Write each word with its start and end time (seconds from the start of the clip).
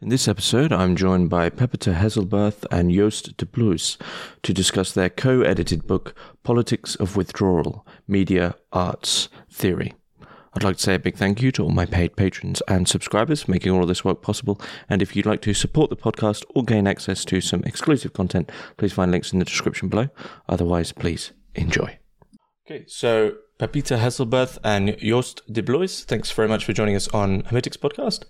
In 0.00 0.10
this 0.10 0.28
episode, 0.28 0.72
I'm 0.72 0.94
joined 0.94 1.28
by 1.28 1.50
Pepita 1.50 1.94
Hesselberth 1.94 2.64
and 2.70 2.92
Joost 2.92 3.36
de 3.36 3.44
Bloois 3.44 3.96
to 4.44 4.54
discuss 4.54 4.92
their 4.92 5.10
co 5.10 5.40
edited 5.40 5.88
book, 5.88 6.14
Politics 6.44 6.94
of 6.94 7.16
Withdrawal 7.16 7.84
Media, 8.06 8.54
Arts, 8.72 9.28
Theory. 9.50 9.96
I'd 10.54 10.62
like 10.62 10.76
to 10.76 10.82
say 10.82 10.94
a 10.94 11.00
big 11.00 11.16
thank 11.16 11.42
you 11.42 11.50
to 11.50 11.64
all 11.64 11.70
my 11.70 11.84
paid 11.84 12.14
patrons 12.14 12.62
and 12.68 12.86
subscribers 12.86 13.42
for 13.42 13.50
making 13.50 13.72
all 13.72 13.82
of 13.82 13.88
this 13.88 14.04
work 14.04 14.22
possible. 14.22 14.60
And 14.88 15.02
if 15.02 15.16
you'd 15.16 15.26
like 15.26 15.42
to 15.42 15.52
support 15.52 15.90
the 15.90 15.96
podcast 15.96 16.44
or 16.54 16.62
gain 16.62 16.86
access 16.86 17.24
to 17.24 17.40
some 17.40 17.64
exclusive 17.64 18.12
content, 18.12 18.52
please 18.76 18.92
find 18.92 19.10
links 19.10 19.32
in 19.32 19.40
the 19.40 19.44
description 19.44 19.88
below. 19.88 20.10
Otherwise, 20.48 20.92
please 20.92 21.32
enjoy. 21.56 21.98
Okay, 22.64 22.84
so 22.86 23.32
Pepita 23.58 23.98
Hesselberth 23.98 24.58
and 24.62 24.96
Joost 25.00 25.42
de 25.52 25.64
Bloois, 25.64 26.04
thanks 26.04 26.30
very 26.30 26.46
much 26.46 26.64
for 26.64 26.72
joining 26.72 26.94
us 26.94 27.08
on 27.08 27.42
Hermitix 27.42 27.76
podcast. 27.76 28.22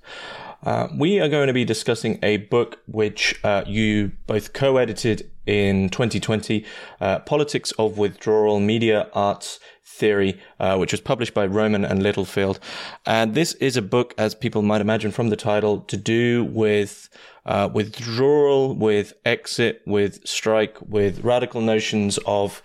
Uh, 0.65 0.89
we 0.97 1.21
are 1.21 1.29
going 1.29 1.49
to 1.49 1.53
be 1.53 1.67
discussing 1.67 2.19
a 2.23 2.39
book 2.39 2.79
which 2.87 3.39
uh, 3.45 3.62
you 3.66 4.12
both 4.27 4.55
co 4.55 4.79
edited 4.79 5.30
in 5.45 5.91
2020 5.91 6.65
uh, 7.02 7.19
Politics 7.21 7.73
of 7.73 7.99
Withdrawal 7.99 8.59
Media 8.59 9.11
Arts 9.12 9.61
Theory, 9.85 10.41
uh, 10.61 10.79
which 10.79 10.93
was 10.93 11.02
published 11.02 11.35
by 11.35 11.47
Rowman 11.47 11.85
and 11.85 12.02
Littlefield. 12.02 12.59
And 13.05 13.35
this 13.35 13.52
is 13.55 13.77
a 13.77 13.83
book, 13.83 14.15
as 14.16 14.35
people 14.35 14.63
might 14.63 14.80
imagine 14.80 15.10
from 15.10 15.29
the 15.29 15.37
title, 15.37 15.80
to 15.83 15.97
do 15.99 16.45
with 16.45 17.10
uh, 17.45 17.69
withdrawal, 17.73 18.74
with 18.74 19.13
exit, 19.27 19.83
with 19.85 20.27
strike, 20.27 20.79
with 20.80 21.23
radical 21.23 21.60
notions 21.60 22.19
of 22.24 22.63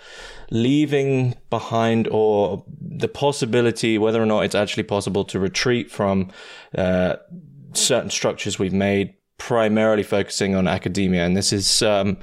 leaving 0.51 1.35
behind 1.49 2.07
or 2.09 2.63
the 2.81 3.07
possibility, 3.07 3.97
whether 3.97 4.21
or 4.21 4.25
not 4.25 4.41
it's 4.41 4.55
actually 4.55 4.83
possible 4.83 5.23
to 5.25 5.39
retreat 5.39 5.91
from 5.91 6.31
uh, 6.77 7.15
certain 7.73 8.09
structures 8.09 8.59
we've 8.59 8.73
made, 8.73 9.13
primarily 9.37 10.03
focusing 10.03 10.55
on 10.55 10.67
academia. 10.67 11.25
And 11.25 11.35
this 11.35 11.51
is 11.51 11.81
um, 11.81 12.17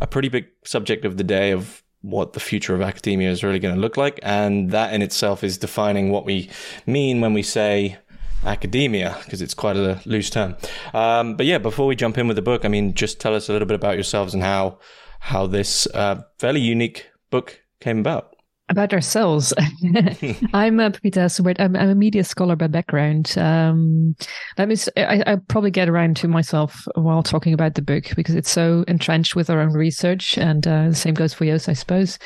a 0.00 0.06
pretty 0.06 0.28
big 0.28 0.46
subject 0.64 1.04
of 1.04 1.16
the 1.16 1.24
day 1.24 1.52
of 1.52 1.82
what 2.00 2.34
the 2.34 2.40
future 2.40 2.74
of 2.74 2.82
academia 2.82 3.30
is 3.30 3.42
really 3.42 3.58
going 3.58 3.74
to 3.74 3.80
look 3.80 3.96
like. 3.96 4.20
And 4.22 4.70
that 4.72 4.92
in 4.92 5.02
itself 5.02 5.42
is 5.42 5.56
defining 5.56 6.10
what 6.10 6.24
we 6.24 6.50
mean 6.86 7.20
when 7.20 7.32
we 7.32 7.42
say 7.42 7.98
academia, 8.44 9.16
because 9.24 9.40
it's 9.40 9.54
quite 9.54 9.76
a 9.76 10.00
loose 10.04 10.28
term. 10.28 10.56
Um, 10.92 11.34
but 11.34 11.46
yeah, 11.46 11.58
before 11.58 11.86
we 11.86 11.96
jump 11.96 12.18
in 12.18 12.28
with 12.28 12.36
the 12.36 12.42
book, 12.42 12.64
I 12.64 12.68
mean, 12.68 12.92
just 12.92 13.20
tell 13.20 13.34
us 13.34 13.48
a 13.48 13.52
little 13.52 13.66
bit 13.66 13.74
about 13.74 13.94
yourselves 13.94 14.34
and 14.34 14.42
how 14.42 14.78
how 15.20 15.46
this 15.46 15.86
uh, 15.94 16.22
fairly 16.38 16.60
unique 16.60 17.06
book 17.30 17.63
came 17.84 17.98
about 17.98 18.34
about 18.70 18.94
ourselves. 18.94 19.52
I'm 20.54 20.80
uh, 20.80 20.90
Pepita 20.90 21.20
Hesselberth. 21.20 21.60
I'm, 21.60 21.76
I'm, 21.76 21.90
a 21.90 21.94
media 21.94 22.24
scholar 22.24 22.56
by 22.56 22.66
background. 22.66 23.36
Um, 23.36 24.16
let 24.56 24.68
me. 24.68 24.76
I, 24.96 25.22
I 25.26 25.36
probably 25.48 25.70
get 25.70 25.88
around 25.88 26.16
to 26.18 26.28
myself 26.28 26.86
while 26.94 27.22
talking 27.22 27.52
about 27.52 27.74
the 27.74 27.82
book 27.82 28.04
because 28.16 28.34
it's 28.34 28.50
so 28.50 28.84
entrenched 28.88 29.36
with 29.36 29.50
our 29.50 29.60
own 29.60 29.72
research, 29.72 30.38
and 30.38 30.66
uh, 30.66 30.88
the 30.88 30.94
same 30.94 31.14
goes 31.14 31.34
for 31.34 31.44
Joost, 31.44 31.68
I 31.68 31.74
suppose. 31.74 32.18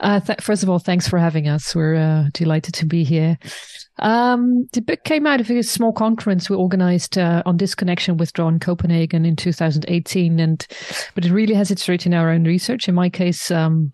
Uh, 0.00 0.20
th- 0.20 0.40
first 0.40 0.62
of 0.62 0.68
all, 0.68 0.78
thanks 0.78 1.08
for 1.08 1.18
having 1.18 1.48
us. 1.48 1.74
We're 1.74 1.94
uh, 1.94 2.24
delighted 2.32 2.74
to 2.74 2.86
be 2.86 3.04
here. 3.04 3.38
Um, 3.98 4.68
the 4.72 4.82
book 4.82 5.04
came 5.04 5.26
out 5.26 5.40
of 5.40 5.50
a 5.50 5.62
small 5.62 5.92
conference 5.92 6.50
we 6.50 6.56
organized 6.56 7.16
uh, 7.16 7.42
on 7.46 7.56
disconnection 7.56 8.18
withdrawal 8.18 8.50
in 8.50 8.60
Copenhagen 8.60 9.24
in 9.24 9.36
2018, 9.36 10.40
and 10.40 10.66
but 11.14 11.24
it 11.24 11.32
really 11.32 11.54
has 11.54 11.70
its 11.70 11.88
root 11.88 12.06
in 12.06 12.12
our 12.12 12.30
own 12.30 12.42
research. 12.42 12.88
In 12.88 12.94
my 12.96 13.08
case. 13.08 13.52
Um, 13.52 13.92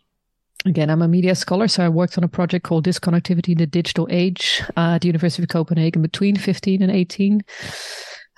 Again, 0.65 0.91
I'm 0.91 1.03
a 1.03 1.09
media 1.09 1.35
scholar, 1.35 1.67
so 1.67 1.85
I 1.85 1.89
worked 1.89 2.17
on 2.17 2.25
a 2.25 2.29
project 2.29 2.65
called 2.65 2.85
Disconnectivity 2.85 3.51
in 3.51 3.59
the 3.59 3.67
Digital 3.67 4.07
Age 4.11 4.63
uh, 4.77 4.95
at 4.95 5.01
the 5.01 5.09
University 5.09 5.43
of 5.43 5.49
Copenhagen 5.49 6.03
between 6.03 6.37
15 6.37 6.83
and 6.83 6.93
18. 6.93 7.43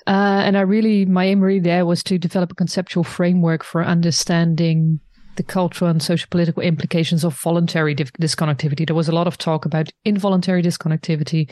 Uh, 0.06 0.10
and 0.10 0.56
I 0.56 0.62
really, 0.62 1.04
my 1.04 1.24
aim 1.24 1.40
really 1.40 1.60
there 1.60 1.84
was 1.84 2.02
to 2.04 2.18
develop 2.18 2.52
a 2.52 2.54
conceptual 2.54 3.04
framework 3.04 3.62
for 3.62 3.84
understanding 3.84 5.00
the 5.36 5.42
cultural 5.42 5.90
and 5.90 6.02
social 6.02 6.28
political 6.30 6.62
implications 6.62 7.24
of 7.24 7.38
voluntary 7.38 7.94
disconnectivity. 7.94 8.86
There 8.86 8.96
was 8.96 9.08
a 9.08 9.14
lot 9.14 9.26
of 9.26 9.36
talk 9.36 9.64
about 9.64 9.90
involuntary 10.04 10.62
disconnectivity, 10.62 11.50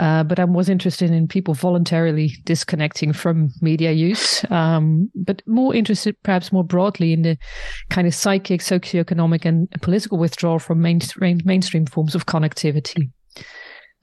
uh, 0.00 0.24
but 0.24 0.40
I 0.40 0.44
was 0.44 0.68
interested 0.68 1.10
in 1.10 1.28
people 1.28 1.54
voluntarily 1.54 2.32
disconnecting 2.44 3.12
from 3.12 3.50
media 3.60 3.92
use, 3.92 4.44
um, 4.50 5.10
but 5.14 5.42
more 5.46 5.74
interested 5.74 6.20
perhaps 6.22 6.52
more 6.52 6.64
broadly 6.64 7.12
in 7.12 7.22
the 7.22 7.38
kind 7.90 8.06
of 8.06 8.14
psychic, 8.14 8.60
socioeconomic, 8.60 9.44
and 9.44 9.70
political 9.82 10.18
withdrawal 10.18 10.58
from 10.58 10.80
mainstream, 10.82 11.40
mainstream 11.44 11.86
forms 11.86 12.14
of 12.14 12.26
connectivity. 12.26 13.10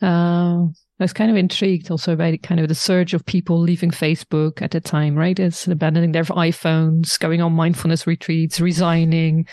Uh, 0.01 0.67
I 1.01 1.03
was 1.03 1.13
kind 1.13 1.31
of 1.31 1.37
intrigued 1.37 1.89
also 1.89 2.15
by 2.15 2.37
kind 2.37 2.61
of 2.61 2.67
the 2.67 2.75
surge 2.75 3.15
of 3.15 3.25
people 3.25 3.59
leaving 3.59 3.89
Facebook 3.89 4.61
at 4.61 4.69
the 4.69 4.79
time, 4.79 5.15
right? 5.15 5.39
It's 5.39 5.67
abandoning 5.67 6.11
their 6.11 6.25
iPhones, 6.25 7.19
going 7.19 7.41
on 7.41 7.53
mindfulness 7.53 8.05
retreats, 8.05 8.61
resigning, 8.61 9.47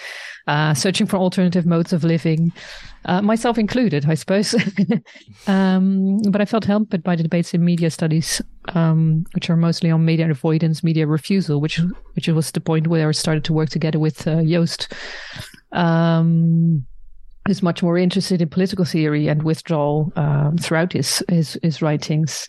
uh, 0.47 0.75
searching 0.75 1.07
for 1.07 1.17
alternative 1.17 1.65
modes 1.65 1.95
of 1.95 2.05
living, 2.05 2.53
uh, 3.07 3.23
myself 3.23 3.57
included, 3.57 4.05
I 4.07 4.13
suppose. 4.13 4.55
um, 5.47 6.19
but 6.31 6.43
I 6.43 6.45
felt 6.45 6.67
helped 6.67 7.03
by 7.03 7.17
the 7.17 7.23
debates 7.23 7.55
in 7.55 7.65
media 7.65 7.91
studies, 7.91 8.43
um, 8.75 9.25
which 9.33 9.49
are 9.49 9.57
mostly 9.57 9.91
on 9.91 10.05
media 10.05 10.31
avoidance, 10.31 10.85
media 10.85 11.07
refusal, 11.07 11.63
which 11.63 11.81
which 12.13 12.29
was 12.29 12.51
the 12.51 12.61
point 12.61 12.89
where 12.89 13.09
I 13.09 13.13
started 13.13 13.45
to 13.45 13.55
work 13.55 13.71
together 13.71 13.99
with 13.99 14.29
uh. 14.29 14.43
Um, 15.73 16.87
is 17.49 17.63
much 17.63 17.83
more 17.83 17.99
interested 17.99 18.43
in 18.43 18.49
political 18.49 18.85
theory 18.85 19.29
and 19.29 19.43
withdrawal 19.43 20.13
um, 20.17 20.57
throughout 20.59 20.93
his 20.93 21.23
his, 21.29 21.59
his 21.63 21.83
writings. 21.83 22.49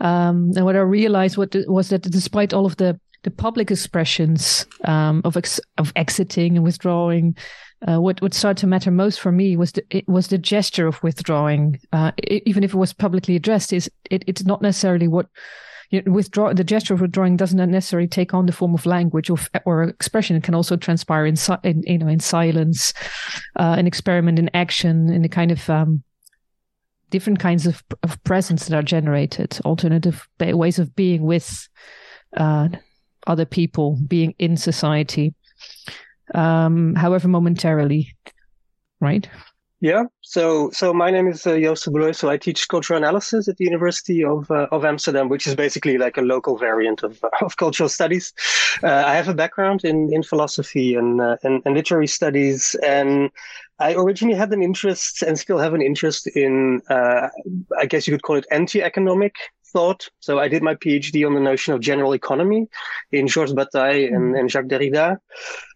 Um, 0.00 0.50
and 0.56 0.64
what 0.64 0.76
I 0.76 0.80
realized 0.80 1.36
what, 1.36 1.54
was 1.66 1.88
that 1.88 2.02
despite 2.02 2.52
all 2.52 2.66
of 2.66 2.76
the 2.76 2.98
the 3.22 3.30
public 3.30 3.70
expressions 3.70 4.66
um, 4.84 5.22
of 5.24 5.36
ex- 5.36 5.60
of 5.78 5.92
exiting 5.96 6.56
and 6.56 6.64
withdrawing, 6.64 7.36
uh, 7.88 8.00
what 8.00 8.20
what 8.22 8.34
started 8.34 8.60
to 8.60 8.66
matter 8.66 8.90
most 8.90 9.20
for 9.20 9.32
me 9.32 9.56
was 9.56 9.72
the 9.72 9.84
it 9.90 10.08
was 10.08 10.28
the 10.28 10.38
gesture 10.38 10.86
of 10.86 11.02
withdrawing. 11.02 11.80
Uh, 11.92 12.12
it, 12.18 12.42
even 12.46 12.62
if 12.62 12.74
it 12.74 12.78
was 12.78 12.92
publicly 12.92 13.36
addressed, 13.36 13.72
is 13.72 13.90
it, 14.10 14.24
it's 14.26 14.44
not 14.44 14.62
necessarily 14.62 15.08
what 15.08 15.26
withdraw 16.06 16.52
the 16.52 16.64
gesture 16.64 16.94
of 16.94 17.00
withdrawing 17.00 17.36
doesn't 17.36 17.70
necessarily 17.70 18.08
take 18.08 18.34
on 18.34 18.46
the 18.46 18.52
form 18.52 18.74
of 18.74 18.86
language 18.86 19.30
or, 19.30 19.38
or 19.64 19.84
expression. 19.84 20.36
It 20.36 20.42
can 20.42 20.54
also 20.54 20.76
transpire 20.76 21.26
in, 21.26 21.36
in 21.62 21.82
you 21.86 21.98
know 21.98 22.08
in 22.08 22.20
silence, 22.20 22.92
uh, 23.58 23.76
an 23.78 23.86
experiment 23.86 24.38
in 24.38 24.50
action, 24.54 25.12
in 25.12 25.24
a 25.24 25.28
kind 25.28 25.50
of 25.50 25.68
um, 25.70 26.02
different 27.10 27.38
kinds 27.38 27.66
of, 27.66 27.82
of 28.02 28.22
presence 28.24 28.66
that 28.66 28.76
are 28.76 28.82
generated, 28.82 29.58
alternative 29.64 30.26
ways 30.40 30.78
of 30.78 30.94
being 30.96 31.22
with 31.22 31.68
uh, 32.36 32.68
other 33.26 33.44
people, 33.44 33.98
being 34.06 34.34
in 34.38 34.56
society, 34.56 35.34
um, 36.34 36.94
however 36.94 37.28
momentarily, 37.28 38.16
right? 39.00 39.28
Yeah. 39.84 40.04
So, 40.22 40.70
so 40.70 40.94
my 40.94 41.10
name 41.10 41.28
is 41.28 41.46
uh, 41.46 41.58
Joost. 41.58 41.90
So 42.18 42.30
I 42.30 42.38
teach 42.38 42.68
cultural 42.68 42.96
analysis 42.96 43.48
at 43.48 43.58
the 43.58 43.66
University 43.66 44.24
of 44.24 44.50
uh, 44.50 44.66
of 44.72 44.82
Amsterdam, 44.82 45.28
which 45.28 45.46
is 45.46 45.54
basically 45.54 45.98
like 45.98 46.16
a 46.16 46.22
local 46.22 46.56
variant 46.56 47.02
of 47.02 47.22
of 47.42 47.58
cultural 47.58 47.90
studies. 47.90 48.32
Uh, 48.82 49.04
I 49.06 49.14
have 49.14 49.28
a 49.28 49.34
background 49.34 49.84
in 49.84 50.10
in 50.10 50.22
philosophy 50.22 50.94
and, 50.94 51.20
uh, 51.20 51.36
and 51.42 51.60
and 51.66 51.74
literary 51.74 52.06
studies, 52.06 52.74
and 52.82 53.30
I 53.78 53.92
originally 53.92 54.38
had 54.38 54.54
an 54.54 54.62
interest 54.62 55.22
and 55.22 55.38
still 55.38 55.58
have 55.58 55.74
an 55.74 55.82
interest 55.82 56.28
in, 56.28 56.80
uh, 56.88 57.28
I 57.78 57.84
guess 57.84 58.06
you 58.06 58.14
could 58.14 58.22
call 58.22 58.36
it 58.36 58.46
anti-economic 58.50 59.34
thought. 59.66 60.08
So 60.20 60.38
I 60.38 60.48
did 60.48 60.62
my 60.62 60.76
PhD 60.76 61.26
on 61.26 61.34
the 61.34 61.40
notion 61.40 61.74
of 61.74 61.80
general 61.80 62.14
economy 62.14 62.68
in 63.12 63.28
Georges 63.28 63.52
Bataille 63.52 64.06
and, 64.06 64.34
mm. 64.34 64.38
and 64.38 64.50
Jacques 64.50 64.68
Derrida. 64.68 65.18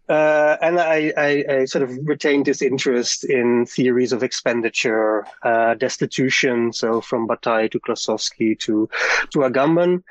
Uh, 0.09 0.57
and 0.63 0.81
I, 0.81 1.13
I, 1.17 1.45
I, 1.51 1.65
sort 1.67 1.83
of 1.83 1.91
retained 2.05 2.47
this 2.47 2.63
interest 2.63 3.25
in 3.25 3.67
theories 3.67 4.13
of 4.13 4.23
expenditure, 4.23 5.27
uh, 5.43 5.75
destitution. 5.75 6.73
So 6.73 7.03
from 7.03 7.27
Bataille 7.27 7.69
to 7.69 7.79
Klossowski 7.79 8.59
to 8.61 8.89
to 9.33 9.39
Agamben, 9.41 10.03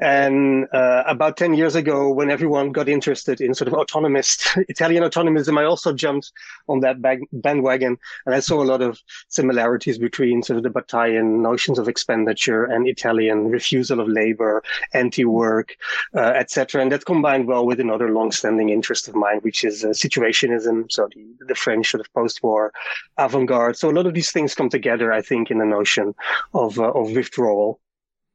and 0.00 0.66
uh, 0.72 1.02
about 1.06 1.36
10 1.36 1.54
years 1.54 1.74
ago, 1.74 2.10
when 2.10 2.30
everyone 2.30 2.72
got 2.72 2.88
interested 2.88 3.40
in 3.40 3.54
sort 3.54 3.68
of 3.68 3.74
autonomist 3.74 4.62
Italian 4.68 5.02
autonomism, 5.02 5.58
I 5.58 5.64
also 5.64 5.92
jumped 5.92 6.32
on 6.68 6.80
that 6.80 7.02
bag- 7.02 7.28
bandwagon. 7.32 7.98
And 8.24 8.34
I 8.34 8.40
saw 8.40 8.62
a 8.62 8.64
lot 8.64 8.80
of 8.80 9.00
similarities 9.28 9.98
between 9.98 10.42
sort 10.42 10.56
of 10.56 10.62
the 10.62 10.70
Bataillean 10.70 11.42
notions 11.42 11.78
of 11.78 11.86
expenditure 11.86 12.64
and 12.64 12.88
Italian 12.88 13.48
refusal 13.48 14.00
of 14.00 14.08
labor, 14.08 14.62
anti-work, 14.94 15.76
uh, 16.14 16.32
etc. 16.34 16.80
And 16.80 16.90
that 16.92 17.04
combined 17.04 17.46
well 17.46 17.66
with 17.66 17.78
another 17.78 18.10
long-standing 18.10 18.70
interest 18.70 19.06
of 19.06 19.14
mine, 19.14 19.40
which 19.40 19.64
is 19.64 19.84
uh, 19.84 19.88
situationism. 19.88 20.90
So 20.90 21.08
the, 21.14 21.44
the 21.48 21.54
French 21.54 21.90
sort 21.90 22.00
of 22.00 22.12
post-war 22.14 22.72
avant-garde. 23.18 23.76
So 23.76 23.90
a 23.90 23.92
lot 23.92 24.06
of 24.06 24.14
these 24.14 24.32
things 24.32 24.54
come 24.54 24.70
together, 24.70 25.12
I 25.12 25.20
think, 25.20 25.50
in 25.50 25.58
the 25.58 25.66
notion 25.66 26.14
of, 26.54 26.78
uh, 26.78 26.90
of 26.92 27.12
withdrawal 27.12 27.80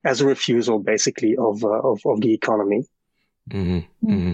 as 0.06 0.22
a 0.22 0.26
refusal, 0.26 0.80
basically, 0.80 1.36
of 1.38 1.64
uh, 1.64 1.70
of, 1.82 2.00
of 2.06 2.22
the 2.22 2.34
economy. 2.34 2.84
Mm-hmm. 3.50 4.12
Mm-hmm. 4.12 4.34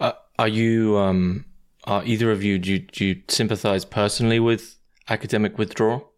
Uh, 0.00 0.12
are 0.38 0.48
you? 0.48 0.96
Um, 0.98 1.44
are 1.84 2.04
either 2.04 2.30
of 2.30 2.42
you? 2.42 2.58
Do 2.58 2.72
you, 2.72 2.78
do 2.80 3.04
you 3.04 3.22
sympathise 3.28 3.84
personally 3.84 4.40
with 4.40 4.76
academic 5.08 5.58
withdrawal? 5.58 6.12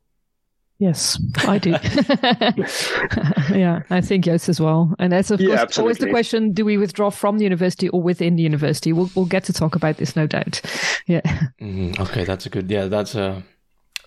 Yes, 0.79 1.21
I 1.47 1.59
do. 1.59 1.71
yeah, 3.55 3.83
I 3.91 4.01
think 4.01 4.25
yes 4.27 4.49
as 4.49 4.61
well. 4.61 4.95
And 4.99 5.13
that's 5.13 5.31
of 5.31 5.41
Yeah, 5.41 5.49
course 5.49 5.61
absolutely. 5.61 5.83
always 5.83 5.99
the 5.99 6.11
question: 6.11 6.53
Do 6.53 6.65
we 6.65 6.79
withdraw 6.79 7.11
from 7.11 7.37
the 7.39 7.45
university 7.45 7.89
or 7.91 8.01
within 8.03 8.37
the 8.37 8.43
university? 8.43 8.93
We'll 8.93 9.11
we'll 9.15 9.27
get 9.27 9.45
to 9.45 9.53
talk 9.53 9.77
about 9.77 9.99
this, 9.99 10.17
no 10.17 10.27
doubt. 10.27 10.61
Yeah. 11.07 11.21
Mhm. 11.61 11.99
Okay, 12.01 12.25
that's 12.25 12.47
a 12.47 12.49
good. 12.51 12.71
Yeah, 12.71 12.87
that's 12.87 13.15
a. 13.15 13.43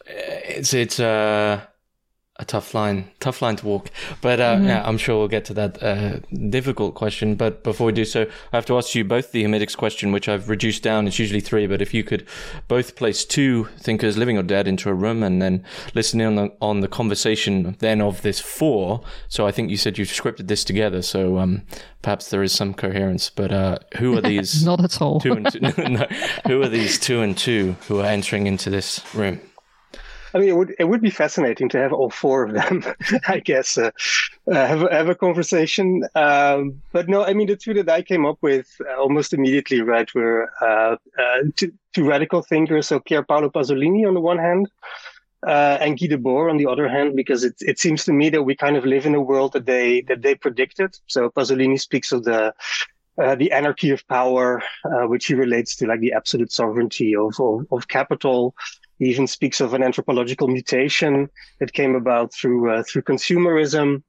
It's 0.08 0.74
it's 0.74 1.00
a 1.00 1.68
a 2.38 2.46
tough 2.46 2.74
line, 2.74 3.12
tough 3.20 3.44
line 3.44 3.56
to 3.56 3.66
walk. 3.66 3.92
But 4.22 4.40
uh, 4.40 4.60
yeah, 4.62 4.84
I'm 4.84 4.98
sure 4.98 5.20
we'll 5.20 5.28
get 5.28 5.46
to 5.46 5.54
that 5.54 5.84
uh, 5.84 6.20
difficult 6.50 6.96
question. 6.96 7.36
But 7.36 7.64
before 7.64 7.86
we 7.86 7.94
do 7.94 8.06
so, 8.06 8.24
I 8.52 8.56
have 8.58 8.66
to 8.68 8.78
ask 8.78 8.96
you 8.96 9.06
both 9.06 9.32
the 9.32 9.44
Hermitix 9.44 9.78
question, 9.78 10.12
which 10.12 10.28
I've 10.28 10.50
reduced 10.50 10.82
down. 10.82 11.06
It's 11.06 11.20
usually 11.20 11.42
three, 11.42 11.68
but 11.68 11.80
if 11.80 11.94
you 11.94 12.04
could 12.04 12.26
both 12.68 12.96
place 12.96 13.24
two 13.24 13.66
thinkers, 13.78 14.18
living 14.18 14.38
or 14.38 14.44
dead, 14.44 14.68
into 14.68 14.90
a 14.90 14.96
room 14.96 15.22
and 15.22 15.44
then 15.44 15.64
listen 15.94 16.20
in 16.22 16.28
on 16.28 16.36
the, 16.36 16.54
on 16.60 16.80
the 16.80 16.88
conversation 16.88 17.76
then 17.80 18.02
of 18.02 18.24
this 18.24 18.40
four. 18.40 19.04
So 19.28 19.46
I 19.46 19.52
think 19.52 19.70
you 19.70 19.78
said 19.78 20.00
you've 20.00 20.10
scripted 20.10 20.48
this 20.48 20.64
together, 20.64 21.04
so 21.04 21.38
um, 21.38 21.62
perhaps 22.02 22.32
there 22.32 22.42
is 22.42 22.52
some 22.52 22.74
coherence. 22.74 23.30
But 23.30 23.52
uh, 23.52 23.78
who 23.98 24.18
are 24.18 24.22
these? 24.22 24.66
Not 24.66 24.84
at 24.84 25.00
all. 25.04 25.20
two 25.20 25.34
and 25.34 25.52
two. 25.52 25.60
no, 25.88 26.08
who 26.48 26.64
are 26.64 26.70
these 26.70 26.98
two 26.98 27.22
and 27.22 27.38
two 27.38 27.76
who 27.88 28.00
are 28.00 28.06
entering 28.06 28.48
into 28.48 28.72
this 28.72 29.04
room? 29.14 29.40
I 30.34 30.40
mean, 30.40 30.50
it 30.50 30.56
would 30.58 30.76
it 30.80 30.86
would 30.86 31.02
be 31.02 31.10
fascinating 31.10 31.70
to 31.70 31.78
have 31.78 31.94
all 31.94 32.10
four 32.10 32.44
of 32.44 32.54
them, 32.54 32.84
I 33.28 33.40
guess, 33.40 33.78
uh, 33.78 33.92
uh, 34.52 34.68
have 34.68 34.82
have 34.92 35.10
a 35.10 35.16
conversation. 35.16 36.04
Um, 36.16 36.82
but 36.92 37.08
no, 37.08 37.24
I 37.24 37.34
mean, 37.34 37.48
the 37.48 37.56
two 37.56 37.74
that 37.76 37.90
I 37.90 38.02
came 38.02 38.26
up 38.26 38.38
with 38.42 38.68
uh, 38.82 39.00
almost 39.00 39.34
immediately, 39.34 39.82
right, 39.82 40.14
were 40.16 40.50
uh, 40.62 40.96
two, 41.56 41.74
two 41.94 42.06
radical 42.08 42.42
thinkers. 42.42 42.88
So 42.88 43.00
Pier 43.00 43.24
Paolo 43.24 43.50
Pasolini 43.50 44.08
on 44.08 44.14
the 44.14 44.22
one 44.22 44.40
hand, 44.40 44.70
and 45.46 46.00
Guy 46.00 46.08
Debord 46.08 46.50
on 46.50 46.58
the 46.58 46.68
other 46.68 46.88
hand, 46.88 47.16
because 47.16 47.44
it 47.44 47.56
it 47.60 47.80
seems 47.80 48.04
to 48.06 48.14
me 48.14 48.30
that 48.30 48.44
we 48.44 48.56
kind 48.56 48.76
of 48.76 48.86
live 48.86 49.06
in 49.06 49.16
a 49.16 49.22
world 49.22 49.54
that 49.54 49.66
they 49.66 50.02
that 50.02 50.22
they 50.24 50.36
predicted. 50.36 50.98
So 51.08 51.30
Pasolini 51.30 51.80
speaks 51.80 52.12
of 52.12 52.24
the 52.24 52.54
uh, 53.22 53.36
the 53.36 53.52
anarchy 53.52 53.92
of 53.92 54.08
power, 54.08 54.62
uh, 54.86 55.08
which 55.08 55.28
he 55.28 55.36
relates 55.36 55.76
to 55.76 55.88
like 55.88 56.00
the 56.00 56.14
absolute 56.14 56.52
sovereignty 56.52 57.16
of, 57.16 57.40
of, 57.40 57.66
of 57.72 57.88
capital. 57.88 58.56
He 59.04 59.10
even 59.10 59.28
speaks 59.28 59.60
of 59.60 59.74
an 59.74 59.84
anthropological 59.84 60.48
mutation 60.48 61.30
that 61.60 61.74
came 61.74 61.94
about 61.94 62.34
through 62.34 62.72
uh, 62.72 62.84
through 62.88 63.02
consumerism, 63.02 64.02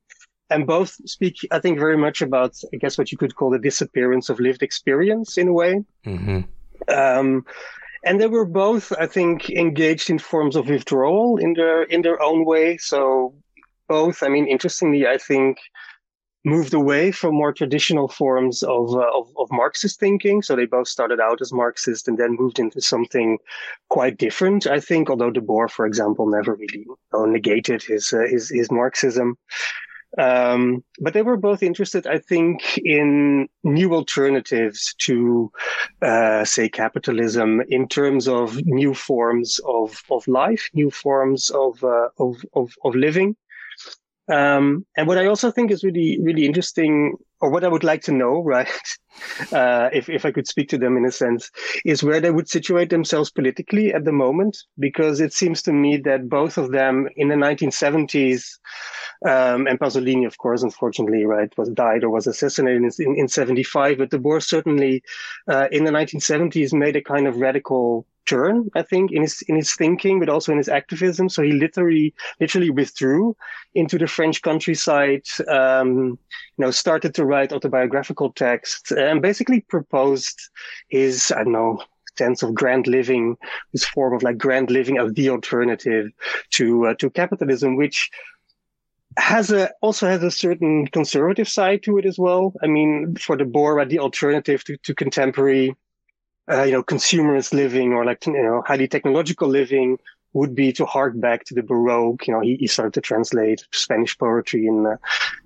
and 0.50 0.66
both 0.66 0.92
speak, 1.04 1.36
I 1.50 1.58
think, 1.58 1.78
very 1.78 1.96
much 1.96 2.22
about, 2.22 2.52
I 2.72 2.76
guess, 2.76 2.96
what 2.96 3.10
you 3.10 3.18
could 3.18 3.34
call 3.34 3.50
the 3.50 3.58
disappearance 3.58 4.28
of 4.28 4.38
lived 4.38 4.62
experience 4.62 5.36
in 5.36 5.48
a 5.48 5.52
way. 5.52 5.84
hmm 6.04 6.40
Um, 6.88 7.44
and 8.06 8.20
they 8.20 8.26
were 8.26 8.44
both, 8.44 8.92
I 9.04 9.06
think, 9.06 9.50
engaged 9.50 10.10
in 10.10 10.18
forms 10.18 10.56
of 10.56 10.68
withdrawal 10.68 11.38
in 11.38 11.54
their 11.54 11.82
in 11.94 12.02
their 12.02 12.22
own 12.22 12.44
way. 12.44 12.76
So 12.76 13.34
both, 13.88 14.22
I 14.22 14.28
mean, 14.28 14.46
interestingly, 14.46 15.06
I 15.06 15.18
think 15.18 15.58
moved 16.44 16.74
away 16.74 17.10
from 17.10 17.34
more 17.34 17.52
traditional 17.52 18.08
forms 18.08 18.62
of, 18.62 18.94
uh, 18.94 19.10
of 19.18 19.32
of 19.38 19.48
Marxist 19.50 19.98
thinking. 19.98 20.42
So 20.42 20.54
they 20.54 20.66
both 20.66 20.88
started 20.88 21.20
out 21.20 21.40
as 21.40 21.52
Marxist 21.52 22.08
and 22.08 22.18
then 22.18 22.36
moved 22.38 22.58
into 22.58 22.80
something 22.80 23.38
quite 23.88 24.16
different. 24.18 24.66
I 24.66 24.80
think, 24.80 25.10
although 25.10 25.32
Debord, 25.32 25.70
for 25.70 25.86
example, 25.86 26.26
never 26.26 26.54
really 26.54 26.84
negated 27.12 27.82
his 27.82 28.12
uh, 28.12 28.26
his 28.28 28.50
his 28.50 28.70
Marxism. 28.70 29.36
Um, 30.16 30.84
but 31.00 31.12
they 31.12 31.22
were 31.22 31.36
both 31.36 31.60
interested, 31.60 32.06
I 32.06 32.18
think, 32.18 32.78
in 32.78 33.48
new 33.64 33.94
alternatives 33.94 34.94
to, 34.98 35.50
uh, 36.02 36.44
say, 36.44 36.68
capitalism 36.68 37.62
in 37.68 37.88
terms 37.88 38.28
of 38.28 38.64
new 38.64 38.94
forms 38.94 39.60
of, 39.66 40.00
of 40.10 40.28
life, 40.28 40.70
new 40.72 40.90
forms 40.90 41.50
of, 41.50 41.82
uh, 41.82 42.10
of, 42.18 42.36
of, 42.52 42.72
of 42.84 42.94
living. 42.94 43.34
Um, 44.32 44.86
and 44.96 45.06
what 45.06 45.18
I 45.18 45.26
also 45.26 45.50
think 45.50 45.70
is 45.70 45.84
really, 45.84 46.18
really 46.22 46.46
interesting, 46.46 47.16
or 47.40 47.50
what 47.50 47.64
I 47.64 47.68
would 47.68 47.84
like 47.84 48.02
to 48.02 48.12
know, 48.12 48.42
right? 48.44 48.68
Uh, 49.52 49.90
if, 49.92 50.08
if 50.08 50.24
I 50.24 50.32
could 50.32 50.48
speak 50.48 50.68
to 50.70 50.78
them 50.78 50.96
in 50.96 51.04
a 51.04 51.12
sense, 51.12 51.50
is 51.84 52.02
where 52.02 52.20
they 52.20 52.30
would 52.30 52.48
situate 52.48 52.90
themselves 52.90 53.30
politically 53.30 53.92
at 53.92 54.04
the 54.04 54.12
moment, 54.12 54.56
because 54.78 55.20
it 55.20 55.32
seems 55.32 55.62
to 55.62 55.72
me 55.72 55.98
that 55.98 56.28
both 56.28 56.58
of 56.58 56.72
them 56.72 57.08
in 57.16 57.28
the 57.28 57.36
1970s, 57.36 58.58
um, 59.26 59.66
and 59.66 59.78
Pasolini, 59.78 60.26
of 60.26 60.38
course, 60.38 60.62
unfortunately, 60.62 61.24
right, 61.24 61.52
was 61.56 61.68
died 61.70 62.02
or 62.02 62.10
was 62.10 62.26
assassinated 62.26 62.82
in, 62.82 62.90
in, 62.98 63.18
in 63.20 63.28
75, 63.28 63.98
but 63.98 64.10
Debord 64.10 64.42
certainly, 64.42 65.02
uh, 65.48 65.68
in 65.70 65.84
the 65.84 65.92
1970s 65.92 66.72
made 66.72 66.96
a 66.96 67.02
kind 67.02 67.26
of 67.26 67.36
radical 67.36 68.06
turn, 68.26 68.70
I 68.74 68.82
think, 68.82 69.12
in 69.12 69.22
his, 69.22 69.42
in 69.42 69.56
his 69.56 69.74
thinking, 69.74 70.20
but 70.20 70.28
also 70.28 70.52
in 70.52 70.58
his 70.58 70.68
activism. 70.68 71.28
So 71.28 71.42
he 71.42 71.52
literally, 71.52 72.14
literally 72.40 72.70
withdrew 72.70 73.36
into 73.74 73.98
the 73.98 74.06
French 74.06 74.42
countryside, 74.42 75.24
um, 75.48 76.18
you 76.56 76.64
know, 76.64 76.70
started 76.70 77.14
to 77.14 77.24
write 77.24 77.52
autobiographical 77.52 78.32
texts 78.32 78.90
and 78.90 79.22
basically 79.22 79.60
proposed 79.60 80.40
his, 80.88 81.32
I 81.32 81.44
don't 81.44 81.52
know, 81.52 81.82
sense 82.16 82.42
of 82.42 82.54
grand 82.54 82.86
living, 82.86 83.36
this 83.72 83.84
form 83.84 84.14
of 84.14 84.22
like 84.22 84.38
grand 84.38 84.70
living 84.70 84.98
as 84.98 85.12
the 85.14 85.30
alternative 85.30 86.10
to, 86.50 86.86
uh, 86.86 86.94
to 86.94 87.10
capitalism, 87.10 87.76
which 87.76 88.10
has 89.16 89.52
a 89.52 89.70
also 89.80 90.08
has 90.08 90.22
a 90.22 90.30
certain 90.30 90.86
conservative 90.88 91.48
side 91.48 91.82
to 91.84 91.98
it 91.98 92.04
as 92.04 92.18
well. 92.18 92.52
I 92.62 92.66
mean, 92.66 93.16
for 93.16 93.36
Debord, 93.36 93.88
the 93.88 94.00
alternative 94.00 94.64
to, 94.64 94.76
to 94.78 94.94
contemporary, 94.94 95.76
uh, 96.50 96.62
you 96.62 96.72
know, 96.72 96.82
consumerist 96.82 97.52
living 97.52 97.92
or 97.92 98.04
like 98.04 98.26
you 98.26 98.32
know 98.32 98.62
highly 98.66 98.88
technological 98.88 99.48
living 99.48 99.98
would 100.34 100.54
be 100.54 100.72
to 100.72 100.84
hark 100.84 101.18
back 101.18 101.44
to 101.44 101.54
the 101.54 101.62
Baroque. 101.62 102.26
You 102.26 102.34
know, 102.34 102.40
he, 102.40 102.56
he 102.56 102.66
started 102.66 102.94
to 102.94 103.00
translate 103.00 103.66
Spanish 103.72 104.16
poetry 104.18 104.66
and 104.66 104.86
uh, 104.86 104.96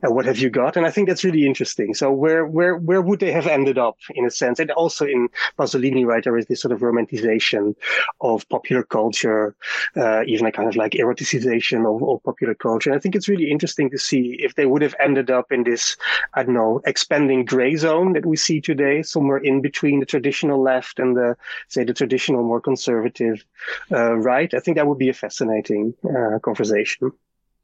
uh, 0.04 0.10
what 0.10 0.26
have 0.26 0.38
you 0.38 0.50
got, 0.50 0.76
and 0.76 0.86
I 0.86 0.90
think 0.90 1.08
that's 1.08 1.24
really 1.24 1.46
interesting. 1.46 1.94
So 1.94 2.10
where 2.10 2.46
where 2.46 2.76
where 2.76 3.02
would 3.02 3.20
they 3.20 3.32
have 3.32 3.46
ended 3.46 3.78
up 3.78 3.98
in 4.14 4.24
a 4.24 4.30
sense? 4.30 4.58
And 4.58 4.70
also 4.72 5.06
in 5.06 5.28
Pasolini, 5.58 6.04
right, 6.04 6.24
there 6.24 6.36
is 6.36 6.46
this 6.46 6.60
sort 6.60 6.72
of 6.72 6.80
romanticization 6.80 7.74
of 8.20 8.48
popular 8.48 8.82
culture, 8.82 9.54
uh, 9.96 10.22
even 10.26 10.46
a 10.46 10.52
kind 10.52 10.68
of 10.68 10.76
like 10.76 10.92
eroticization 10.92 11.86
of, 11.86 12.02
of 12.08 12.22
popular 12.24 12.54
culture. 12.54 12.90
And 12.90 12.98
I 12.98 13.00
think 13.00 13.14
it's 13.14 13.28
really 13.28 13.50
interesting 13.50 13.90
to 13.90 13.98
see 13.98 14.36
if 14.40 14.54
they 14.54 14.66
would 14.66 14.82
have 14.82 14.94
ended 15.00 15.30
up 15.30 15.52
in 15.52 15.64
this, 15.64 15.96
I 16.34 16.42
don't 16.42 16.54
know, 16.54 16.80
expanding 16.86 17.44
gray 17.44 17.76
zone 17.76 18.14
that 18.14 18.26
we 18.26 18.36
see 18.36 18.60
today, 18.60 19.02
somewhere 19.02 19.38
in 19.38 19.60
between 19.60 20.00
the 20.00 20.06
traditional 20.06 20.62
left 20.62 20.98
and 20.98 21.16
the, 21.16 21.36
say, 21.68 21.84
the 21.84 21.94
traditional 21.94 22.42
more 22.42 22.60
conservative 22.60 23.44
uh, 23.92 24.14
right. 24.16 24.52
I 24.54 24.60
think 24.60 24.77
that 24.78 24.86
would 24.86 24.98
be 24.98 25.08
a 25.08 25.12
fascinating 25.12 25.94
uh, 26.04 26.38
conversation. 26.38 27.10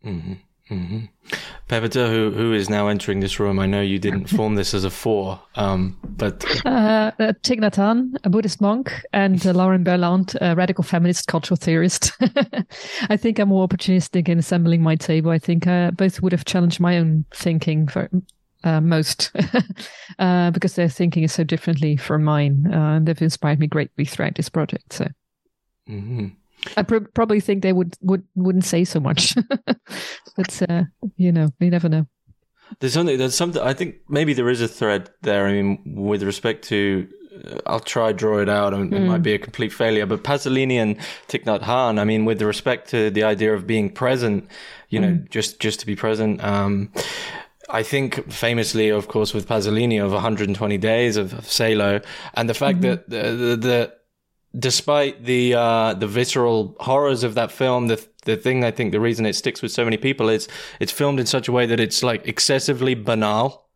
hmm 0.02 0.34
hmm 0.68 1.04
Pepita, 1.68 2.08
who 2.08 2.30
who 2.30 2.52
is 2.52 2.68
now 2.68 2.88
entering 2.88 3.20
this 3.20 3.38
room? 3.40 3.58
I 3.58 3.66
know 3.66 3.80
you 3.82 3.98
didn't 3.98 4.26
form 4.26 4.54
this 4.56 4.74
as 4.74 4.84
a 4.84 4.90
four, 4.90 5.40
um, 5.54 5.96
but 6.04 6.44
Uh, 6.64 7.10
uh, 7.18 7.32
Thich 7.42 7.60
Nhat 7.60 7.76
Hanh, 7.76 8.16
a 8.24 8.30
Buddhist 8.30 8.60
monk, 8.60 8.92
and 9.12 9.46
uh, 9.46 9.52
Lauren 9.52 9.84
Berlant, 9.84 10.36
a 10.40 10.54
radical 10.54 10.84
feminist 10.84 11.26
cultural 11.26 11.56
theorist. 11.56 12.12
I 13.14 13.16
think 13.16 13.38
I'm 13.38 13.48
more 13.48 13.66
opportunistic 13.66 14.28
in 14.28 14.38
assembling 14.38 14.82
my 14.82 14.96
table. 14.96 15.30
I 15.30 15.38
think 15.38 15.66
uh, 15.66 15.90
both 15.92 16.20
would 16.20 16.32
have 16.32 16.44
challenged 16.44 16.80
my 16.80 16.98
own 16.98 17.24
thinking 17.34 17.88
for 17.88 18.08
uh, 18.64 18.80
most, 18.80 19.32
uh, 20.18 20.50
because 20.50 20.74
their 20.74 20.88
thinking 20.88 21.24
is 21.24 21.32
so 21.32 21.44
differently 21.44 21.96
from 21.96 22.24
mine, 22.24 22.66
uh, 22.72 22.96
and 22.96 23.06
they've 23.06 23.22
inspired 23.22 23.58
me 23.60 23.66
greatly 23.66 24.04
throughout 24.04 24.34
this 24.34 24.50
project. 24.50 24.92
So 24.92 25.06
mhm. 25.88 26.32
I 26.76 26.82
pr- 26.82 26.98
probably 27.14 27.40
think 27.40 27.62
they 27.62 27.72
would 27.72 27.96
would 28.00 28.22
wouldn't 28.34 28.64
say 28.64 28.84
so 28.84 29.00
much, 29.00 29.34
but 30.36 30.62
uh, 30.68 30.84
you 31.16 31.32
know, 31.32 31.48
you 31.60 31.70
never 31.70 31.88
know. 31.88 32.06
there's 32.80 32.94
something. 32.94 33.18
There's 33.18 33.34
something. 33.34 33.62
I 33.62 33.74
think 33.74 33.96
maybe 34.08 34.32
there 34.34 34.48
is 34.48 34.60
a 34.60 34.68
thread 34.68 35.10
there. 35.22 35.46
I 35.46 35.52
mean, 35.52 35.82
with 35.96 36.22
respect 36.22 36.64
to. 36.68 37.06
uh, 37.34 37.58
I'll 37.66 37.80
try 37.80 38.12
draw 38.12 38.38
it 38.38 38.48
out. 38.48 38.72
It 38.74 39.00
might 39.00 39.22
be 39.22 39.34
a 39.34 39.38
complete 39.38 39.72
failure, 39.72 40.06
but 40.06 40.22
Pasolini 40.22 40.76
and 40.76 40.96
Thich 41.28 41.44
Nhat 41.44 41.62
Hanh. 41.62 41.98
I 41.98 42.04
mean, 42.04 42.24
with 42.24 42.40
respect 42.42 42.90
to 42.90 43.10
the 43.10 43.24
idea 43.24 43.52
of 43.54 43.66
being 43.66 43.90
present, 43.90 44.48
you 44.88 45.00
know, 45.00 45.18
just 45.30 45.60
just 45.60 45.80
to 45.80 45.86
be 45.86 45.96
present. 45.96 46.42
Um, 46.42 46.90
I 47.70 47.82
think 47.82 48.30
famously, 48.30 48.90
of 48.90 49.08
course, 49.08 49.32
with 49.34 49.48
Pasolini 49.48 49.98
of 49.98 50.12
120 50.12 50.78
days 50.78 51.16
of, 51.16 51.32
of 51.32 51.50
Salo, 51.50 52.00
and 52.34 52.48
the 52.48 52.54
fact 52.54 52.82
that 52.82 53.08
the, 53.08 53.22
the, 53.22 53.56
the 53.56 53.92
despite 54.58 55.24
the 55.24 55.54
uh, 55.54 55.94
the 55.94 56.06
visceral 56.06 56.76
horrors 56.80 57.24
of 57.24 57.34
that 57.34 57.50
film, 57.50 57.88
the 57.88 58.04
the 58.24 58.36
thing 58.36 58.64
I 58.64 58.70
think 58.70 58.92
the 58.92 59.00
reason 59.00 59.26
it 59.26 59.34
sticks 59.34 59.62
with 59.62 59.72
so 59.72 59.84
many 59.84 59.96
people 59.96 60.28
is 60.28 60.48
it's 60.80 60.92
filmed 60.92 61.20
in 61.20 61.26
such 61.26 61.48
a 61.48 61.52
way 61.52 61.66
that 61.66 61.80
it's 61.80 62.02
like 62.02 62.26
excessively 62.26 62.94
banal. 62.94 63.66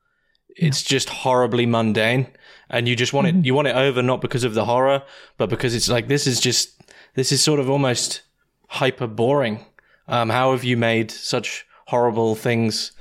It's 0.57 0.83
just 0.83 1.09
horribly 1.09 1.67
mundane, 1.67 2.29
and 2.69 2.89
you 2.89 2.97
just 2.97 3.13
want 3.13 3.27
it. 3.29 3.45
You 3.45 3.55
want 3.55 3.69
it 3.69 3.77
over 3.77 4.03
not 4.03 4.21
because 4.21 4.45
of 4.45 4.55
the 4.55 4.65
horror, 4.65 5.03
but 5.37 5.49
because 5.51 5.75
it's 5.75 5.89
like 5.89 6.09
this 6.09 6.27
is 6.27 6.41
just 6.41 6.81
this 7.15 7.33
is 7.33 7.43
sort 7.43 7.61
of 7.61 7.71
almost 7.71 8.23
hyper 8.69 9.07
boring. 9.07 9.65
Um, 10.07 10.31
how 10.31 10.53
have 10.53 10.65
you 10.65 10.77
made 10.77 11.11
such 11.11 11.67
horrible 11.87 12.35
things 12.35 12.93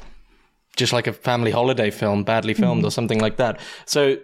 just 0.77 0.93
like 0.93 1.07
a 1.07 1.13
family 1.13 1.51
holiday 1.51 1.91
film, 1.91 2.23
badly 2.23 2.53
filmed 2.53 2.79
mm-hmm. 2.79 2.87
or 2.87 2.91
something 2.91 3.19
like 3.19 3.37
that. 3.37 3.59
So, 3.85 4.17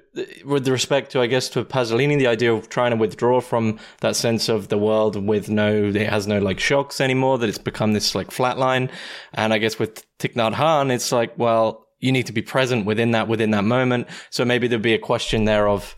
with 0.45 0.67
respect 0.67 1.11
to, 1.11 1.21
I 1.21 1.27
guess, 1.27 1.49
to 1.49 1.65
Pasolini, 1.65 2.17
the 2.17 2.27
idea 2.27 2.53
of 2.53 2.69
trying 2.69 2.91
to 2.91 2.97
withdraw 2.97 3.41
from 3.41 3.79
that 4.01 4.15
sense 4.15 4.47
of 4.47 4.69
the 4.69 4.77
world 4.77 5.15
with 5.15 5.49
no, 5.49 5.85
it 5.85 6.09
has 6.09 6.27
no 6.27 6.39
like 6.39 6.59
shocks 6.59 7.01
anymore, 7.01 7.37
that 7.39 7.49
it's 7.49 7.57
become 7.57 7.93
this 7.93 8.15
like 8.15 8.31
flat 8.31 8.57
line. 8.57 8.89
And 9.33 9.53
I 9.53 9.57
guess 9.57 9.79
with 9.79 10.05
Thich 10.19 10.35
Nhat 10.35 10.53
Hanh, 10.53 10.91
it's 10.91 11.11
like, 11.11 11.37
well, 11.37 11.87
you 11.99 12.11
need 12.11 12.27
to 12.27 12.33
be 12.33 12.41
present 12.41 12.85
within 12.85 13.11
that, 13.11 13.27
within 13.27 13.51
that 13.51 13.63
moment. 13.63 14.07
So 14.29 14.45
maybe 14.45 14.67
there'd 14.67 14.81
be 14.81 14.93
a 14.93 14.99
question 14.99 15.45
there 15.45 15.67
of, 15.67 15.95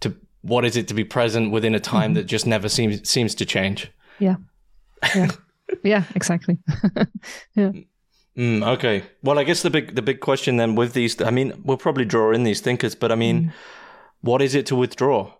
to 0.00 0.16
what 0.40 0.64
is 0.64 0.76
it 0.76 0.88
to 0.88 0.94
be 0.94 1.04
present 1.04 1.52
within 1.52 1.74
a 1.74 1.80
time 1.80 2.10
mm-hmm. 2.10 2.14
that 2.14 2.24
just 2.24 2.46
never 2.46 2.68
seems 2.68 3.08
seems 3.08 3.34
to 3.36 3.44
change? 3.44 3.92
Yeah. 4.18 4.36
Yeah. 5.14 5.30
yeah, 5.82 6.04
exactly. 6.14 6.58
yeah. 7.54 7.72
Mm, 8.38 8.64
okay. 8.74 9.02
Well, 9.22 9.38
I 9.38 9.44
guess 9.44 9.62
the 9.62 9.70
big 9.70 9.96
the 9.96 10.02
big 10.02 10.20
question 10.20 10.58
then 10.58 10.76
with 10.76 10.92
these, 10.92 11.20
I 11.20 11.30
mean, 11.30 11.60
we'll 11.64 11.76
probably 11.76 12.04
draw 12.04 12.32
in 12.32 12.44
these 12.44 12.60
thinkers, 12.60 12.94
but 12.94 13.10
I 13.10 13.16
mean, 13.16 13.46
mm. 13.46 13.52
what 14.20 14.40
is 14.40 14.54
it 14.54 14.64
to 14.66 14.76
withdraw? 14.76 15.32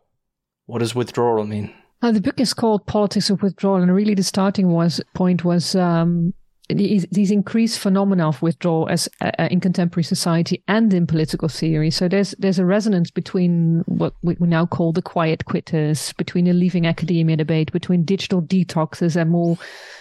What 0.66 0.80
does 0.80 0.96
withdrawal 0.96 1.46
mean? 1.46 1.72
Uh, 2.02 2.12
the 2.12 2.20
book 2.20 2.40
is 2.40 2.52
called 2.54 2.86
Politics 2.86 3.30
of 3.30 3.42
Withdrawal, 3.42 3.82
and 3.82 3.94
really 3.94 4.14
the 4.14 4.22
starting 4.24 4.68
was 4.70 5.00
point 5.14 5.44
was 5.44 5.76
um, 5.76 6.34
these 6.68 7.30
increased 7.30 7.78
phenomena 7.78 8.28
of 8.28 8.42
withdrawal 8.42 8.88
as 8.88 9.08
uh, 9.20 9.30
uh, 9.38 9.48
in 9.50 9.60
contemporary 9.60 10.04
society 10.04 10.62
and 10.68 10.92
in 10.92 11.06
political 11.06 11.48
theory. 11.48 11.90
So 11.90 12.08
there's 12.08 12.32
there's 12.38 12.58
a 12.58 12.64
resonance 12.64 13.10
between 13.10 13.84
what 13.86 14.14
we 14.22 14.36
now 14.40 14.66
call 14.66 14.92
the 14.92 15.02
quiet 15.02 15.46
quitters, 15.46 16.12
between 16.14 16.44
the 16.44 16.52
leaving 16.52 16.86
academia 16.86 17.36
debate, 17.36 17.72
between 17.72 18.04
digital 18.04 18.42
detoxes 18.42 19.16
and 19.16 19.30
more 19.30 19.56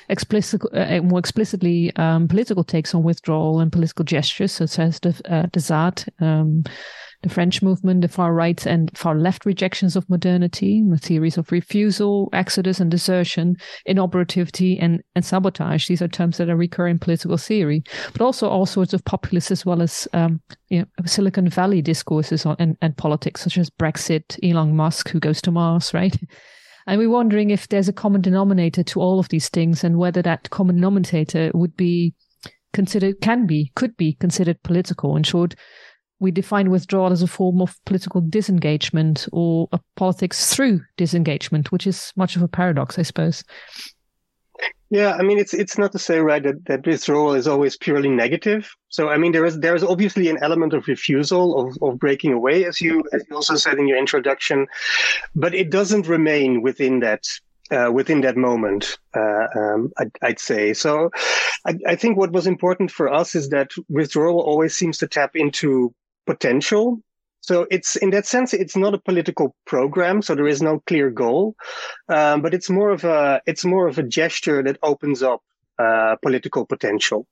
explicit, 0.10 0.62
uh, 0.74 1.02
more 1.02 1.20
explicitly 1.20 1.96
um, 1.96 2.28
political 2.28 2.64
takes 2.64 2.94
on 2.94 3.04
withdrawal 3.04 3.60
and 3.62 3.72
political 3.72 4.04
gestures, 4.04 4.52
such 4.52 4.78
as 4.80 5.00
the 5.00 5.22
uh, 5.30 5.48
the. 5.54 6.06
Um, 6.20 6.64
the 7.28 7.34
French 7.34 7.62
movement, 7.62 8.02
the 8.02 8.08
far 8.08 8.34
right 8.34 8.66
and 8.66 8.96
far 8.98 9.16
left 9.16 9.46
rejections 9.46 9.96
of 9.96 10.10
modernity, 10.10 10.84
the 10.88 10.98
theories 10.98 11.38
of 11.38 11.52
refusal, 11.52 12.30
exodus 12.34 12.80
and 12.80 12.90
desertion, 12.90 13.56
inoperativity 13.88 14.78
and, 14.80 15.02
and 15.16 15.26
sabotage. 15.26 15.88
These 15.88 16.02
are 16.02 16.08
terms 16.08 16.38
that 16.38 16.50
are 16.50 16.56
recur 16.56 16.88
in 16.88 17.00
political 17.00 17.38
theory, 17.38 17.84
but 18.14 18.22
also 18.22 18.50
all 18.50 18.66
sorts 18.66 18.94
of 18.94 19.04
populist 19.06 19.52
as 19.52 19.66
well 19.66 19.82
as 19.82 20.08
um, 20.14 20.42
you 20.70 20.80
know, 20.80 20.86
Silicon 21.06 21.50
Valley 21.50 21.82
discourses 21.82 22.46
on, 22.46 22.56
and, 22.60 22.78
and 22.82 22.96
politics, 22.98 23.42
such 23.42 23.58
as 23.58 23.70
Brexit, 23.70 24.38
Elon 24.44 24.76
Musk, 24.76 25.10
who 25.10 25.20
goes 25.20 25.42
to 25.42 25.52
Mars, 25.52 25.94
right? 25.94 26.18
And 26.90 27.00
we're 27.00 27.10
wondering 27.10 27.50
if 27.50 27.68
there's 27.68 27.90
a 27.90 27.94
common 27.94 28.22
denominator 28.22 28.82
to 28.82 29.02
all 29.02 29.20
of 29.20 29.28
these 29.28 29.50
things 29.50 29.84
and 29.84 29.98
whether 29.98 30.22
that 30.22 30.50
common 30.52 30.76
denominator 30.78 31.52
would 31.54 31.76
be 31.76 32.16
considered, 32.72 33.20
can 33.22 33.46
be, 33.46 33.74
could 33.76 33.98
be 33.98 34.14
considered 34.14 34.64
political. 34.64 35.18
In 35.18 35.24
short, 35.24 35.54
we 36.20 36.32
define 36.32 36.70
withdrawal 36.70 37.12
as 37.12 37.22
a 37.22 37.28
form 37.28 37.62
of 37.62 37.80
political 37.86 38.22
disengagement 38.22 39.28
or 39.32 39.68
a 39.72 39.80
politics 39.96 40.54
through 40.54 40.82
disengagement, 40.98 41.72
which 41.72 41.86
is 41.86 42.12
much 42.16 42.36
of 42.36 42.42
a 42.42 42.48
paradox, 42.48 42.98
I 42.98 43.04
suppose. 43.04 43.44
Yeah, 44.90 45.16
I 45.16 45.22
mean, 45.22 45.38
it's 45.38 45.54
it's 45.54 45.78
not 45.78 45.92
to 45.92 46.00
say 46.00 46.20
right 46.20 46.42
that, 46.42 46.66
that 46.66 46.88
withdrawal 46.88 47.34
is 47.34 47.48
always 47.48 47.76
purely 47.76 48.10
negative. 48.10 48.74
So 48.88 49.10
I 49.10 49.18
mean, 49.18 49.34
there 49.34 49.46
is 49.46 49.60
there 49.60 49.76
is 49.76 49.84
obviously 49.84 50.30
an 50.30 50.38
element 50.42 50.74
of 50.74 50.88
refusal 50.88 51.60
of, 51.60 51.78
of 51.82 52.00
breaking 52.00 52.32
away, 52.32 52.64
as 52.64 52.80
you 52.80 53.04
as 53.12 53.24
you 53.30 53.36
also 53.36 53.56
said 53.56 53.78
in 53.78 53.88
your 53.88 53.98
introduction, 53.98 54.66
but 55.36 55.54
it 55.54 55.70
doesn't 55.70 56.08
remain 56.08 56.62
within 56.62 57.02
that 57.02 57.26
uh, 57.70 57.92
within 57.94 58.22
that 58.22 58.38
moment, 58.38 58.98
uh, 59.14 59.48
um, 59.56 59.92
I'd, 59.98 60.12
I'd, 60.22 60.40
say. 60.40 60.74
So 60.74 61.12
I, 61.66 61.78
I, 61.86 61.96
think 61.96 62.18
what 62.18 62.32
was 62.32 62.48
important 62.48 62.92
for 62.92 63.14
us 63.14 63.36
is 63.36 63.50
that 63.50 63.72
withdrawal 63.90 64.40
always 64.40 64.74
seems 64.74 64.98
to 65.00 65.08
tap 65.08 65.36
into 65.36 65.94
potential. 66.28 67.02
So 67.42 67.66
it's 67.72 67.96
in 67.96 68.10
that 68.12 68.26
sense, 68.26 68.54
it's 68.54 68.76
not 68.76 68.94
a 68.94 69.00
political 69.00 69.56
program. 69.66 70.22
So 70.22 70.36
there 70.36 70.48
is 70.48 70.62
no 70.62 70.82
clear 70.86 71.10
goal, 71.10 71.56
um, 72.10 72.42
but 72.42 72.54
it's 72.54 72.70
more 72.70 72.92
of 72.92 73.04
a 73.06 73.42
it's 73.46 73.66
more 73.66 73.88
of 73.88 73.98
a 73.98 74.04
gesture 74.04 74.62
that 74.64 74.78
opens 74.84 75.24
up 75.24 75.42
uh, 75.80 76.16
political 76.22 76.66
potential 76.66 77.26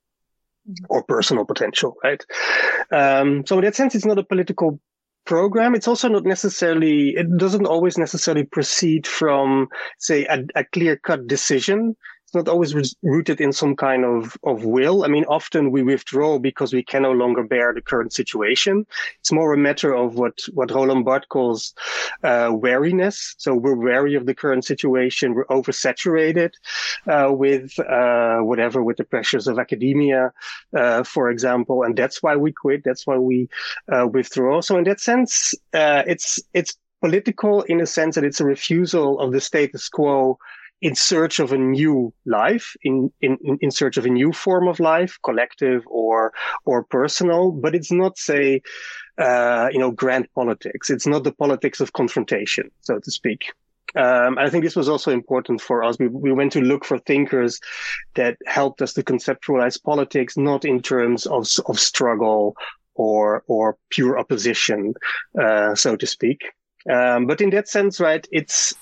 mm-hmm. 0.68 0.84
or 0.88 1.02
personal 1.04 1.44
potential, 1.44 1.94
right? 2.02 2.22
Um, 2.90 3.44
so 3.46 3.58
in 3.58 3.64
that 3.64 3.74
sense, 3.74 3.94
it's 3.94 4.06
not 4.06 4.18
a 4.18 4.24
political 4.24 4.80
program. 5.26 5.74
It's 5.74 5.88
also 5.88 6.08
not 6.08 6.24
necessarily, 6.24 7.10
it 7.10 7.26
doesn't 7.36 7.66
always 7.66 7.98
necessarily 7.98 8.44
proceed 8.44 9.06
from, 9.06 9.68
say, 9.98 10.24
a, 10.26 10.44
a 10.54 10.64
clear 10.64 10.96
cut 10.96 11.26
decision 11.26 11.96
not 12.36 12.48
always 12.48 12.94
rooted 13.02 13.40
in 13.40 13.52
some 13.52 13.74
kind 13.74 14.04
of, 14.04 14.36
of 14.44 14.64
will. 14.64 15.04
I 15.04 15.08
mean, 15.08 15.24
often 15.24 15.70
we 15.70 15.82
withdraw 15.82 16.38
because 16.38 16.72
we 16.72 16.82
can 16.82 17.02
no 17.02 17.12
longer 17.12 17.42
bear 17.42 17.72
the 17.74 17.82
current 17.82 18.12
situation. 18.12 18.86
It's 19.20 19.32
more 19.32 19.52
a 19.52 19.58
matter 19.58 19.92
of 19.94 20.14
what, 20.14 20.38
what 20.52 20.70
Roland 20.70 21.04
Barthes 21.04 21.26
calls 21.28 21.74
uh, 22.22 22.50
wariness. 22.52 23.34
So 23.38 23.54
we're 23.54 23.74
wary 23.74 24.14
of 24.14 24.26
the 24.26 24.34
current 24.34 24.64
situation. 24.64 25.34
We're 25.34 25.46
oversaturated 25.46 26.52
uh, 27.06 27.30
with 27.32 27.78
uh, 27.80 28.38
whatever, 28.40 28.82
with 28.82 28.98
the 28.98 29.04
pressures 29.04 29.48
of 29.48 29.58
academia, 29.58 30.32
uh, 30.76 31.02
for 31.02 31.30
example. 31.30 31.82
And 31.82 31.96
that's 31.96 32.22
why 32.22 32.36
we 32.36 32.52
quit. 32.52 32.84
That's 32.84 33.06
why 33.06 33.18
we 33.18 33.48
uh, 33.90 34.06
withdraw. 34.06 34.60
So 34.60 34.76
in 34.78 34.84
that 34.84 35.00
sense, 35.00 35.54
uh, 35.74 36.02
it's, 36.06 36.38
it's 36.54 36.76
political 37.00 37.62
in 37.62 37.80
a 37.80 37.86
sense 37.86 38.14
that 38.14 38.24
it's 38.24 38.40
a 38.40 38.44
refusal 38.44 39.20
of 39.20 39.32
the 39.32 39.40
status 39.40 39.88
quo 39.88 40.38
in 40.82 40.94
search 40.94 41.38
of 41.38 41.52
a 41.52 41.58
new 41.58 42.12
life, 42.26 42.76
in, 42.82 43.10
in, 43.20 43.38
in 43.60 43.70
search 43.70 43.96
of 43.96 44.04
a 44.04 44.10
new 44.10 44.32
form 44.32 44.68
of 44.68 44.78
life, 44.78 45.18
collective 45.24 45.82
or, 45.86 46.32
or 46.64 46.84
personal, 46.84 47.50
but 47.50 47.74
it's 47.74 47.90
not, 47.90 48.18
say, 48.18 48.60
uh, 49.18 49.68
you 49.72 49.78
know, 49.78 49.90
grand 49.90 50.28
politics. 50.34 50.90
It's 50.90 51.06
not 51.06 51.24
the 51.24 51.32
politics 51.32 51.80
of 51.80 51.92
confrontation, 51.92 52.70
so 52.82 52.98
to 52.98 53.10
speak. 53.10 53.52
Um, 53.94 54.36
I 54.36 54.50
think 54.50 54.64
this 54.64 54.76
was 54.76 54.88
also 54.88 55.10
important 55.10 55.62
for 55.62 55.82
us. 55.82 55.98
We, 55.98 56.08
we 56.08 56.32
went 56.32 56.52
to 56.52 56.60
look 56.60 56.84
for 56.84 56.98
thinkers 56.98 57.60
that 58.14 58.36
helped 58.44 58.82
us 58.82 58.92
to 58.94 59.02
conceptualize 59.02 59.82
politics, 59.82 60.36
not 60.36 60.66
in 60.66 60.82
terms 60.82 61.24
of, 61.24 61.48
of 61.66 61.80
struggle 61.80 62.56
or, 62.94 63.42
or 63.46 63.78
pure 63.88 64.18
opposition, 64.18 64.92
uh, 65.40 65.74
so 65.74 65.96
to 65.96 66.06
speak. 66.06 66.52
Um, 66.90 67.26
but 67.26 67.40
in 67.40 67.50
that 67.50 67.68
sense, 67.68 67.98
right, 67.98 68.26
it's, 68.30 68.74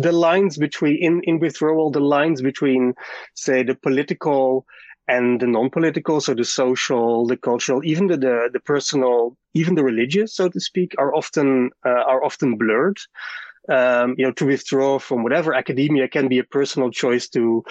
the 0.00 0.12
lines 0.12 0.56
between 0.56 0.96
in, 1.02 1.20
in 1.24 1.38
withdrawal, 1.38 1.90
the 1.90 2.00
lines 2.00 2.42
between, 2.42 2.94
say, 3.34 3.62
the 3.62 3.74
political 3.74 4.66
and 5.08 5.40
the 5.40 5.46
non-political, 5.46 6.20
so 6.20 6.34
the 6.34 6.44
social, 6.44 7.26
the 7.26 7.36
cultural, 7.36 7.84
even 7.84 8.08
the, 8.08 8.16
the, 8.16 8.50
the 8.52 8.60
personal, 8.60 9.36
even 9.54 9.74
the 9.76 9.84
religious, 9.84 10.34
so 10.34 10.48
to 10.48 10.60
speak, 10.60 10.94
are 10.98 11.14
often 11.14 11.70
uh, 11.84 11.90
are 11.90 12.24
often 12.24 12.56
blurred 12.56 12.98
um, 13.68 14.14
you 14.18 14.24
know, 14.24 14.32
to 14.32 14.46
withdraw 14.46 14.98
from 14.98 15.22
whatever 15.22 15.54
academia 15.54 16.08
can 16.08 16.28
be 16.28 16.38
a 16.38 16.44
personal 16.44 16.90
choice 16.90 17.28
to, 17.30 17.64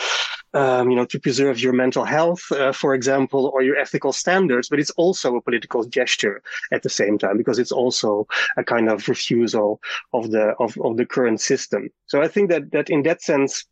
um, 0.53 0.89
you 0.89 0.95
know, 0.95 1.05
to 1.05 1.19
preserve 1.19 1.59
your 1.59 1.73
mental 1.73 2.05
health, 2.05 2.51
uh, 2.51 2.71
for 2.71 2.93
example, 2.93 3.51
or 3.53 3.61
your 3.61 3.77
ethical 3.77 4.11
standards. 4.11 4.69
But 4.69 4.79
it's 4.79 4.91
also 4.91 5.35
a 5.35 5.41
political 5.41 5.83
gesture 5.83 6.41
at 6.71 6.83
the 6.83 6.89
same 6.89 7.17
time 7.17 7.37
because 7.37 7.59
it's 7.59 7.71
also 7.71 8.27
a 8.57 8.63
kind 8.63 8.89
of 8.89 9.07
refusal 9.07 9.81
of 10.13 10.31
the 10.31 10.55
of, 10.59 10.77
of 10.81 10.97
the 10.97 11.05
current 11.05 11.41
system. 11.41 11.89
So 12.05 12.21
I 12.21 12.27
think 12.27 12.49
that 12.49 12.71
that 12.71 12.89
in 12.89 13.03
that 13.03 13.21
sense, 13.21 13.65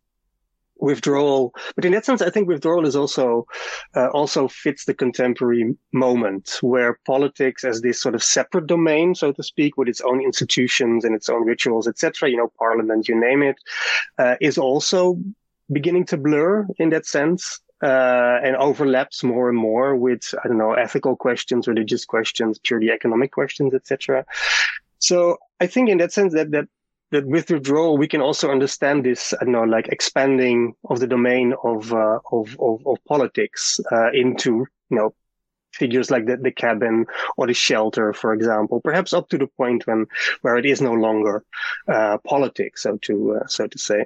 withdrawal. 0.78 1.54
But 1.76 1.86
in 1.86 1.92
that 1.94 2.06
sense, 2.06 2.22
I 2.22 2.30
think 2.30 2.48
withdrawal 2.48 2.86
is 2.86 2.96
also 2.96 3.46
uh, 3.96 4.08
also 4.10 4.48
fits 4.48 4.86
the 4.86 4.94
contemporary 4.94 5.76
moment 5.92 6.58
where 6.62 7.00
politics, 7.06 7.64
as 7.64 7.82
this 7.82 8.02
sort 8.02 8.16
of 8.16 8.24
separate 8.24 8.68
domain, 8.68 9.16
so 9.16 9.32
to 9.32 9.44
speak, 9.44 9.78
with 9.78 9.88
its 9.88 10.02
own 10.02 10.22
institutions 10.22 11.06
and 11.06 11.16
its 11.16 11.30
own 11.30 11.46
rituals, 11.46 11.88
etc., 11.88 12.30
you 12.30 12.38
know, 12.38 12.52
parliament, 12.58 13.08
you 13.08 13.20
name 13.20 13.44
it, 13.44 13.56
uh, 14.18 14.36
is 14.42 14.58
also 14.58 15.18
beginning 15.72 16.06
to 16.06 16.18
blur 16.18 16.68
in 16.78 16.90
that 16.90 17.06
sense. 17.06 17.60
Uh, 17.82 18.40
and 18.42 18.56
overlaps 18.56 19.26
more 19.26 19.50
and 19.50 19.58
more 19.58 19.94
with 19.94 20.34
I 20.42 20.48
don't 20.48 20.58
know 20.58 20.72
ethical 20.72 21.18
questions, 21.18 21.68
religious 21.68 22.06
questions, 22.06 22.58
purely 22.58 22.90
economic 22.90 23.34
questions, 23.34 23.74
etc. 23.74 24.24
So 25.00 25.38
I 25.60 25.68
think 25.68 25.90
in 25.90 25.98
that 25.98 26.14
sense 26.14 26.32
that 26.34 26.52
that 26.52 26.70
that 27.14 27.26
with 27.26 27.50
withdrawal 27.50 27.98
we 27.98 28.08
can 28.08 28.22
also 28.22 28.52
understand 28.52 29.06
this 29.06 29.34
don't 29.40 29.52
know 29.52 29.64
like 29.64 29.88
expanding 29.88 30.74
of 30.90 31.00
the 31.00 31.08
domain 31.08 31.54
of 31.64 31.94
uh, 31.94 32.20
of, 32.32 32.56
of, 32.60 32.86
of 32.86 32.98
politics 33.06 33.80
uh, 33.92 34.12
into 34.12 34.66
you 34.90 34.98
know 34.98 35.14
figures 35.72 36.12
like 36.12 36.26
the, 36.26 36.38
the 36.38 36.52
cabin 36.52 37.06
or 37.38 37.48
the 37.48 37.54
shelter 37.54 38.14
for 38.14 38.34
example 38.34 38.82
perhaps 38.82 39.14
up 39.14 39.30
to 39.30 39.38
the 39.38 39.48
point 39.48 39.86
when 39.88 40.06
where 40.42 40.58
it 40.58 40.66
is 40.66 40.82
no 40.82 40.94
longer 40.94 41.44
uh, 41.88 42.18
politics 42.20 42.84
so 42.84 42.98
to 42.98 43.36
uh, 43.36 43.48
so 43.48 43.68
to 43.68 43.78
say. 43.78 44.06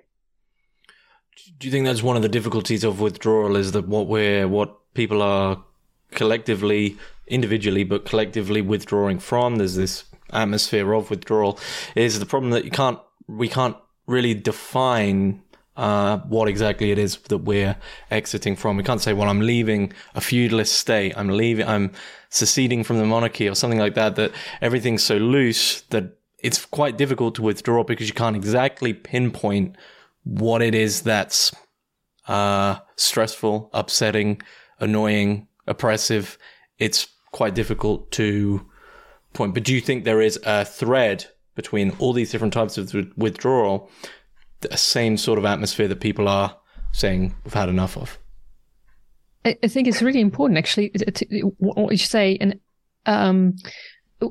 Do 1.60 1.68
you 1.68 1.72
think 1.72 1.86
that's 1.86 2.02
one 2.02 2.16
of 2.16 2.24
the 2.24 2.30
difficulties 2.30 2.84
of 2.84 3.00
withdrawal 3.00 3.56
is 3.56 3.72
that 3.74 3.88
what 3.88 4.08
we're 4.08 4.48
what 4.48 4.94
people 4.94 5.22
are 5.22 5.64
collectively 6.12 6.98
individually 7.28 7.84
but 7.84 8.06
collectively 8.06 8.62
withdrawing 8.62 9.20
from? 9.20 9.58
There's 9.58 9.76
this 9.76 10.04
atmosphere 10.32 10.94
of 10.94 11.10
withdrawal 11.10 11.60
is 11.96 12.20
the 12.20 12.26
problem 12.26 12.52
that 12.52 12.66
you 12.66 12.72
can't 12.72 13.00
we 13.28 13.48
can't 13.48 13.78
really 14.08 14.34
define 14.34 15.42
uh, 15.78 16.18
what 16.20 16.48
exactly 16.48 16.92
it 16.92 16.98
is 16.98 17.18
that 17.18 17.40
we're 17.40 17.76
exiting 18.10 18.56
from. 18.56 18.78
We 18.78 18.84
can't 18.84 19.02
say, 19.02 19.14
well, 19.14 19.30
I'm 19.30 19.42
leaving 19.42 19.94
a 20.16 20.22
feudalist 20.22 20.74
state. 20.74 21.14
I'm 21.16 21.30
leaving, 21.30 21.68
I'm 21.68 21.92
seceding 22.30 22.84
from 22.84 22.98
the 22.98 23.06
monarchy 23.06 23.48
or 23.48 23.54
something 23.54 23.80
like 23.80 23.94
that, 23.94 24.16
that 24.16 24.32
everything's 24.60 25.04
so 25.04 25.18
loose 25.18 25.82
that 25.90 26.18
it's 26.40 26.66
quite 26.66 26.98
difficult 26.98 27.36
to 27.36 27.44
withdraw 27.44 27.84
because 27.84 28.08
you 28.08 28.14
can't 28.14 28.36
exactly 28.36 28.94
pinpoint 28.94 29.76
what 30.24 30.62
it 30.62 30.74
is 30.74 31.02
that's 31.02 31.54
uh, 32.28 32.78
stressful, 32.96 33.70
upsetting, 33.74 34.42
annoying, 34.80 35.48
oppressive. 35.68 36.38
It's 36.80 37.08
quite 37.32 37.54
difficult 37.54 38.12
to 38.14 38.68
point. 39.38 39.54
But 39.54 39.64
do 39.64 39.74
you 39.74 39.82
think 39.82 40.04
there 40.04 40.22
is 40.22 40.40
a 40.46 40.66
thread 40.66 41.26
between 41.56 41.96
all 42.00 42.14
these 42.14 42.32
different 42.32 42.54
types 42.54 42.78
of 42.78 42.94
withdrawal, 43.16 43.90
the 44.62 44.76
same 44.78 45.18
sort 45.18 45.40
of 45.40 45.46
atmosphere 45.46 45.88
that 45.88 46.02
people 46.02 46.28
are 46.28 46.58
saying 46.92 47.36
we've 47.44 47.54
had 47.54 47.70
enough 47.70 47.98
of? 47.98 48.20
I 49.46 49.56
think 49.68 49.88
it's 49.88 50.02
really 50.02 50.20
important, 50.20 50.58
actually, 50.58 50.92
what 51.60 51.92
you 51.92 51.98
say, 51.98 52.38
and 52.42 52.60
um, 53.06 53.56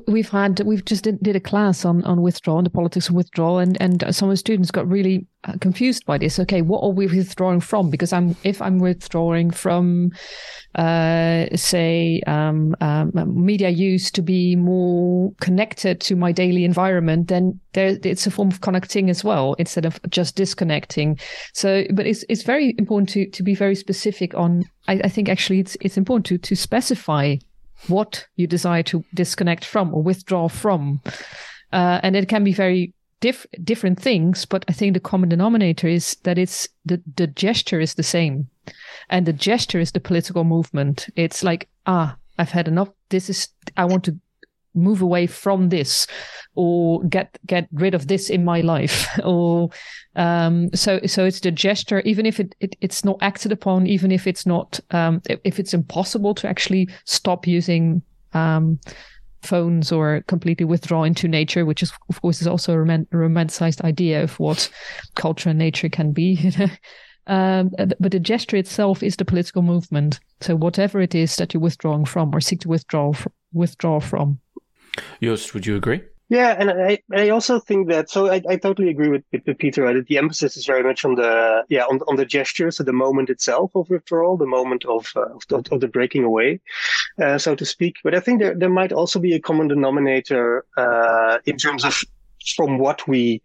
we've 0.07 0.29
had 0.29 0.59
we've 0.61 0.83
just 0.83 1.05
did, 1.05 1.17
did, 1.21 1.35
a 1.35 1.39
class 1.39 1.85
on 1.85 2.03
on 2.03 2.21
withdrawal 2.21 2.57
and 2.59 2.65
the 2.65 2.71
politics 2.71 3.07
of 3.07 3.15
withdrawal 3.15 3.59
and 3.59 3.81
and 3.81 4.03
some 4.13 4.27
of 4.29 4.33
the 4.33 4.37
students 4.37 4.69
got 4.69 4.87
really 4.87 5.25
uh, 5.45 5.53
confused 5.61 6.05
by 6.05 6.17
this. 6.17 6.39
Okay 6.39 6.61
what 6.61 6.83
are 6.83 6.89
we 6.89 7.07
withdrawing 7.07 7.61
from? 7.61 7.89
Because 7.89 8.11
i'm 8.11 8.35
if 8.43 8.61
i'm 8.61 8.79
withdrawing 8.79 9.49
from 9.49 10.11
uh, 10.75 11.45
say 11.55 12.21
um, 12.27 12.75
um, 12.81 13.11
media 13.33 13.69
use 13.69 14.11
to 14.11 14.21
be 14.21 14.55
more 14.55 15.31
connected 15.39 16.01
to 16.01 16.15
my 16.15 16.31
daily 16.31 16.65
environment 16.65 17.29
then 17.29 17.59
there 17.73 17.97
it's 18.03 18.27
a 18.27 18.31
form 18.31 18.49
of 18.49 18.61
connecting 18.61 19.09
as 19.09 19.23
well 19.23 19.53
instead 19.57 19.85
of 19.85 19.99
just 20.09 20.35
disconnecting. 20.35 21.17
So 21.53 21.85
but 21.93 22.05
it's 22.05 22.25
it's 22.27 22.43
very 22.43 22.75
important 22.77 23.09
to 23.09 23.29
to 23.29 23.43
be 23.43 23.55
very 23.55 23.75
specific 23.75 24.33
on 24.35 24.65
I, 24.87 25.01
I 25.05 25.09
think 25.09 25.29
actually 25.29 25.59
it's 25.59 25.77
it's 25.79 25.97
important 25.97 26.25
to 26.25 26.37
to 26.37 26.55
specify 26.55 27.37
what 27.87 28.25
you 28.35 28.47
desire 28.47 28.83
to 28.83 29.03
disconnect 29.13 29.65
from 29.65 29.93
or 29.93 30.01
withdraw 30.01 30.47
from. 30.47 31.01
Uh, 31.71 31.99
and 32.03 32.15
it 32.15 32.27
can 32.27 32.43
be 32.43 32.53
very 32.53 32.93
diff- 33.19 33.45
different 33.63 33.99
things, 33.99 34.45
but 34.45 34.65
I 34.67 34.73
think 34.73 34.93
the 34.93 34.99
common 34.99 35.29
denominator 35.29 35.87
is 35.87 36.15
that 36.23 36.37
it's 36.37 36.67
the, 36.85 37.01
the 37.15 37.27
gesture 37.27 37.79
is 37.79 37.95
the 37.95 38.03
same. 38.03 38.49
And 39.09 39.25
the 39.25 39.33
gesture 39.33 39.79
is 39.79 39.91
the 39.91 39.99
political 39.99 40.43
movement. 40.43 41.07
It's 41.15 41.43
like, 41.43 41.67
ah, 41.85 42.17
I've 42.37 42.51
had 42.51 42.67
enough. 42.67 42.89
This 43.09 43.29
is, 43.29 43.47
I 43.77 43.85
want 43.85 44.03
to 44.05 44.17
move 44.77 45.01
away 45.01 45.27
from 45.27 45.69
this 45.69 46.07
or 46.55 47.03
get 47.05 47.37
get 47.45 47.67
rid 47.71 47.93
of 47.93 48.07
this 48.07 48.29
in 48.29 48.45
my 48.45 48.61
life 48.61 49.07
or 49.23 49.69
um, 50.15 50.69
so 50.73 50.99
so 51.05 51.25
it's 51.25 51.39
the 51.41 51.51
gesture 51.51 52.01
even 52.01 52.25
if 52.25 52.39
it, 52.39 52.55
it, 52.59 52.75
it's 52.81 53.03
not 53.03 53.17
acted 53.21 53.51
upon 53.51 53.87
even 53.87 54.11
if 54.11 54.27
it's 54.27 54.45
not 54.45 54.79
um, 54.91 55.21
if 55.43 55.59
it's 55.59 55.73
impossible 55.73 56.33
to 56.33 56.47
actually 56.47 56.87
stop 57.05 57.45
using 57.47 58.01
um, 58.33 58.79
phones 59.43 59.91
or 59.91 60.23
completely 60.27 60.65
withdraw 60.65 61.03
into 61.03 61.27
nature 61.27 61.65
which 61.65 61.83
is 61.83 61.91
of 62.09 62.21
course 62.21 62.41
is 62.41 62.47
also 62.47 62.73
a 62.73 62.77
romanticized 62.77 63.81
idea 63.81 64.23
of 64.23 64.39
what 64.39 64.69
culture 65.15 65.49
and 65.49 65.59
nature 65.59 65.89
can 65.89 66.11
be 66.11 66.51
Um, 67.27 67.71
but 67.99 68.11
the 68.11 68.19
gesture 68.19 68.55
itself 68.55 69.03
is 69.03 69.17
the 69.17 69.25
political 69.25 69.61
movement. 69.61 70.19
So 70.41 70.55
whatever 70.55 71.01
it 71.01 71.13
is 71.13 71.35
that 71.35 71.53
you're 71.53 71.61
withdrawing 71.61 72.05
from 72.05 72.33
or 72.33 72.39
seek 72.39 72.61
to 72.61 72.69
withdraw 72.69 73.13
withdraw 73.53 73.99
from. 73.99 74.39
Joost, 75.21 75.53
would 75.53 75.65
you 75.65 75.75
agree? 75.75 76.01
Yeah, 76.29 76.55
and 76.59 76.69
I, 76.69 76.99
I 77.13 77.29
also 77.29 77.57
think 77.57 77.87
that 77.87 78.09
so 78.09 78.29
I, 78.29 78.41
I 78.49 78.57
totally 78.57 78.89
agree 78.89 79.07
with, 79.07 79.23
with 79.31 79.57
Peter. 79.57 79.83
Right? 79.83 80.05
The 80.05 80.17
emphasis 80.17 80.57
is 80.57 80.65
very 80.65 80.83
much 80.83 81.05
on 81.05 81.15
the 81.15 81.63
yeah 81.69 81.83
on, 81.83 82.01
on 82.07 82.17
the 82.17 82.25
gesture, 82.25 82.69
so 82.69 82.83
the 82.83 82.91
moment 82.91 83.29
itself 83.29 83.71
of 83.75 83.89
withdrawal, 83.89 84.35
the 84.35 84.45
moment 84.45 84.83
of 84.85 85.09
uh, 85.15 85.35
of, 85.35 85.65
of, 85.71 85.79
the 85.79 85.87
breaking 85.87 86.25
away, 86.25 86.59
uh, 87.21 87.37
so 87.37 87.55
to 87.55 87.65
speak. 87.65 87.95
But 88.03 88.13
I 88.13 88.19
think 88.19 88.41
there 88.41 88.53
there 88.53 88.69
might 88.69 88.91
also 88.91 89.19
be 89.19 89.35
a 89.35 89.39
common 89.39 89.69
denominator 89.69 90.65
uh, 90.75 91.37
in 91.45 91.55
terms 91.55 91.85
of 91.85 91.97
from 92.57 92.77
what 92.77 93.07
we 93.07 93.41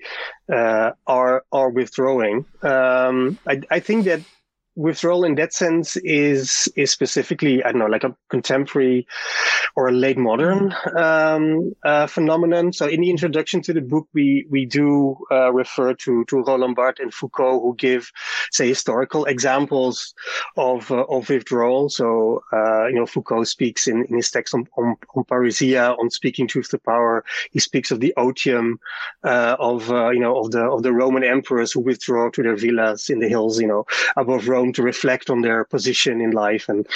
uh, 0.53 0.91
are 1.07 1.45
are 1.53 1.71
withdrawing. 1.71 2.45
Um, 2.63 3.39
I, 3.47 3.61
I 3.71 3.79
think 3.79 4.07
that 4.07 4.23
withdrawal 4.75 5.25
in 5.25 5.35
that 5.37 5.53
sense 5.53 5.97
is 5.99 6.69
is 6.77 6.91
specifically 6.91 7.63
I 7.63 7.73
don't 7.73 7.81
know 7.81 7.87
like 7.87 8.05
a 8.05 8.17
contemporary 8.31 9.07
or 9.77 9.89
a 9.89 9.93
late 9.93 10.19
modern 10.19 10.75
um, 10.97 11.75
uh, 11.85 12.07
phenomenon. 12.07 12.73
So 12.73 12.87
in 12.87 13.01
the 13.01 13.11
introduction 13.11 13.63
to 13.63 13.73
the 13.73 13.81
book, 13.81 14.09
we 14.13 14.47
we 14.51 14.67
do 14.67 15.17
uh, 15.31 15.53
refer 15.53 15.95
to 15.95 16.25
to 16.25 16.43
Roland 16.43 16.77
Barthes 16.77 17.01
and 17.01 17.13
Foucault, 17.13 17.61
who 17.61 17.75
give 17.77 18.11
say 18.51 18.69
historical 18.69 19.25
examples 19.25 20.15
of 20.57 20.91
uh, 20.91 21.05
of 21.09 21.29
withdrawal. 21.29 21.89
So 21.89 22.43
uh, 22.53 22.87
you 22.87 22.95
know 22.95 23.07
Foucault 23.07 23.45
speaks 23.45 23.87
in, 23.87 24.05
in 24.07 24.17
his 24.17 24.31
text 24.31 24.55
on, 24.55 24.67
on, 24.77 24.97
on 25.15 25.25
parrhesia, 25.25 25.99
on 25.99 26.11
speaking 26.11 26.47
truth 26.47 26.71
to 26.71 26.79
power. 26.79 27.25
He 27.51 27.59
speaks 27.59 27.91
of 27.91 28.01
the 28.01 28.15
otium 28.17 28.75
uh, 29.25 29.57
of 29.59 29.91
uh, 29.91 30.11
you 30.11 30.21
know 30.21 30.39
of 30.39 30.51
the 30.51 30.63
of 30.65 30.83
the 30.83 30.93
Roman 30.93 31.25
emperors 31.25 31.73
who 31.73 31.81
withdraw 31.81 32.31
to 32.31 32.43
their 32.43 32.57
villas 32.57 33.11
in 33.11 33.19
the 33.21 33.29
hills, 33.29 33.61
you 33.61 33.67
know 33.67 33.85
above 34.17 34.49
Rome 34.49 34.62
to 34.71 34.83
reflect 34.83 35.31
on 35.31 35.41
their 35.41 35.65
position 35.65 36.21
in 36.21 36.31
life 36.31 36.69
and 36.69 36.87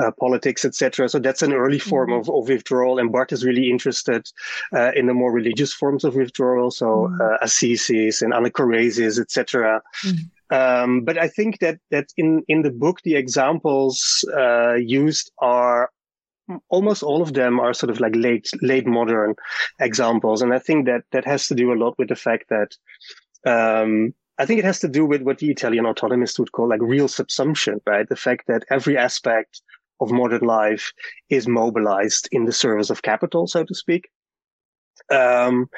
uh, 0.00 0.10
politics, 0.20 0.64
etc. 0.64 1.08
So 1.08 1.18
that's 1.18 1.42
an 1.42 1.52
early 1.52 1.78
form 1.78 2.10
mm-hmm. 2.10 2.20
of, 2.20 2.42
of 2.42 2.48
withdrawal. 2.48 2.98
And 2.98 3.10
Barthes 3.10 3.40
is 3.40 3.44
really 3.44 3.70
interested 3.70 4.28
uh, 4.74 4.92
in 4.94 5.06
the 5.06 5.14
more 5.14 5.32
religious 5.32 5.72
forms 5.72 6.04
of 6.04 6.14
withdrawal, 6.14 6.70
so 6.70 6.86
mm-hmm. 6.86 7.20
uh, 7.20 7.38
ascesis 7.42 8.22
and 8.22 8.32
anachoresis, 8.32 9.18
etc. 9.18 9.82
Mm-hmm. 10.04 10.26
Um, 10.50 11.04
but 11.04 11.18
I 11.18 11.28
think 11.28 11.58
that 11.58 11.78
that 11.90 12.06
in 12.16 12.42
in 12.48 12.62
the 12.62 12.70
book 12.70 13.02
the 13.02 13.16
examples 13.16 14.24
uh, 14.34 14.74
used 14.74 15.30
are 15.38 15.90
almost 16.70 17.02
all 17.02 17.20
of 17.20 17.34
them 17.34 17.60
are 17.60 17.74
sort 17.74 17.90
of 17.90 18.00
like 18.00 18.14
late 18.16 18.48
late 18.62 18.86
modern 18.86 19.34
examples, 19.78 20.40
and 20.42 20.54
I 20.54 20.58
think 20.58 20.86
that 20.86 21.02
that 21.12 21.24
has 21.26 21.48
to 21.48 21.54
do 21.54 21.72
a 21.72 21.80
lot 21.82 21.96
with 21.98 22.08
the 22.08 22.16
fact 22.16 22.48
that 22.48 22.76
um, 23.44 24.14
I 24.38 24.46
think 24.46 24.60
it 24.60 24.64
has 24.64 24.78
to 24.80 24.88
do 24.88 25.04
with 25.04 25.22
what 25.22 25.38
the 25.38 25.50
Italian 25.50 25.84
autonomists 25.84 26.38
would 26.38 26.52
call 26.52 26.68
like 26.68 26.80
real 26.80 27.08
subsumption, 27.08 27.80
right? 27.86 28.08
The 28.08 28.16
fact 28.16 28.46
that 28.46 28.64
every 28.70 28.96
aspect 28.96 29.62
of 30.00 30.12
modern 30.12 30.42
life 30.42 30.92
is 31.28 31.48
mobilized 31.48 32.28
in 32.30 32.44
the 32.44 32.52
service 32.52 32.88
of 32.90 33.02
capital, 33.02 33.48
so 33.48 33.64
to 33.64 33.74
speak. 33.74 34.08
Um, 35.10 35.70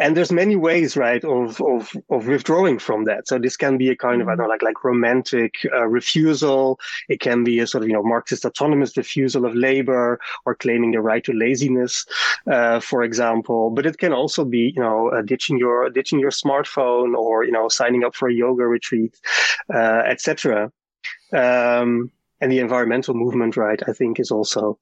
and 0.00 0.16
there's 0.16 0.32
many 0.32 0.56
ways, 0.56 0.96
right, 0.96 1.24
of, 1.24 1.60
of, 1.60 1.92
of 2.10 2.26
withdrawing 2.26 2.78
from 2.78 3.04
that. 3.04 3.28
So 3.28 3.38
this 3.38 3.56
can 3.56 3.78
be 3.78 3.90
a 3.90 3.96
kind 3.96 4.20
of, 4.20 4.28
I 4.28 4.32
don't 4.32 4.44
know, 4.44 4.48
like, 4.48 4.62
like 4.62 4.82
romantic 4.84 5.54
uh, 5.72 5.86
refusal. 5.86 6.80
It 7.08 7.20
can 7.20 7.44
be 7.44 7.60
a 7.60 7.66
sort 7.66 7.84
of, 7.84 7.88
you 7.88 7.94
know, 7.94 8.02
Marxist 8.02 8.44
autonomous 8.44 8.96
refusal 8.96 9.44
of 9.44 9.54
labor 9.54 10.18
or 10.44 10.54
claiming 10.54 10.90
the 10.90 11.00
right 11.00 11.22
to 11.24 11.32
laziness, 11.32 12.04
uh, 12.50 12.80
for 12.80 13.02
example. 13.02 13.70
But 13.70 13.86
it 13.86 13.98
can 13.98 14.12
also 14.12 14.44
be, 14.44 14.72
you 14.74 14.82
know, 14.82 15.10
uh, 15.10 15.22
ditching 15.22 15.58
your, 15.58 15.88
ditching 15.90 16.18
your 16.18 16.30
smartphone 16.30 17.14
or, 17.14 17.44
you 17.44 17.52
know, 17.52 17.68
signing 17.68 18.02
up 18.04 18.16
for 18.16 18.28
a 18.28 18.34
yoga 18.34 18.66
retreat, 18.66 19.18
uh, 19.72 20.02
etc. 20.06 20.72
Um, 21.32 22.10
and 22.42 22.52
the 22.52 22.58
environmental 22.58 23.14
movement, 23.14 23.56
right, 23.56 23.80
I 23.88 23.92
think 23.92 24.20
is 24.20 24.30
also 24.30 24.78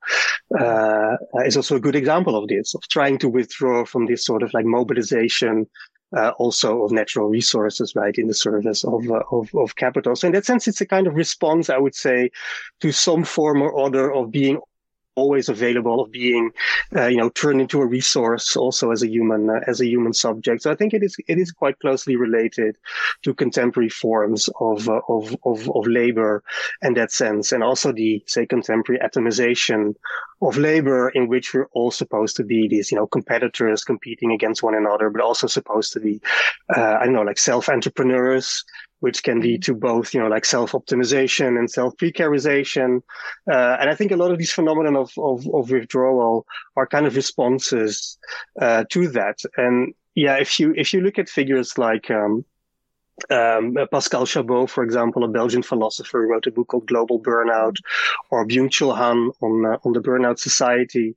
uh, 0.58 1.16
is 1.44 1.56
also 1.56 1.76
a 1.76 1.80
good 1.80 1.94
example 1.94 2.34
of 2.34 2.48
this, 2.48 2.74
of 2.74 2.82
trying 2.88 3.18
to 3.18 3.28
withdraw 3.28 3.84
from 3.84 4.06
this 4.06 4.24
sort 4.24 4.42
of 4.42 4.52
like 4.54 4.64
mobilization, 4.64 5.66
uh, 6.16 6.32
also 6.38 6.82
of 6.82 6.90
natural 6.90 7.28
resources, 7.28 7.92
right, 7.94 8.16
in 8.16 8.26
the 8.26 8.34
service 8.34 8.82
of, 8.84 9.08
uh, 9.10 9.22
of 9.30 9.48
of 9.54 9.76
capital. 9.76 10.16
So 10.16 10.26
in 10.26 10.32
that 10.32 10.46
sense, 10.46 10.66
it's 10.66 10.80
a 10.80 10.86
kind 10.86 11.06
of 11.06 11.14
response, 11.14 11.70
I 11.70 11.78
would 11.78 11.94
say, 11.94 12.30
to 12.80 12.90
some 12.90 13.24
form 13.24 13.62
or 13.62 13.78
other 13.86 14.12
of 14.12 14.30
being 14.30 14.58
always 15.16 15.48
available 15.48 16.02
of 16.02 16.10
being 16.10 16.50
uh, 16.96 17.06
you 17.06 17.16
know 17.16 17.28
turned 17.30 17.60
into 17.60 17.80
a 17.80 17.86
resource 17.86 18.56
also 18.56 18.90
as 18.90 19.02
a 19.02 19.08
human 19.08 19.50
uh, 19.50 19.60
as 19.66 19.80
a 19.80 19.86
human 19.86 20.12
subject. 20.12 20.62
So 20.62 20.70
i 20.70 20.74
think 20.74 20.94
it 20.94 21.02
is 21.02 21.16
it 21.28 21.38
is 21.38 21.52
quite 21.52 21.78
closely 21.80 22.16
related 22.16 22.76
to 23.22 23.34
contemporary 23.34 23.88
forms 23.88 24.48
of 24.60 24.88
uh, 24.88 25.00
of, 25.08 25.36
of 25.44 25.70
of 25.70 25.86
labor 25.86 26.42
in 26.82 26.94
that 26.94 27.12
sense. 27.12 27.52
And 27.52 27.62
also 27.62 27.92
the 27.92 28.22
say 28.26 28.46
contemporary 28.46 29.00
atomization 29.00 29.94
of 30.42 30.56
labor 30.56 31.10
in 31.10 31.28
which 31.28 31.52
we're 31.52 31.68
all 31.72 31.90
supposed 31.90 32.36
to 32.36 32.44
be 32.44 32.68
these 32.68 32.90
you 32.90 32.96
know 32.96 33.06
competitors 33.06 33.84
competing 33.84 34.32
against 34.32 34.62
one 34.62 34.74
another 34.74 35.10
but 35.10 35.20
also 35.20 35.46
supposed 35.46 35.92
to 35.92 36.00
be 36.00 36.20
uh, 36.74 36.96
i 37.00 37.04
don't 37.04 37.14
know 37.14 37.22
like 37.22 37.38
self 37.38 37.68
entrepreneurs 37.68 38.64
which 39.00 39.22
can 39.22 39.40
lead 39.40 39.62
to 39.64 39.74
both, 39.74 40.14
you 40.14 40.20
know, 40.20 40.28
like 40.28 40.44
self-optimization 40.44 41.58
and 41.58 41.70
self-precarization. 41.70 43.02
Uh, 43.50 43.76
and 43.80 43.90
I 43.90 43.94
think 43.94 44.12
a 44.12 44.16
lot 44.16 44.30
of 44.30 44.38
these 44.38 44.52
phenomena 44.52 44.98
of, 44.98 45.12
of, 45.18 45.46
of 45.52 45.70
withdrawal 45.70 46.46
are 46.76 46.86
kind 46.86 47.06
of 47.06 47.16
responses 47.16 48.18
uh, 48.60 48.84
to 48.90 49.08
that. 49.08 49.38
And 49.56 49.94
yeah, 50.14 50.36
if 50.36 50.60
you 50.60 50.74
if 50.76 50.92
you 50.92 51.00
look 51.00 51.18
at 51.18 51.28
figures 51.28 51.78
like 51.78 52.10
um, 52.10 52.44
um, 53.30 53.76
Pascal 53.92 54.26
Chabot, 54.26 54.68
for 54.68 54.82
example, 54.82 55.24
a 55.24 55.28
Belgian 55.28 55.62
philosopher, 55.62 56.22
who 56.22 56.30
wrote 56.30 56.46
a 56.46 56.50
book 56.50 56.68
called 56.68 56.86
Global 56.86 57.20
Burnout, 57.20 57.76
or 58.30 58.46
Byung-Chul 58.46 58.96
Han 58.96 59.30
on 59.40 59.66
uh, 59.66 59.78
on 59.84 59.92
the 59.92 60.00
Burnout 60.00 60.38
Society. 60.38 61.16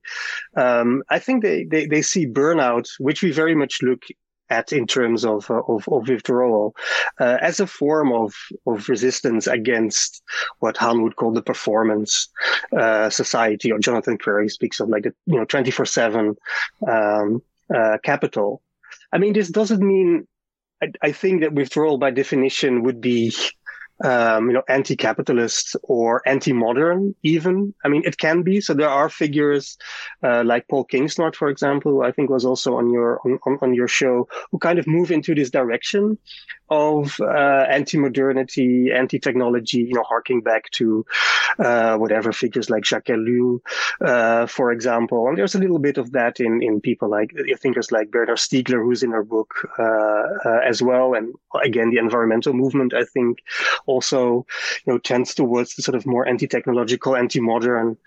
Um, 0.55 1.03
I 1.09 1.19
think 1.19 1.43
they, 1.43 1.63
they 1.63 1.85
they 1.85 2.01
see 2.01 2.27
burnout, 2.27 2.87
which 2.99 3.23
we 3.23 3.31
very 3.31 3.55
much 3.55 3.81
look 3.81 4.03
at 4.49 4.71
in 4.71 4.85
terms 4.87 5.25
of 5.25 5.49
uh, 5.49 5.61
of, 5.67 5.87
of, 5.87 6.07
withdrawal 6.07 6.75
uh, 7.19 7.37
as 7.41 7.59
a 7.59 7.67
form 7.67 8.11
of 8.11 8.33
of 8.67 8.89
resistance 8.89 9.47
against 9.47 10.21
what 10.59 10.77
Han 10.77 11.01
would 11.01 11.15
call 11.15 11.31
the 11.31 11.41
performance 11.41 12.29
uh, 12.77 13.09
society, 13.09 13.71
or 13.71 13.79
Jonathan 13.79 14.17
Crary 14.17 14.49
speaks 14.49 14.79
of 14.79 14.89
like 14.89 15.03
the 15.03 15.13
you 15.25 15.37
know 15.37 15.45
twenty 15.45 15.71
four 15.71 15.85
seven 15.85 16.35
um, 16.87 17.41
uh, 17.73 17.97
capital. 18.03 18.61
I 19.11 19.17
mean, 19.17 19.33
this 19.33 19.49
doesn't 19.49 19.85
mean. 19.85 20.27
I, 20.81 20.91
I 21.01 21.11
think 21.13 21.41
that 21.41 21.53
withdrawal, 21.53 21.97
by 21.97 22.11
definition, 22.11 22.83
would 22.83 22.99
be 22.99 23.33
um, 24.03 24.47
you 24.47 24.53
know, 24.53 24.63
anti-capitalist 24.67 25.75
or 25.83 26.21
anti-modern 26.27 27.15
even. 27.23 27.73
I 27.83 27.87
mean, 27.87 28.03
it 28.05 28.17
can 28.17 28.43
be. 28.43 28.61
So 28.61 28.73
there 28.73 28.89
are 28.89 29.09
figures 29.09 29.77
uh, 30.21 30.43
like 30.45 30.67
Paul 30.67 30.85
Kingsnorth, 30.85 31.35
for 31.35 31.49
example, 31.49 31.91
who 31.91 32.03
I 32.03 32.11
think 32.11 32.29
was 32.29 32.45
also 32.45 32.77
on 32.77 32.91
your 32.91 33.19
on, 33.45 33.57
on 33.61 33.73
your 33.73 33.87
show, 33.87 34.27
who 34.51 34.59
kind 34.59 34.79
of 34.79 34.87
move 34.87 35.11
into 35.11 35.33
this 35.33 35.49
direction 35.49 36.17
of 36.69 37.19
uh, 37.21 37.65
anti-modernity, 37.69 38.91
anti-technology, 38.91 39.79
you 39.79 39.93
know, 39.93 40.03
harking 40.03 40.41
back 40.41 40.71
to 40.71 41.05
uh, 41.59 41.95
whatever 41.97 42.31
figures 42.31 42.69
like 42.69 42.83
Jacques 42.83 43.05
Ellul, 43.05 43.59
uh, 44.01 44.47
for 44.47 44.71
example. 44.71 45.27
And 45.27 45.37
there's 45.37 45.55
a 45.55 45.59
little 45.59 45.79
bit 45.79 45.97
of 45.97 46.11
that 46.13 46.39
in 46.39 46.61
in 46.63 46.81
people 46.81 47.09
like 47.09 47.31
thinkers 47.59 47.91
like 47.91 48.11
Bernard 48.11 48.37
Stiegler, 48.37 48.83
who's 48.83 49.03
in 49.03 49.11
her 49.11 49.23
book 49.23 49.53
uh, 49.77 49.83
uh, 50.45 50.59
as 50.65 50.81
well. 50.81 51.13
And 51.13 51.33
again, 51.63 51.89
the 51.91 51.97
environmental 51.97 52.53
movement, 52.53 52.93
I 52.93 53.05
think, 53.05 53.39
also 53.93 54.45
you 54.83 54.87
know 54.87 54.99
tends 54.99 55.33
towards 55.33 55.75
the 55.75 55.81
sort 55.81 55.95
of 55.95 56.05
more 56.05 56.27
anti-technological, 56.27 57.15
anti-modern 57.15 57.97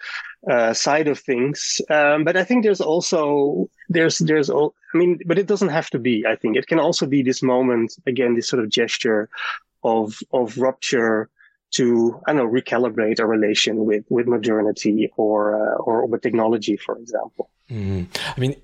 uh, 0.50 0.72
side 0.72 1.08
of 1.08 1.18
things. 1.18 1.80
Um, 1.90 2.24
but 2.24 2.36
I 2.36 2.44
think 2.44 2.62
there's 2.62 2.80
also 2.80 3.68
there's 3.88 4.18
there's 4.18 4.50
all 4.50 4.74
I 4.94 4.98
mean, 4.98 5.20
but 5.26 5.38
it 5.38 5.46
doesn't 5.46 5.76
have 5.78 5.90
to 5.90 5.98
be. 5.98 6.24
I 6.26 6.36
think 6.36 6.56
it 6.56 6.66
can 6.66 6.80
also 6.80 7.06
be 7.06 7.22
this 7.22 7.42
moment 7.42 7.96
again, 8.06 8.34
this 8.34 8.48
sort 8.48 8.62
of 8.62 8.70
gesture 8.70 9.28
of 9.82 10.18
of 10.32 10.58
rupture 10.58 11.28
to 11.76 12.20
I 12.26 12.32
don't 12.32 12.38
know 12.38 12.60
recalibrate 12.60 13.18
a 13.18 13.26
relation 13.26 13.84
with 13.84 14.04
with 14.08 14.26
modernity 14.26 15.12
or 15.16 15.54
uh, 15.54 15.76
or 15.76 16.06
with 16.06 16.22
technology, 16.22 16.76
for 16.76 16.96
example. 16.98 17.50
Mm. 17.70 18.06
I 18.36 18.38
mean, 18.38 18.54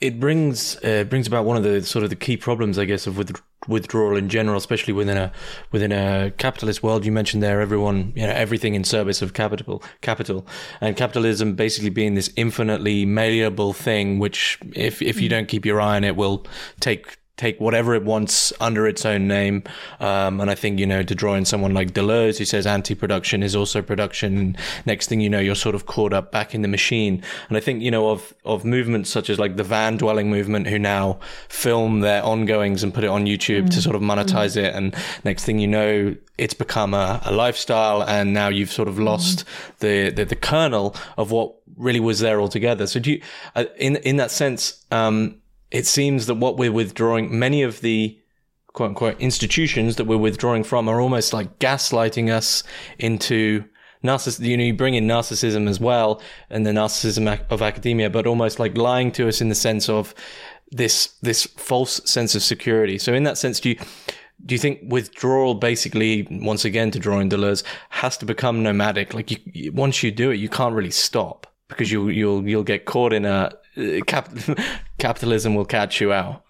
it 0.00 0.20
brings 0.20 0.76
uh, 0.84 1.04
brings 1.04 1.26
about 1.26 1.46
one 1.46 1.56
of 1.56 1.62
the 1.62 1.82
sort 1.82 2.04
of 2.04 2.10
the 2.10 2.16
key 2.16 2.36
problems, 2.36 2.78
I 2.78 2.84
guess, 2.84 3.06
of 3.06 3.16
with, 3.16 3.40
withdrawal 3.66 4.16
in 4.16 4.28
general, 4.28 4.58
especially 4.58 4.92
within 4.92 5.16
a 5.16 5.32
within 5.72 5.92
a 5.92 6.30
capitalist 6.36 6.82
world. 6.82 7.06
You 7.06 7.12
mentioned 7.12 7.42
there, 7.42 7.62
everyone, 7.62 8.12
you 8.14 8.26
know, 8.26 8.32
everything 8.32 8.74
in 8.74 8.84
service 8.84 9.22
of 9.22 9.32
capital, 9.32 9.82
capital, 10.02 10.46
and 10.82 10.94
capitalism 10.94 11.54
basically 11.54 11.88
being 11.88 12.16
this 12.16 12.30
infinitely 12.36 13.06
malleable 13.06 13.72
thing, 13.72 14.18
which 14.18 14.58
if 14.74 15.00
if 15.00 15.22
you 15.22 15.28
mm. 15.28 15.30
don't 15.30 15.48
keep 15.48 15.64
your 15.64 15.80
eye 15.80 15.96
on 15.96 16.04
it, 16.04 16.14
will 16.14 16.46
take 16.80 17.16
take 17.40 17.58
whatever 17.58 17.94
it 17.94 18.04
wants 18.04 18.52
under 18.60 18.86
its 18.86 19.06
own 19.06 19.26
name. 19.26 19.62
Um, 19.98 20.42
and 20.42 20.50
I 20.50 20.54
think, 20.54 20.78
you 20.78 20.86
know, 20.86 21.02
to 21.02 21.14
draw 21.14 21.34
in 21.34 21.46
someone 21.46 21.72
like 21.72 21.94
Deleuze, 21.94 22.36
who 22.36 22.44
says 22.44 22.66
anti-production 22.66 23.42
is 23.42 23.56
also 23.56 23.80
production. 23.80 24.56
Next 24.84 25.08
thing 25.08 25.20
you 25.20 25.30
know, 25.30 25.40
you're 25.40 25.54
sort 25.54 25.74
of 25.74 25.86
caught 25.86 26.12
up 26.12 26.30
back 26.32 26.54
in 26.54 26.60
the 26.60 26.68
machine. 26.68 27.22
And 27.48 27.56
I 27.56 27.60
think, 27.60 27.82
you 27.82 27.90
know, 27.90 28.10
of, 28.10 28.34
of 28.44 28.66
movements 28.66 29.08
such 29.08 29.30
as 29.30 29.38
like 29.38 29.56
the 29.56 29.64
van 29.64 29.96
dwelling 29.96 30.28
movement, 30.28 30.66
who 30.66 30.78
now 30.78 31.18
film 31.48 32.00
their 32.00 32.22
ongoings 32.22 32.82
and 32.82 32.92
put 32.92 33.04
it 33.04 33.08
on 33.08 33.24
YouTube 33.24 33.64
mm. 33.64 33.70
to 33.70 33.80
sort 33.80 33.96
of 33.96 34.02
monetize 34.02 34.54
mm. 34.54 34.64
it. 34.64 34.74
And 34.74 34.94
next 35.24 35.44
thing 35.44 35.58
you 35.58 35.66
know, 35.66 36.14
it's 36.36 36.54
become 36.54 36.92
a, 36.92 37.22
a, 37.24 37.32
lifestyle 37.32 38.02
and 38.02 38.34
now 38.34 38.48
you've 38.48 38.70
sort 38.70 38.88
of 38.88 38.98
lost 38.98 39.46
mm. 39.46 39.78
the, 39.78 40.10
the, 40.10 40.24
the 40.26 40.36
kernel 40.36 40.94
of 41.16 41.30
what 41.30 41.54
really 41.76 42.00
was 42.00 42.20
there 42.20 42.38
altogether. 42.38 42.86
So 42.86 43.00
do 43.00 43.12
you, 43.12 43.22
uh, 43.54 43.64
in, 43.78 43.96
in 43.96 44.16
that 44.16 44.30
sense, 44.30 44.84
um, 44.90 45.40
it 45.70 45.86
seems 45.86 46.26
that 46.26 46.34
what 46.34 46.56
we're 46.56 46.72
withdrawing, 46.72 47.38
many 47.38 47.62
of 47.62 47.80
the 47.80 48.18
quote 48.72 48.90
unquote 48.90 49.20
institutions 49.20 49.96
that 49.96 50.04
we're 50.04 50.16
withdrawing 50.16 50.64
from 50.64 50.88
are 50.88 51.00
almost 51.00 51.32
like 51.32 51.58
gaslighting 51.58 52.30
us 52.30 52.62
into 52.98 53.64
narcissism. 54.04 54.46
You 54.46 54.56
know, 54.56 54.64
you 54.64 54.74
bring 54.74 54.94
in 54.94 55.06
narcissism 55.06 55.68
as 55.68 55.80
well 55.80 56.20
and 56.48 56.66
the 56.66 56.70
narcissism 56.70 57.40
of 57.50 57.62
academia, 57.62 58.10
but 58.10 58.26
almost 58.26 58.58
like 58.58 58.76
lying 58.76 59.12
to 59.12 59.28
us 59.28 59.40
in 59.40 59.48
the 59.48 59.54
sense 59.54 59.88
of 59.88 60.14
this, 60.70 61.14
this 61.22 61.46
false 61.46 62.00
sense 62.04 62.34
of 62.34 62.42
security. 62.42 62.98
So 62.98 63.12
in 63.12 63.24
that 63.24 63.38
sense, 63.38 63.60
do 63.60 63.70
you, 63.70 63.76
do 64.46 64.54
you 64.54 64.58
think 64.58 64.80
withdrawal 64.84 65.54
basically, 65.54 66.26
once 66.30 66.64
again, 66.64 66.90
to 66.92 66.98
draw 66.98 67.18
in 67.18 67.28
Deleuze, 67.28 67.62
has 67.90 68.16
to 68.18 68.24
become 68.24 68.62
nomadic? 68.62 69.12
Like 69.14 69.30
you, 69.54 69.72
once 69.72 70.02
you 70.02 70.10
do 70.10 70.30
it, 70.30 70.36
you 70.36 70.48
can't 70.48 70.74
really 70.74 70.90
stop 70.90 71.46
because 71.70 71.90
you'll, 71.90 72.10
you'll, 72.10 72.46
you'll 72.46 72.62
get 72.62 72.84
caught 72.84 73.12
in 73.12 73.24
a, 73.24 73.50
cap- 74.06 74.30
capitalism 74.98 75.54
will 75.54 75.64
catch 75.64 76.00
you 76.00 76.12
out? 76.12 76.44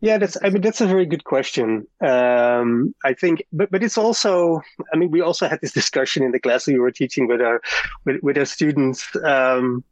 Yeah, 0.00 0.18
that's. 0.18 0.36
I 0.42 0.50
mean, 0.50 0.60
that's 0.60 0.82
a 0.82 0.86
very 0.86 1.06
good 1.06 1.24
question. 1.24 1.86
Um, 2.06 2.94
I 3.06 3.14
think, 3.14 3.42
but 3.54 3.70
but 3.70 3.82
it's 3.82 3.96
also. 3.96 4.60
I 4.92 4.98
mean, 4.98 5.10
we 5.10 5.22
also 5.22 5.48
had 5.48 5.62
this 5.62 5.72
discussion 5.72 6.22
in 6.22 6.30
the 6.30 6.38
class 6.38 6.66
we 6.66 6.78
were 6.78 6.90
teaching 6.90 7.26
with 7.26 7.40
our 7.40 7.62
with, 8.04 8.22
with 8.22 8.36
our 8.36 8.44
students. 8.44 9.08
Um, 9.24 9.82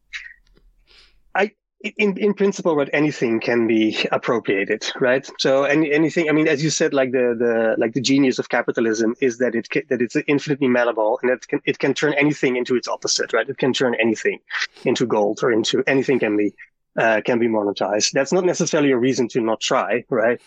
in 1.82 2.16
in 2.16 2.34
principle, 2.34 2.76
what 2.76 2.90
anything 2.92 3.40
can 3.40 3.66
be 3.66 3.96
appropriated, 4.12 4.90
right? 5.00 5.28
So 5.38 5.64
any 5.64 5.92
anything. 5.92 6.28
I 6.28 6.32
mean, 6.32 6.48
as 6.48 6.62
you 6.62 6.70
said, 6.70 6.94
like 6.94 7.12
the 7.12 7.34
the 7.38 7.74
like 7.78 7.94
the 7.94 8.00
genius 8.00 8.38
of 8.38 8.48
capitalism 8.48 9.14
is 9.20 9.38
that 9.38 9.54
it 9.54 9.68
that 9.88 10.00
it's 10.00 10.16
infinitely 10.26 10.68
malleable 10.68 11.18
and 11.22 11.30
it 11.30 11.46
can 11.48 11.60
it 11.64 11.78
can 11.78 11.94
turn 11.94 12.14
anything 12.14 12.56
into 12.56 12.76
its 12.76 12.88
opposite, 12.88 13.32
right? 13.32 13.48
It 13.48 13.58
can 13.58 13.72
turn 13.72 13.94
anything 14.00 14.38
into 14.84 15.06
gold 15.06 15.40
or 15.42 15.52
into 15.52 15.82
anything 15.86 16.18
can 16.18 16.36
be 16.36 16.54
uh, 16.96 17.20
can 17.24 17.38
be 17.38 17.48
monetized. 17.48 18.12
That's 18.12 18.32
not 18.32 18.44
necessarily 18.44 18.92
a 18.92 18.98
reason 18.98 19.28
to 19.28 19.40
not 19.40 19.60
try, 19.60 20.04
right? 20.08 20.40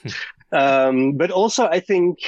um, 0.52 1.14
but 1.14 1.32
also, 1.32 1.68
I 1.68 1.80
think 1.80 2.20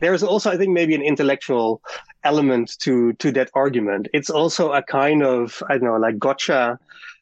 there's 0.00 0.22
also, 0.22 0.50
I 0.50 0.56
think, 0.56 0.70
maybe 0.70 0.94
an 0.94 1.02
intellectual 1.02 1.80
element 2.24 2.78
to 2.80 3.14
to 3.14 3.32
that 3.32 3.50
argument. 3.54 4.08
It's 4.12 4.30
also 4.30 4.72
a 4.72 4.82
kind 4.82 5.22
of, 5.22 5.62
I 5.68 5.78
don't 5.78 5.84
know, 5.84 5.96
like 5.96 6.18
gotcha 6.18 6.78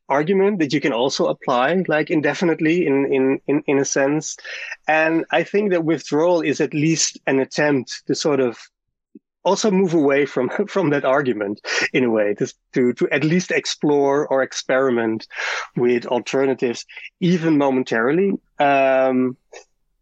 argument 0.08 0.58
that 0.58 0.72
you 0.72 0.80
can 0.80 0.92
also 0.92 1.26
apply 1.26 1.84
like 1.86 2.10
indefinitely 2.10 2.86
in, 2.86 3.12
in, 3.12 3.40
in, 3.46 3.62
in 3.66 3.78
a 3.78 3.84
sense. 3.84 4.36
And 4.86 5.24
I 5.30 5.42
think 5.42 5.70
that 5.70 5.84
withdrawal 5.84 6.40
is 6.40 6.60
at 6.60 6.74
least 6.74 7.18
an 7.26 7.40
attempt 7.40 8.02
to 8.06 8.14
sort 8.14 8.40
of 8.40 8.58
also 9.44 9.70
move 9.70 9.94
away 9.94 10.26
from 10.26 10.50
from 10.68 10.90
that 10.90 11.04
argument 11.04 11.60
in 11.92 12.04
a 12.04 12.10
way 12.10 12.34
to 12.34 12.52
to, 12.74 12.92
to 12.94 13.08
at 13.10 13.24
least 13.24 13.50
explore 13.50 14.26
or 14.28 14.42
experiment 14.42 15.26
with 15.76 16.06
alternatives 16.06 16.84
even 17.20 17.56
momentarily 17.56 18.32
um, 18.58 19.36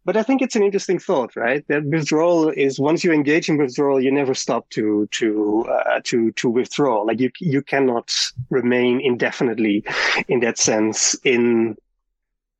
but 0.07 0.15
I 0.15 0.23
think 0.23 0.41
it's 0.41 0.55
an 0.55 0.63
interesting 0.63 0.99
thought, 0.99 1.35
right? 1.35 1.67
That 1.67 1.83
withdrawal 1.83 2.47
is 2.47 2.79
once 2.79 3.03
you 3.03 3.11
engage 3.11 3.49
in 3.49 3.57
withdrawal, 3.57 4.01
you 4.01 4.09
never 4.09 4.33
stop 4.33 4.69
to 4.69 5.05
to 5.11 5.65
uh, 5.69 5.99
to 6.05 6.31
to 6.31 6.49
withdraw. 6.49 7.01
Like 7.01 7.19
you 7.19 7.29
you 7.41 7.61
cannot 7.61 8.15
remain 8.49 9.01
indefinitely, 9.01 9.83
in 10.29 10.39
that 10.39 10.59
sense, 10.59 11.13
in 11.25 11.75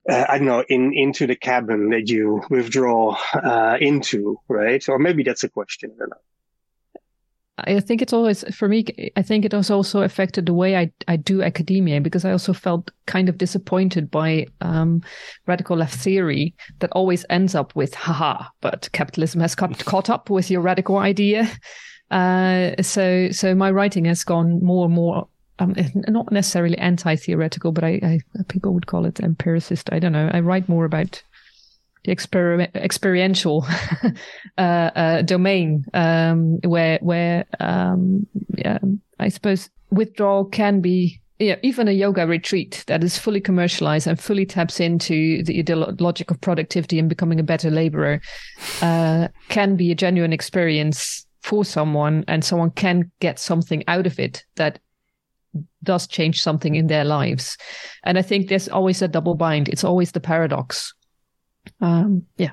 uh, 0.09 0.25
I 0.27 0.39
don't 0.39 0.47
know, 0.47 0.65
in 0.67 0.93
into 0.93 1.25
the 1.25 1.37
cabin 1.37 1.91
that 1.91 2.09
you 2.09 2.43
withdraw 2.49 3.17
uh, 3.33 3.77
into, 3.79 4.41
right? 4.49 4.83
Or 4.89 4.99
maybe 4.99 5.23
that's 5.23 5.45
a 5.45 5.49
question. 5.49 5.91
I 5.95 5.99
don't 5.99 6.09
know. 6.09 6.17
I 7.59 7.79
think 7.79 8.01
it's 8.01 8.13
always 8.13 8.43
for 8.55 8.67
me. 8.67 8.85
I 9.15 9.23
think 9.23 9.43
it 9.43 9.51
has 9.51 9.71
also 9.71 10.01
affected 10.01 10.45
the 10.45 10.53
way 10.53 10.77
I, 10.77 10.91
I 11.07 11.15
do 11.15 11.41
academia 11.41 12.01
because 12.01 12.23
I 12.23 12.31
also 12.31 12.53
felt 12.53 12.91
kind 13.07 13.29
of 13.29 13.39
disappointed 13.39 14.11
by 14.11 14.45
um, 14.61 15.01
radical 15.47 15.77
left 15.77 15.97
theory 15.97 16.53
that 16.79 16.91
always 16.91 17.25
ends 17.29 17.55
up 17.55 17.75
with 17.75 17.95
haha, 17.95 18.45
but 18.61 18.89
capitalism 18.91 19.41
has 19.41 19.55
caught, 19.55 19.83
caught 19.85 20.09
up 20.09 20.29
with 20.29 20.51
your 20.51 20.61
radical 20.61 20.97
idea. 20.97 21.49
Uh, 22.11 22.71
so 22.81 23.29
so 23.31 23.55
my 23.55 23.71
writing 23.71 24.05
has 24.05 24.23
gone 24.23 24.63
more 24.63 24.85
and 24.85 24.93
more 24.93 25.27
um, 25.59 25.75
not 26.07 26.31
necessarily 26.31 26.77
anti-theoretical, 26.77 27.71
but 27.71 27.83
I, 27.83 27.99
I 28.03 28.19
people 28.47 28.73
would 28.73 28.85
call 28.85 29.05
it 29.05 29.19
empiricist. 29.19 29.91
I 29.91 29.99
don't 29.99 30.11
know. 30.11 30.29
I 30.31 30.39
write 30.41 30.69
more 30.69 30.85
about 30.85 31.23
the 32.07 32.15
exper- 32.15 32.73
experiential 32.73 33.67
uh, 34.57 34.61
uh, 34.61 35.21
domain 35.23 35.85
um, 35.93 36.57
where 36.63 36.97
where 37.01 37.45
um, 37.59 38.25
yeah, 38.57 38.79
I 39.19 39.27
suppose 39.27 39.69
withdrawal 39.91 40.45
can 40.45 40.79
be 40.79 41.21
yeah, 41.39 41.57
even 41.61 41.87
a 41.87 41.91
yoga 41.91 42.25
retreat 42.25 42.83
that 42.87 43.03
is 43.03 43.17
fully 43.17 43.41
commercialized 43.41 44.07
and 44.07 44.19
fully 44.19 44.45
taps 44.45 44.79
into 44.79 45.43
the 45.43 45.63
logic 45.99 46.31
of 46.31 46.41
productivity 46.41 46.97
and 46.97 47.09
becoming 47.09 47.39
a 47.39 47.43
better 47.43 47.69
laborer 47.69 48.21
uh, 48.81 49.27
can 49.49 49.75
be 49.75 49.91
a 49.91 49.95
genuine 49.95 50.33
experience 50.33 51.27
for 51.43 51.63
someone, 51.63 52.25
and 52.27 52.43
someone 52.43 52.71
can 52.71 53.11
get 53.19 53.37
something 53.37 53.83
out 53.87 54.07
of 54.07 54.19
it 54.19 54.43
that 54.55 54.79
does 55.83 56.07
change 56.07 56.41
something 56.41 56.75
in 56.75 56.87
their 56.87 57.05
lives. 57.05 57.57
And 58.03 58.17
I 58.17 58.21
think 58.21 58.47
there's 58.47 58.67
always 58.67 59.01
a 59.01 59.07
double 59.07 59.35
bind. 59.35 59.69
It's 59.69 59.83
always 59.83 60.11
the 60.11 60.19
paradox 60.19 60.93
um, 61.81 62.25
yeah. 62.37 62.51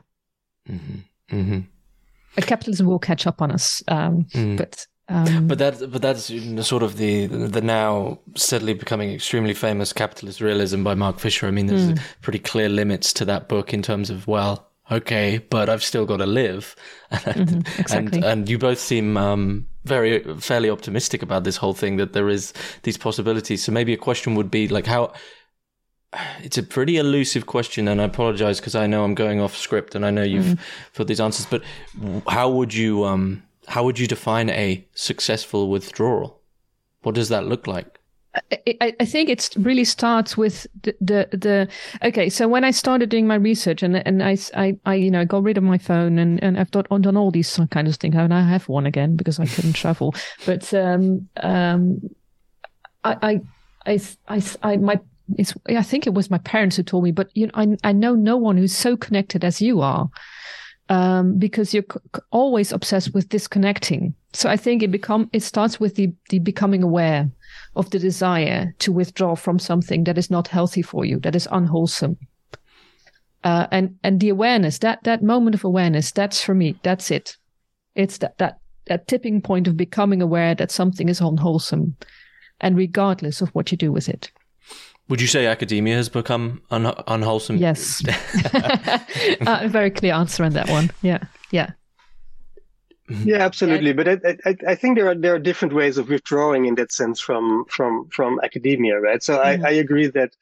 Mm-hmm. 0.69 1.37
Mm-hmm. 1.37 2.41
Capitalism 2.41 2.87
will 2.87 2.99
catch 2.99 3.27
up 3.27 3.41
on 3.41 3.51
us, 3.51 3.83
um, 3.89 4.25
mm. 4.33 4.57
but 4.57 4.87
Um, 5.09 5.49
but 5.49 5.59
that, 5.59 5.91
but 5.93 6.01
that's 6.01 6.33
sort 6.67 6.83
of 6.83 6.97
the 6.97 7.27
the 7.27 7.61
now 7.61 8.19
steadily 8.37 8.73
becoming 8.73 9.13
extremely 9.13 9.53
famous 9.53 9.93
capitalist 9.93 10.41
realism 10.41 10.83
by 10.83 10.95
Mark 10.95 11.19
Fisher. 11.19 11.47
I 11.47 11.51
mean, 11.51 11.67
there's 11.67 11.93
mm. 11.93 12.01
pretty 12.23 12.39
clear 12.39 12.71
limits 12.71 13.13
to 13.15 13.25
that 13.27 13.49
book 13.49 13.75
in 13.75 13.83
terms 13.83 14.09
of 14.09 14.27
well, 14.27 14.71
okay, 14.91 15.39
but 15.51 15.69
I've 15.69 15.85
still 15.85 16.07
got 16.07 16.19
to 16.19 16.27
live, 16.27 16.75
mm-hmm, 17.13 17.59
exactly. 17.79 18.19
and 18.19 18.25
and 18.25 18.49
you 18.49 18.59
both 18.59 18.79
seem 18.79 19.19
um, 19.19 19.67
very 19.85 20.23
fairly 20.41 20.71
optimistic 20.71 21.23
about 21.23 21.45
this 21.45 21.59
whole 21.59 21.75
thing 21.75 21.99
that 21.99 22.15
there 22.15 22.31
is 22.31 22.55
these 22.83 22.97
possibilities. 22.97 23.63
So 23.63 23.73
maybe 23.73 23.93
a 23.93 23.99
question 23.99 24.35
would 24.37 24.51
be 24.51 24.69
like 24.69 24.87
how. 24.87 25.13
It's 26.43 26.59
a 26.59 26.63
pretty 26.63 26.97
elusive 26.97 27.47
question, 27.47 27.89
and 27.89 28.01
I 28.01 28.05
apologize 28.05 28.61
because 28.61 28.75
I 28.75 28.87
know 28.87 29.05
I'm 29.05 29.15
going 29.15 29.41
off 29.41 29.57
script, 29.57 29.95
and 29.95 30.05
I 30.05 30.11
know 30.11 30.23
you've 30.23 30.45
mm. 30.45 30.59
put 30.95 31.09
these 31.09 31.21
answers. 31.21 31.47
But 31.47 31.63
how 32.29 32.51
would 32.51 32.75
you 32.75 33.05
um, 33.05 33.43
how 33.69 33.85
would 33.85 33.99
you 33.99 34.07
define 34.07 34.51
a 34.51 34.87
successful 34.95 35.69
withdrawal? 35.69 36.41
What 37.03 37.15
does 37.15 37.29
that 37.29 37.47
look 37.47 37.67
like? 37.67 37.99
I, 38.51 38.95
I, 38.99 39.05
think 39.05 39.29
it 39.29 39.51
really 39.57 39.85
starts 39.85 40.37
with 40.37 40.67
the, 40.83 40.97
the, 41.01 41.29
the 41.37 41.69
okay. 42.03 42.29
So 42.29 42.49
when 42.49 42.65
I 42.65 42.73
started 42.73 43.09
doing 43.09 43.29
my 43.29 43.37
research 43.37 43.83
and 43.83 43.97
and 43.97 44.23
I, 44.23 44.37
I, 44.57 44.77
I 44.85 44.95
you 44.95 45.11
know 45.11 45.25
got 45.25 45.45
rid 45.45 45.57
of 45.57 45.63
my 45.63 45.79
phone 45.79 46.19
and, 46.19 46.43
and 46.43 46.59
I've 46.59 46.71
done, 46.73 46.85
done 47.01 47.17
all 47.17 47.31
these 47.31 47.61
kind 47.71 47.87
of 47.87 47.95
things 47.95 48.17
and 48.17 48.35
I 48.35 48.43
have 48.43 48.69
one 48.69 48.87
again 48.87 49.15
because 49.15 49.39
I 49.39 49.47
couldn't 49.47 49.75
travel. 49.75 50.15
But 50.47 50.75
um 50.75 51.29
um 51.37 52.01
I 53.05 53.17
I 53.23 53.41
I, 53.87 54.01
I, 54.29 54.43
I 54.63 54.77
my 54.79 55.01
it's 55.39 55.55
I 55.69 55.83
think 55.83 56.07
it 56.07 56.15
was 56.15 56.31
my 56.31 56.39
parents 56.39 56.77
who 56.77 56.83
told 56.83 57.05
me. 57.05 57.13
But 57.13 57.31
you 57.35 57.47
know 57.47 57.53
I 57.55 57.77
I 57.83 57.93
know 57.93 58.15
no 58.15 58.37
one 58.37 58.57
who's 58.57 58.77
so 58.77 58.97
connected 58.97 59.45
as 59.45 59.61
you 59.61 59.81
are 59.81 60.09
um, 60.89 61.39
because 61.39 61.73
you're 61.73 61.85
c- 61.93 62.21
always 62.31 62.73
obsessed 62.73 63.15
with 63.15 63.29
disconnecting. 63.29 64.15
So 64.33 64.49
I 64.49 64.57
think 64.57 64.83
it 64.83 64.91
become 64.91 65.31
it 65.33 65.43
starts 65.43 65.81
with 65.81 65.95
the 65.95 66.13
the 66.29 66.39
becoming 66.39 66.83
aware 66.83 67.31
of 67.77 67.91
the 67.91 67.99
desire 67.99 68.75
to 68.81 68.93
withdraw 68.93 69.35
from 69.35 69.59
something 69.59 70.05
that 70.05 70.19
is 70.19 70.31
not 70.31 70.49
healthy 70.49 70.83
for 70.83 71.05
you, 71.05 71.19
that 71.21 71.37
is 71.37 71.49
unwholesome. 71.51 72.17
Uh, 73.43 73.67
and 73.71 73.97
and 74.03 74.21
the 74.21 74.31
awareness 74.31 74.79
that 74.79 75.03
that 75.05 75.23
moment 75.23 75.55
of 75.55 75.65
awareness 75.65 76.11
that's 76.13 76.43
for 76.43 76.55
me 76.55 76.79
that's 76.83 77.11
it 77.11 77.37
it's 77.95 78.17
that 78.17 78.39
that 78.39 78.59
that 78.87 79.07
tipping 79.07 79.43
point 79.43 79.69
of 79.69 79.77
becoming 79.77 80.23
aware 80.23 80.55
that 80.55 80.71
something 80.71 81.11
is 81.11 81.21
unwholesome 81.21 81.95
and 82.61 82.75
regardless 82.75 83.43
of 83.43 83.51
what 83.51 83.71
you 83.71 83.77
do 83.77 83.93
with 83.93 84.09
it 84.09 84.31
would 85.09 85.21
you 85.21 85.27
say 85.27 85.47
academia 85.47 85.97
has 85.97 86.09
become 86.09 86.63
un- 86.71 86.95
unwholesome? 87.07 87.57
Yes. 87.57 88.03
uh, 88.55 88.99
a 89.41 89.69
very 89.69 89.91
clear 89.91 90.15
answer 90.15 90.45
on 90.45 90.53
that 90.53 90.69
one. 90.69 90.91
Yeah. 91.03 91.25
Yeah. 91.51 91.71
Yeah, 93.09 93.39
absolutely. 93.39 93.93
But 93.93 94.09
I, 94.09 94.37
I, 94.47 94.57
I, 94.69 94.75
think 94.75 94.97
there 94.97 95.11
are 95.11 95.15
there 95.15 95.35
are 95.35 95.39
different 95.39 95.75
ways 95.75 95.99
of 95.99 96.09
withdrawing 96.09 96.65
in 96.65 96.75
that 96.77 96.91
sense 96.91 97.21
from 97.21 97.67
from 97.69 98.09
from 98.09 98.41
academia, 98.43 98.99
right? 98.99 99.23
So 99.23 99.37
mm-hmm. 99.37 99.65
I, 99.65 99.69
I 99.69 99.73
agree 99.73 100.07
that 100.07 100.35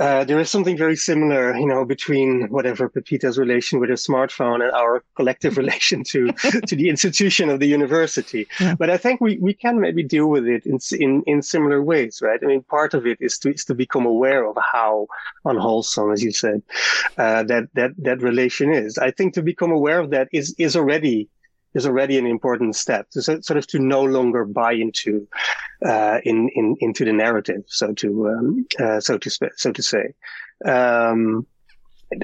uh, 0.00 0.24
there 0.24 0.38
is 0.38 0.50
something 0.50 0.76
very 0.76 0.96
similar, 0.96 1.56
you 1.56 1.66
know, 1.66 1.84
between 1.84 2.48
whatever 2.48 2.88
Pepita's 2.88 3.38
relation 3.38 3.80
with 3.80 3.88
her 3.88 3.96
smartphone 3.96 4.62
and 4.62 4.72
our 4.72 5.02
collective 5.16 5.56
relation 5.62 6.04
to 6.04 6.32
to 6.66 6.76
the 6.76 6.88
institution 6.88 7.48
of 7.48 7.60
the 7.60 7.66
university. 7.66 8.46
Yeah. 8.60 8.74
But 8.74 8.90
I 8.90 8.96
think 8.96 9.20
we, 9.20 9.38
we 9.38 9.54
can 9.54 9.80
maybe 9.80 10.02
deal 10.02 10.28
with 10.28 10.46
it 10.46 10.66
in, 10.66 10.78
in 10.98 11.22
in 11.26 11.42
similar 11.42 11.82
ways, 11.82 12.20
right? 12.22 12.40
I 12.42 12.46
mean, 12.46 12.62
part 12.62 12.94
of 12.94 13.06
it 13.06 13.18
is 13.20 13.38
to 13.38 13.52
is 13.54 13.64
to 13.66 13.74
become 13.74 14.06
aware 14.06 14.46
of 14.46 14.56
how 14.72 15.06
unwholesome, 15.44 16.12
as 16.12 16.22
you 16.22 16.32
said, 16.32 16.62
uh, 17.16 17.42
that 17.44 17.68
that 17.74 17.92
that 17.98 18.22
relation 18.22 18.72
is. 18.72 18.98
I 18.98 19.10
think 19.10 19.34
to 19.34 19.42
become 19.42 19.72
aware 19.72 20.00
of 20.00 20.10
that 20.10 20.28
is 20.32 20.54
is 20.58 20.76
already 20.76 21.28
is 21.76 21.86
already 21.86 22.18
an 22.18 22.26
important 22.26 22.74
step 22.74 23.10
to 23.10 23.22
sort 23.22 23.50
of 23.50 23.66
to 23.68 23.78
no 23.78 24.02
longer 24.02 24.44
buy 24.44 24.72
into 24.72 25.28
uh, 25.84 26.18
in, 26.24 26.48
in 26.54 26.76
into 26.80 27.04
the 27.04 27.12
narrative, 27.12 27.62
so 27.66 27.92
to 27.92 28.28
um, 28.28 28.66
uh, 28.78 29.00
so 29.00 29.18
to 29.18 29.30
so 29.56 29.72
to 29.72 29.82
say. 29.82 30.14
Um, 30.64 31.46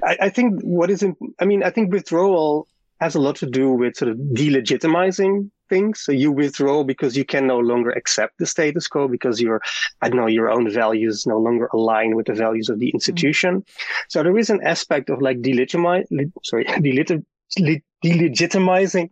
I, 0.04 0.16
I, 0.22 0.28
think 0.30 0.60
what 0.62 0.90
is 0.90 1.02
in, 1.02 1.16
I 1.38 1.44
mean 1.44 1.62
I 1.62 1.70
think 1.70 1.92
withdrawal 1.92 2.66
has 3.02 3.14
a 3.16 3.20
lot 3.20 3.36
to 3.36 3.46
do 3.46 3.72
with 3.72 3.96
sort 3.96 4.10
of 4.10 4.16
delegitimizing 4.16 5.50
things. 5.68 6.00
So 6.00 6.12
you 6.12 6.30
withdraw 6.30 6.84
because 6.84 7.16
you 7.16 7.24
can 7.24 7.46
no 7.46 7.58
longer 7.58 7.90
accept 7.90 8.38
the 8.38 8.46
status 8.46 8.86
quo 8.86 9.08
because 9.08 9.40
your, 9.40 9.60
I 10.02 10.08
don't 10.08 10.18
know, 10.18 10.28
your 10.28 10.50
own 10.50 10.70
values 10.70 11.26
no 11.26 11.38
longer 11.38 11.68
align 11.72 12.14
with 12.14 12.26
the 12.26 12.34
values 12.34 12.68
of 12.68 12.78
the 12.78 12.90
institution. 12.90 13.62
Mm-hmm. 13.62 14.08
So 14.08 14.22
there 14.22 14.38
is 14.38 14.50
an 14.50 14.60
aspect 14.62 15.10
of 15.10 15.20
like 15.20 15.38
delegitimize, 15.40 16.04
sorry, 16.44 16.64
delegitimizing 18.04 19.10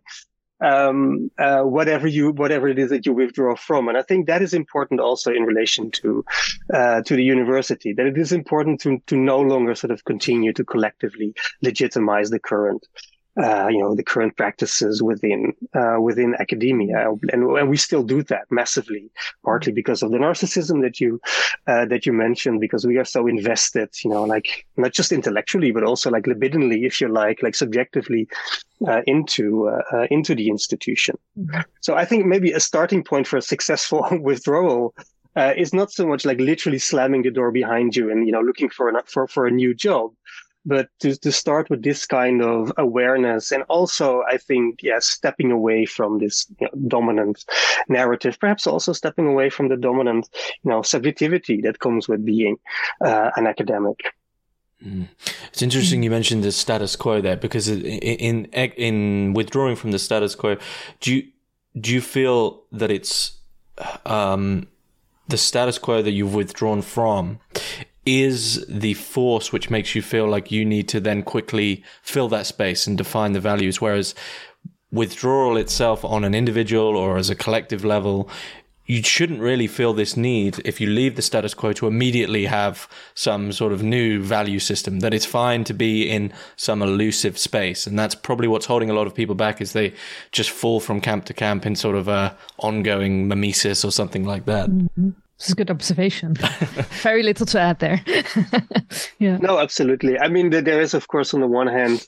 um, 0.61 1.31
uh, 1.37 1.61
whatever 1.61 2.07
you 2.07 2.31
whatever 2.31 2.67
it 2.67 2.79
is 2.79 2.89
that 2.89 3.05
you 3.05 3.13
withdraw 3.13 3.55
from. 3.55 3.87
And 3.87 3.97
I 3.97 4.01
think 4.01 4.27
that 4.27 4.41
is 4.41 4.53
important 4.53 4.99
also 4.99 5.31
in 5.31 5.43
relation 5.43 5.91
to 5.91 6.23
uh, 6.73 7.01
to 7.01 7.15
the 7.15 7.23
university. 7.23 7.93
That 7.93 8.05
it 8.05 8.17
is 8.17 8.31
important 8.31 8.79
to 8.81 8.99
to 9.07 9.15
no 9.15 9.39
longer 9.39 9.75
sort 9.75 9.91
of 9.91 10.05
continue 10.05 10.53
to 10.53 10.63
collectively 10.63 11.33
legitimize 11.61 12.29
the 12.29 12.39
current 12.39 12.87
uh, 13.37 13.67
you 13.67 13.79
know 13.79 13.95
the 13.95 14.03
current 14.03 14.35
practices 14.35 15.01
within 15.01 15.53
uh, 15.73 15.97
within 15.99 16.35
academia, 16.39 17.09
and, 17.31 17.43
and, 17.43 17.69
we 17.69 17.77
still 17.77 18.03
do 18.03 18.21
that 18.23 18.43
massively, 18.49 19.09
partly 19.45 19.71
because 19.71 20.03
of 20.03 20.11
the 20.11 20.17
narcissism 20.17 20.81
that 20.81 20.99
you 20.99 21.19
uh, 21.67 21.85
that 21.85 22.05
you 22.05 22.11
mentioned, 22.11 22.59
because 22.59 22.85
we 22.85 22.97
are 22.97 23.05
so 23.05 23.27
invested, 23.27 23.89
you 24.03 24.09
know, 24.09 24.23
like 24.23 24.65
not 24.75 24.91
just 24.91 25.11
intellectually, 25.11 25.71
but 25.71 25.83
also 25.83 26.09
like 26.09 26.25
libidinally, 26.25 26.85
if 26.85 26.99
you 26.99 27.07
like, 27.07 27.41
like 27.41 27.55
subjectively 27.55 28.27
uh, 28.87 29.01
into 29.07 29.69
uh, 29.69 29.81
uh, 29.93 30.07
into 30.11 30.35
the 30.35 30.49
institution. 30.49 31.17
Mm-hmm. 31.37 31.61
So 31.81 31.95
I 31.95 32.05
think 32.05 32.25
maybe 32.25 32.51
a 32.51 32.59
starting 32.59 33.03
point 33.03 33.27
for 33.27 33.37
a 33.37 33.41
successful 33.41 34.05
withdrawal 34.21 34.93
uh, 35.35 35.53
is 35.55 35.73
not 35.73 35.91
so 35.91 36.05
much 36.05 36.25
like 36.25 36.39
literally 36.39 36.79
slamming 36.79 37.21
the 37.21 37.31
door 37.31 37.51
behind 37.51 37.95
you 37.95 38.11
and 38.11 38.25
you 38.25 38.31
know 38.31 38.41
looking 38.41 38.69
for 38.69 38.89
an, 38.89 38.97
for 39.05 39.27
for 39.27 39.45
a 39.47 39.51
new 39.51 39.73
job, 39.73 40.11
but 40.65 40.89
to, 40.99 41.15
to 41.15 41.31
start 41.31 41.69
with 41.69 41.83
this 41.83 42.05
kind 42.05 42.41
of 42.41 42.71
awareness 42.77 43.51
and 43.51 43.63
also 43.63 44.23
i 44.29 44.37
think 44.37 44.79
yeah 44.81 44.99
stepping 44.99 45.51
away 45.51 45.85
from 45.85 46.19
this 46.19 46.47
you 46.59 46.67
know, 46.67 46.87
dominant 46.87 47.45
narrative 47.87 48.39
perhaps 48.39 48.67
also 48.67 48.93
stepping 48.93 49.27
away 49.27 49.49
from 49.49 49.69
the 49.69 49.77
dominant 49.77 50.29
you 50.63 50.69
know 50.69 50.81
subjectivity 50.81 51.61
that 51.61 51.79
comes 51.79 52.07
with 52.07 52.23
being 52.25 52.57
uh, 53.03 53.31
an 53.35 53.47
academic 53.47 53.99
mm. 54.85 55.07
It's 55.49 55.61
interesting 55.61 56.01
you 56.01 56.09
mentioned 56.09 56.43
the 56.43 56.51
status 56.51 56.95
quo 56.95 57.19
there 57.19 57.35
because 57.35 57.67
in, 57.67 57.81
in 57.81 58.45
in 58.45 59.33
withdrawing 59.33 59.75
from 59.75 59.91
the 59.91 59.99
status 59.99 60.33
quo, 60.33 60.55
do 61.01 61.13
you 61.13 61.27
do 61.79 61.93
you 61.93 61.99
feel 61.99 62.63
that 62.71 62.89
it's 62.89 63.37
um, 64.05 64.67
the 65.27 65.37
status 65.37 65.77
quo 65.77 66.01
that 66.01 66.11
you've 66.11 66.33
withdrawn 66.33 66.81
from 66.81 67.39
is 68.05 68.65
the 68.67 68.93
force 68.95 69.51
which 69.51 69.69
makes 69.69 69.95
you 69.95 70.01
feel 70.01 70.27
like 70.27 70.51
you 70.51 70.65
need 70.65 70.87
to 70.89 70.99
then 70.99 71.21
quickly 71.23 71.83
fill 72.01 72.27
that 72.29 72.47
space 72.47 72.87
and 72.87 72.97
define 72.97 73.33
the 73.33 73.39
values. 73.39 73.79
Whereas 73.79 74.15
withdrawal 74.91 75.57
itself 75.57 76.03
on 76.03 76.23
an 76.23 76.33
individual 76.33 76.97
or 76.97 77.17
as 77.17 77.29
a 77.29 77.35
collective 77.35 77.85
level, 77.85 78.29
you 78.91 79.01
shouldn't 79.03 79.39
really 79.39 79.67
feel 79.67 79.93
this 79.93 80.17
need 80.17 80.59
if 80.65 80.81
you 80.81 80.87
leave 80.87 81.15
the 81.15 81.21
status 81.21 81.53
quo 81.53 81.71
to 81.71 81.87
immediately 81.87 82.45
have 82.45 82.89
some 83.13 83.53
sort 83.53 83.71
of 83.71 83.81
new 83.81 84.21
value 84.21 84.59
system 84.59 84.99
that 84.99 85.13
it's 85.13 85.25
fine 85.25 85.63
to 85.63 85.73
be 85.73 86.09
in 86.09 86.33
some 86.57 86.81
elusive 86.81 87.37
space 87.37 87.87
and 87.87 87.97
that's 87.97 88.15
probably 88.15 88.49
what's 88.49 88.65
holding 88.65 88.89
a 88.89 88.93
lot 88.93 89.07
of 89.07 89.15
people 89.15 89.35
back 89.35 89.61
is 89.61 89.71
they 89.71 89.93
just 90.33 90.49
fall 90.49 90.81
from 90.81 90.99
camp 90.99 91.23
to 91.23 91.33
camp 91.33 91.65
in 91.65 91.73
sort 91.75 91.95
of 91.95 92.09
a 92.09 92.35
ongoing 92.57 93.29
mimesis 93.29 93.85
or 93.85 93.91
something 93.91 94.25
like 94.25 94.45
that 94.45 94.69
mm-hmm. 94.69 95.11
Is 95.45 95.53
a 95.53 95.55
good 95.55 95.71
observation. 95.71 96.33
Very 97.01 97.23
little 97.23 97.45
to 97.47 97.59
add 97.59 97.79
there. 97.79 98.03
yeah. 99.19 99.37
No, 99.37 99.59
absolutely. 99.59 100.19
I 100.19 100.27
mean, 100.27 100.51
there 100.51 100.81
is, 100.81 100.93
of 100.93 101.07
course, 101.07 101.33
on 101.33 101.41
the 101.41 101.47
one 101.47 101.67
hand, 101.67 102.07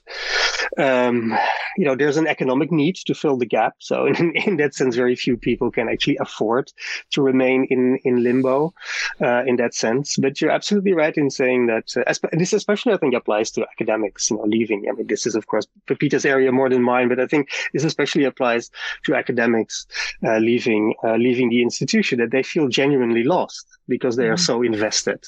um, 0.78 1.36
you 1.78 1.86
know, 1.86 1.96
there's 1.96 2.17
an 2.17 2.28
economic 2.28 2.72
need 2.72 2.96
to 2.96 3.13
fill 3.13 3.38
the 3.38 3.46
gap. 3.46 3.76
So 3.80 4.06
in, 4.19 4.36
in 4.36 4.58
that 4.58 4.76
sense, 4.76 4.96
very 4.96 5.15
few 5.15 5.38
people 5.38 5.72
can 5.72 5.89
actually 5.89 6.17
afford 6.17 6.72
to 7.12 7.22
remain 7.22 7.65
in, 7.69 7.98
in 8.04 8.24
limbo 8.24 8.74
uh, 9.22 9.43
in 9.46 9.56
that 9.58 9.74
sense. 9.74 10.17
But 10.17 10.39
you're 10.41 10.52
absolutely 10.52 10.93
right 10.93 11.15
in 11.15 11.30
saying 11.30 11.67
that, 11.67 11.96
uh, 11.98 12.28
this 12.34 12.54
especially, 12.54 12.93
I 12.93 12.98
think, 12.98 13.15
applies 13.15 13.52
to 13.52 13.65
academics, 13.72 14.30
you 14.30 14.38
know, 14.38 14.43
leaving. 14.43 14.86
I 14.89 14.93
mean, 14.93 15.08
this 15.08 15.26
is, 15.26 15.36
of 15.36 15.48
course, 15.48 15.67
Pepita's 15.88 16.26
area 16.26 16.52
more 16.52 16.69
than 16.69 16.84
mine, 16.84 17.10
but 17.10 17.19
I 17.19 17.28
think 17.28 17.50
this 17.74 17.84
especially 17.84 18.26
applies 18.26 18.69
to 19.06 19.15
academics 19.15 19.88
uh, 20.24 20.38
leaving, 20.38 20.96
uh, 21.04 21.15
leaving 21.15 21.50
the 21.50 21.62
institution, 21.62 22.19
that 22.19 22.32
they 22.32 22.43
feel 22.43 22.67
genuinely 22.67 23.22
lost 23.23 23.65
because 23.88 24.15
they 24.15 24.27
are 24.27 24.36
mm-hmm. 24.36 24.51
so 24.51 24.62
invested 24.62 25.23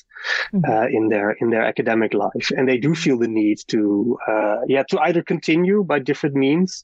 mm-hmm. 0.54 0.70
uh, 0.70 0.88
in 0.88 1.10
their 1.10 1.32
in 1.32 1.50
their 1.50 1.64
academic 1.64 2.14
life, 2.14 2.52
and 2.56 2.68
they 2.68 2.78
do 2.78 2.96
feel 2.96 3.18
the 3.18 3.28
need 3.28 3.60
to 3.68 4.18
uh, 4.28 4.58
yeah 4.68 4.84
to 4.90 5.00
either 5.02 5.22
continue 5.22 5.84
by 5.84 6.00
different 6.00 6.36
means 6.36 6.84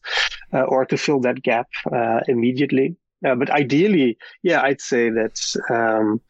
uh, 0.54 0.62
or 0.64 0.86
to 0.86 0.98
fill 0.98 1.20
that 1.20 1.42
gap 1.44 1.68
uh, 1.94 2.20
immediately. 2.28 2.96
Uh, 3.26 3.36
but 3.36 3.50
ideally, 3.52 4.18
yeah, 4.44 4.62
I'd 4.62 4.82
say 4.82 5.10
that. 5.10 5.40
Um, 5.70 6.22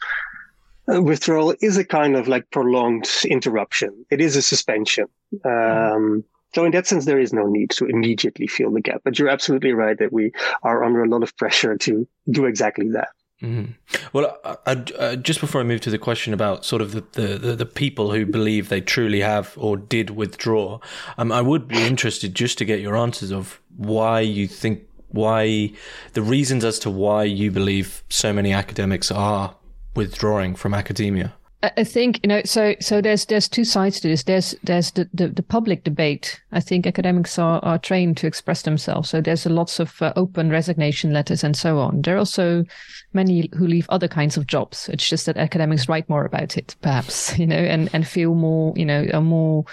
withdrawal 0.88 1.56
is 1.62 1.78
a 1.78 1.86
kind 1.86 2.18
of 2.18 2.28
like 2.28 2.50
prolonged 2.50 3.08
interruption. 3.26 4.06
It 4.10 4.20
is 4.20 4.36
a 4.36 4.42
suspension. 4.42 5.06
Um, 5.46 6.26
so 6.54 6.66
in 6.66 6.72
that 6.72 6.88
sense, 6.88 7.06
there 7.06 7.20
is 7.20 7.32
no 7.32 7.48
need 7.48 7.70
to 7.72 7.86
immediately 7.86 8.48
fill 8.48 8.72
the 8.72 8.82
gap. 8.82 9.02
But 9.04 9.18
you're 9.18 9.30
absolutely 9.30 9.72
right 9.72 9.98
that 10.00 10.12
we 10.12 10.32
are 10.64 10.84
under 10.84 11.04
a 11.04 11.08
lot 11.08 11.24
of 11.24 11.36
pressure 11.38 11.78
to 11.78 12.08
do 12.30 12.46
exactly 12.46 12.90
that. 12.90 13.10
Mm-hmm. 13.42 13.72
Well, 14.14 14.38
I, 14.46 14.84
I, 15.00 15.16
just 15.16 15.42
before 15.42 15.62
I 15.62 15.64
move 15.64 15.82
to 15.82 15.90
the 15.90 15.98
question 15.98 16.32
about 16.32 16.64
sort 16.64 16.82
of 16.82 16.92
the, 16.92 17.04
the, 17.14 17.38
the, 17.38 17.56
the, 17.56 17.66
people 17.66 18.12
who 18.12 18.24
believe 18.24 18.70
they 18.70 18.82
truly 18.82 19.22
have 19.22 19.54
or 19.58 19.78
did 19.78 20.12
withdraw, 20.12 20.80
um, 21.18 21.32
I 21.32 21.42
would 21.42 21.68
be 21.68 21.82
interested 21.82 22.36
just 22.36 22.60
to 22.60 22.66
get 22.66 22.82
your 22.82 22.96
answers 22.96 23.32
of 23.32 23.60
why 23.76 24.20
you 24.20 24.48
think, 24.48 24.84
why 25.08 25.72
the 26.14 26.22
reasons 26.22 26.64
as 26.64 26.78
to 26.80 26.92
why 26.92 27.24
you 27.24 27.50
believe 27.50 28.04
so 28.10 28.32
many 28.32 28.54
academics 28.54 29.10
are 29.10 29.56
withdrawing 29.96 30.56
from 30.56 30.76
academia. 30.76 31.34
I 31.64 31.84
think 31.84 32.20
you 32.24 32.28
know. 32.28 32.42
So 32.44 32.76
so 32.80 33.02
there's 33.02 33.26
there's 33.26 33.48
two 33.48 33.64
sides 33.64 34.00
to 34.00 34.08
this. 34.08 34.24
There's 34.24 34.56
there's 34.64 34.92
the, 34.92 35.08
the, 35.14 35.28
the 35.28 35.44
public 35.44 35.84
debate. 35.84 36.42
I 36.52 36.60
think 36.60 36.88
academics 36.88 37.38
are, 37.38 37.64
are 37.64 37.78
trained 37.78 38.18
to 38.18 38.28
express 38.28 38.64
themselves. 38.64 39.10
So 39.10 39.22
there's 39.22 39.46
a 39.46 39.50
lots 39.50 39.80
of 39.80 40.02
uh, 40.02 40.12
open 40.16 40.50
resignation 40.50 41.14
letters 41.14 41.44
and 41.44 41.56
so 41.56 41.78
on. 41.78 42.02
There 42.02 42.16
are 42.16 42.20
also 42.20 42.66
many 43.14 43.48
who 43.54 43.68
leave 43.68 43.86
other 43.90 44.08
kinds 44.08 44.38
of 44.38 44.48
jobs. 44.48 44.90
It's 44.90 45.08
just 45.08 45.28
that 45.28 45.38
academics 45.38 45.88
write 45.88 46.10
more 46.10 46.26
about 46.26 46.58
it, 46.58 46.76
perhaps 46.82 47.38
you 47.40 47.46
know, 47.46 47.56
and 47.56 47.90
and 47.94 48.08
feel 48.08 48.34
more 48.34 48.74
you 48.76 48.86
know 48.86 49.06
are 49.14 49.22
more 49.22 49.66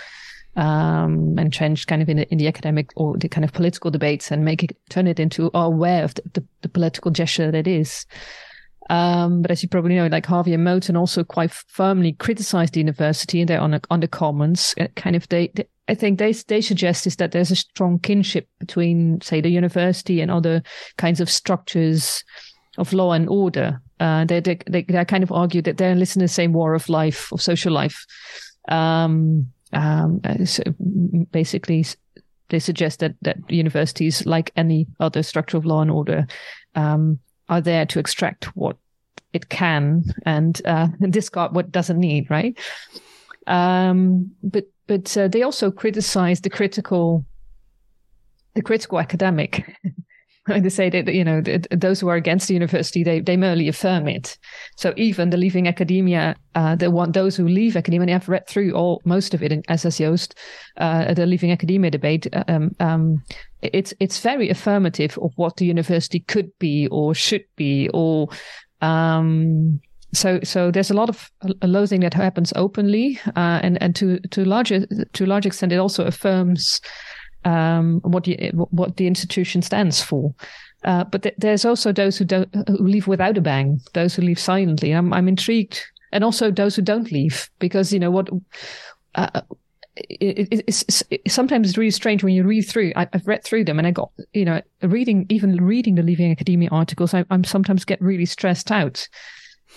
um, 0.56 1.38
entrenched 1.38 1.86
kind 1.86 2.02
of 2.02 2.08
in 2.10 2.18
the, 2.18 2.30
in 2.30 2.36
the 2.36 2.48
academic 2.48 2.90
or 2.96 3.16
the 3.16 3.28
kind 3.28 3.44
of 3.46 3.52
political 3.54 3.90
debates 3.90 4.30
and 4.30 4.44
make 4.44 4.62
it 4.62 4.76
turn 4.90 5.06
it 5.06 5.18
into 5.18 5.50
aware 5.54 6.04
of 6.04 6.14
the, 6.14 6.22
the, 6.34 6.44
the 6.62 6.68
political 6.68 7.10
gesture 7.10 7.50
that 7.50 7.56
it 7.56 7.66
is. 7.66 8.04
Um, 8.88 9.42
but 9.42 9.50
as 9.50 9.62
you 9.62 9.68
probably 9.68 9.96
know, 9.96 10.06
like 10.06 10.26
Harney 10.26 10.54
and 10.54 10.66
Moten 10.66 10.96
also 10.96 11.22
quite 11.22 11.50
firmly 11.50 12.12
criticized 12.12 12.74
the 12.74 12.80
university 12.80 13.40
and 13.40 13.48
they're 13.48 13.60
on, 13.60 13.74
a, 13.74 13.80
on 13.90 14.00
the 14.00 14.08
commons. 14.08 14.74
Uh, 14.80 14.86
kind 14.96 15.14
of, 15.14 15.28
they, 15.28 15.48
they, 15.54 15.66
I 15.88 15.94
think 15.94 16.18
they, 16.18 16.32
they 16.32 16.60
suggest 16.60 17.06
is 17.06 17.16
that 17.16 17.32
there's 17.32 17.50
a 17.50 17.56
strong 17.56 17.98
kinship 17.98 18.48
between, 18.58 19.20
say, 19.20 19.40
the 19.40 19.50
university 19.50 20.20
and 20.20 20.30
other 20.30 20.62
kinds 20.96 21.20
of 21.20 21.30
structures 21.30 22.24
of 22.78 22.92
law 22.92 23.12
and 23.12 23.28
order. 23.28 23.80
Uh, 24.00 24.24
they, 24.24 24.40
they, 24.40 24.58
they, 24.70 24.82
they 24.82 25.04
kind 25.04 25.24
of 25.24 25.32
argue 25.32 25.60
that 25.62 25.76
they're 25.76 25.94
to 25.94 26.18
the 26.18 26.28
same 26.28 26.52
war 26.52 26.74
of 26.74 26.88
life, 26.88 27.32
of 27.32 27.42
social 27.42 27.72
life. 27.72 28.06
Um, 28.68 29.50
um, 29.72 30.20
uh, 30.24 30.44
so 30.44 30.62
basically, 31.30 31.84
they 32.48 32.58
suggest 32.58 33.00
that, 33.00 33.14
that 33.22 33.36
universities, 33.50 34.24
like 34.24 34.50
any 34.56 34.86
other 35.00 35.22
structure 35.22 35.56
of 35.56 35.66
law 35.66 35.82
and 35.82 35.90
order, 35.90 36.26
um, 36.74 37.18
are 37.48 37.60
there 37.60 37.86
to 37.86 37.98
extract 37.98 38.56
what 38.56 38.76
it 39.32 39.48
can 39.48 40.04
and 40.24 40.60
uh, 40.64 40.88
discard 41.10 41.54
what 41.54 41.72
doesn't 41.72 41.98
need, 41.98 42.30
right? 42.30 42.58
Um, 43.46 44.30
but 44.42 44.66
but 44.86 45.16
uh, 45.16 45.28
they 45.28 45.42
also 45.42 45.70
criticize 45.70 46.40
the 46.40 46.50
critical 46.50 47.24
the 48.54 48.62
critical 48.62 48.98
academic. 48.98 49.76
they 50.60 50.68
say 50.68 50.90
that 50.90 51.12
you 51.12 51.24
know 51.24 51.42
those 51.70 52.00
who 52.00 52.08
are 52.08 52.16
against 52.16 52.48
the 52.48 52.54
university 52.54 53.04
they 53.04 53.20
they 53.20 53.36
merely 53.36 53.68
affirm 53.68 54.08
it. 54.08 54.38
So 54.76 54.94
even 54.96 55.30
the 55.30 55.36
leaving 55.36 55.68
academia, 55.68 56.36
uh, 56.54 56.76
the 56.76 56.90
one 56.90 57.12
those 57.12 57.36
who 57.36 57.46
leave 57.46 57.76
academia, 57.76 58.08
and 58.08 58.14
I've 58.14 58.28
read 58.28 58.46
through 58.46 58.72
all 58.72 59.00
most 59.04 59.34
of 59.34 59.42
it 59.42 59.52
in 59.52 59.62
SS 59.68 59.98
Joost, 59.98 60.34
uh, 60.78 61.14
the 61.14 61.26
leaving 61.26 61.52
academia 61.52 61.90
debate. 61.90 62.26
Um, 62.48 62.74
um, 62.80 63.22
it's 63.62 63.92
it's 64.00 64.20
very 64.20 64.48
affirmative 64.48 65.18
of 65.18 65.32
what 65.36 65.56
the 65.56 65.66
university 65.66 66.20
could 66.20 66.50
be 66.58 66.86
or 66.88 67.14
should 67.14 67.44
be 67.56 67.88
or 67.92 68.28
um, 68.80 69.80
so 70.14 70.40
so 70.42 70.70
there's 70.70 70.90
a 70.90 70.94
lot 70.94 71.08
of 71.08 71.30
loathing 71.62 72.00
that 72.00 72.14
happens 72.14 72.52
openly 72.56 73.18
uh, 73.36 73.60
and 73.62 73.80
and 73.82 73.94
to 73.96 74.18
to 74.30 74.44
larger 74.44 74.86
to 75.12 75.26
large 75.26 75.44
extent 75.44 75.72
it 75.72 75.76
also 75.76 76.04
affirms 76.04 76.80
um, 77.44 78.00
what 78.02 78.24
the 78.24 78.50
what 78.52 78.96
the 78.96 79.06
institution 79.06 79.62
stands 79.62 80.02
for 80.02 80.34
uh, 80.84 81.04
but 81.04 81.22
th- 81.22 81.34
there's 81.38 81.64
also 81.64 81.92
those 81.92 82.18
who 82.18 82.24
don't 82.24 82.48
who 82.66 82.86
leave 82.86 83.06
without 83.06 83.38
a 83.38 83.40
bang 83.40 83.80
those 83.94 84.14
who 84.14 84.22
leave 84.22 84.38
silently 84.38 84.92
I'm 84.92 85.12
I'm 85.12 85.28
intrigued 85.28 85.80
and 86.12 86.24
also 86.24 86.50
those 86.50 86.76
who 86.76 86.82
don't 86.82 87.12
leave 87.12 87.50
because 87.58 87.92
you 87.92 87.98
know 87.98 88.10
what 88.10 88.28
uh, 89.14 89.40
it, 90.08 90.48
it, 90.52 90.64
it's, 90.66 91.02
sometimes 91.28 91.68
it's 91.68 91.78
really 91.78 91.90
strange 91.90 92.22
when 92.22 92.34
you 92.34 92.44
read 92.44 92.62
through. 92.62 92.92
I, 92.96 93.08
have 93.12 93.26
read 93.26 93.44
through 93.44 93.64
them, 93.64 93.78
and 93.78 93.86
I 93.86 93.90
got 93.90 94.10
you 94.32 94.44
know 94.44 94.62
reading 94.82 95.26
even 95.28 95.56
reading 95.56 95.94
the 95.96 96.02
Leaving 96.02 96.30
Academia 96.30 96.68
articles. 96.70 97.14
I, 97.14 97.24
am 97.30 97.44
sometimes 97.44 97.84
get 97.84 98.00
really 98.00 98.26
stressed 98.26 98.70
out 98.70 99.08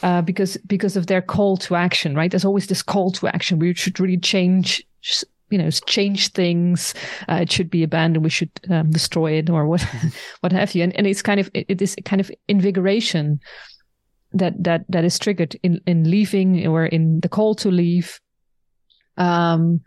uh, 0.03 0.21
because 0.21 0.57
because 0.67 0.95
of 0.95 1.07
their 1.07 1.21
call 1.21 1.57
to 1.57 1.75
action. 1.75 2.15
Right, 2.15 2.29
there's 2.29 2.45
always 2.45 2.67
this 2.67 2.83
call 2.83 3.11
to 3.13 3.27
action. 3.27 3.59
We 3.59 3.73
should 3.73 3.99
really 3.99 4.17
change. 4.17 4.85
You 5.51 5.57
know, 5.57 5.69
change 5.69 6.31
things. 6.31 6.93
Uh, 7.29 7.39
it 7.41 7.51
should 7.51 7.69
be 7.69 7.83
abandoned. 7.83 8.23
We 8.23 8.29
should 8.29 8.51
um, 8.69 8.89
destroy 8.89 9.33
it, 9.33 9.49
or 9.49 9.67
what, 9.67 9.81
what 10.39 10.51
have 10.51 10.73
you. 10.73 10.83
And 10.83 10.95
and 10.95 11.05
it's 11.05 11.21
kind 11.21 11.39
of 11.39 11.49
it 11.53 11.81
is 11.81 11.95
kind 12.05 12.19
of 12.19 12.31
invigoration 12.47 13.39
that 14.33 14.53
that 14.63 14.85
that 14.89 15.03
is 15.03 15.19
triggered 15.19 15.55
in 15.61 15.81
in 15.85 16.09
leaving 16.09 16.65
or 16.65 16.85
in 16.85 17.19
the 17.19 17.29
call 17.29 17.53
to 17.55 17.69
leave 17.69 18.19
um, 19.17 19.81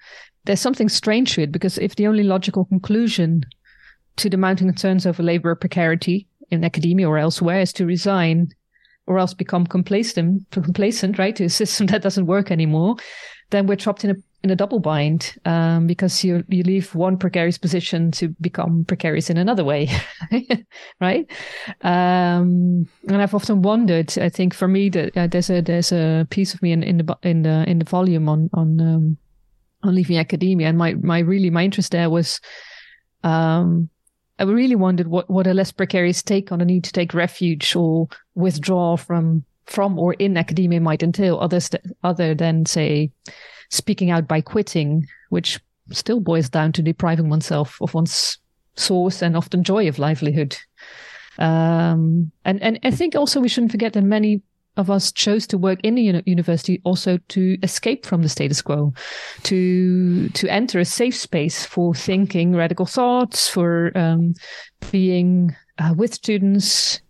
there's 0.45 0.61
something 0.61 0.89
strange 0.89 1.35
to 1.35 1.43
it 1.43 1.53
because 1.53 1.79
if 1.79 1.97
the 1.97 2.07
only 2.07 2.23
logical 2.23 2.65
conclusion 2.67 3.45
to 4.17 4.31
the 4.31 4.37
mounting 4.37 4.69
concerns 4.69 5.07
over 5.07 5.23
labor 5.23 5.55
precarity 5.55 6.29
in 6.51 6.65
academia 6.65 7.09
or 7.09 7.19
elsewhere 7.19 7.61
is 7.61 7.73
to 7.73 7.87
resign 7.87 8.49
or 9.07 9.19
else 9.19 9.35
become 9.35 9.67
complacent, 9.67 10.43
complacent, 10.51 11.19
right, 11.19 11.37
to 11.37 11.45
a 11.45 11.51
system 11.51 11.87
that 11.89 12.03
doesn't 12.03 12.27
work 12.27 12.51
anymore, 12.51 12.97
then 13.51 13.67
we're 13.67 13.77
trapped 13.77 14.05
in 14.05 14.11
a 14.11 14.15
in 14.45 14.51
a 14.51 14.57
double 14.57 14.79
bind 14.79 15.37
um, 15.47 15.87
because 15.87 16.23
you 16.23 16.45
you 16.49 16.63
leave 16.63 16.95
one 16.95 17.17
precarious 17.17 17.57
position 17.57 18.11
to 18.11 18.29
become 18.43 18.85
precarious 18.85 19.31
in 19.31 19.39
another 19.39 19.65
way, 19.65 19.89
right? 21.01 21.27
Um, 21.81 22.87
and 23.09 23.23
I've 23.23 23.35
often 23.35 23.63
wondered. 23.63 24.17
I 24.19 24.29
think 24.29 24.53
for 24.53 24.69
me 24.69 24.91
that 24.91 25.17
uh, 25.17 25.27
there's 25.27 25.49
a 25.49 25.63
there's 25.63 25.93
a 25.93 26.27
piece 26.29 26.53
of 26.53 26.61
me 26.61 26.73
in, 26.73 26.83
in 26.83 26.99
the 26.99 27.19
in 27.23 27.43
the 27.43 27.65
in 27.67 27.79
the 27.79 27.87
volume 27.87 28.29
on 28.29 28.51
on 28.53 28.81
um, 28.81 29.17
on 29.83 29.95
leaving 29.95 30.19
academia, 30.19 30.69
and 30.69 30.77
my 30.77 30.93
my 30.95 31.21
really 31.21 31.51
my 31.51 31.65
interest 31.65 31.93
there 31.93 32.11
was. 32.11 32.41
Um, 33.25 33.89
I 34.37 34.43
really 34.43 34.75
wondered 34.75 35.07
what, 35.07 35.31
what 35.31 35.47
a 35.47 35.55
less 35.55 35.71
precarious 35.71 36.21
take 36.21 36.51
on 36.51 36.61
a 36.61 36.65
need 36.65 36.83
to 36.85 36.93
take 36.93 37.15
refuge 37.15 37.77
or 37.77 38.09
withdraw 38.35 38.97
from 38.97 39.45
from 39.67 39.97
or 39.97 40.15
in 40.15 40.37
academia 40.37 40.81
might 40.81 41.05
entail, 41.05 41.39
other 41.39 41.61
other 42.03 42.35
than 42.35 42.67
say 42.67 43.13
speaking 43.75 44.11
out 44.11 44.29
by 44.29 44.41
quitting, 44.41 45.07
which 45.31 45.61
still 45.91 46.21
boils 46.21 46.49
down 46.49 46.73
to 46.73 46.83
depriving 46.83 47.29
oneself 47.29 47.79
of 47.81 47.95
one's 47.95 48.39
source 48.77 49.23
and 49.23 49.37
often 49.37 49.63
joy 49.63 49.89
of 49.89 49.99
livelihood. 49.99 50.57
Um, 51.39 52.31
and, 52.45 52.63
and 52.63 52.79
I 52.85 52.91
think 52.91 53.15
also 53.15 53.41
we 53.41 53.49
shouldn't 53.49 53.73
forget 53.73 53.93
that 53.95 54.03
many 54.03 54.43
of 54.77 54.91
us 54.91 55.13
chose 55.13 55.47
to 55.49 55.59
work 55.59 55.79
in 55.83 55.95
the 55.95 56.23
university 56.27 56.81
also 56.85 57.19
to 57.29 57.57
escape 57.63 58.05
from 58.05 58.23
the 58.23 58.29
status 58.29 58.61
quo, 58.61 58.93
to 59.45 60.29
to 60.31 60.49
enter 60.49 60.81
a 60.81 60.85
safe 60.85 61.15
space 61.15 61.65
for 61.65 61.95
thinking 61.95 62.57
radical 62.57 62.87
thoughts, 62.87 63.49
for 63.49 63.97
um, 63.97 64.35
being 64.91 65.55
uh, 65.79 65.95
with 65.97 66.13
students 66.15 67.01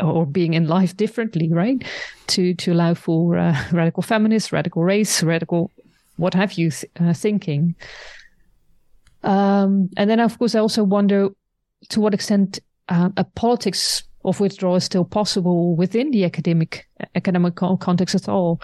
or 0.00 0.26
being 0.26 0.54
in 0.54 0.66
life 0.66 0.96
differently, 0.96 1.52
right? 1.52 1.84
To 2.28 2.54
to 2.54 2.72
allow 2.72 2.94
for 2.94 3.36
uh, 3.36 3.54
radical 3.72 4.02
feminists, 4.02 4.50
radical 4.52 4.82
race, 4.82 5.22
radical 5.22 5.70
what 6.16 6.34
have 6.34 6.52
you 6.54 6.70
th- 6.70 6.90
uh, 7.00 7.12
thinking. 7.12 7.74
Um, 9.22 9.90
and 9.96 10.08
then, 10.10 10.20
of 10.20 10.38
course, 10.38 10.54
I 10.54 10.60
also 10.60 10.84
wonder 10.84 11.30
to 11.88 12.00
what 12.00 12.14
extent 12.14 12.60
uh, 12.88 13.10
a 13.16 13.24
politics 13.24 14.04
of 14.24 14.40
withdrawal 14.40 14.76
is 14.76 14.84
still 14.84 15.04
possible 15.04 15.76
within 15.76 16.10
the 16.10 16.24
academic 16.24 16.88
academic 17.14 17.56
context 17.56 18.14
at 18.14 18.28
all. 18.28 18.60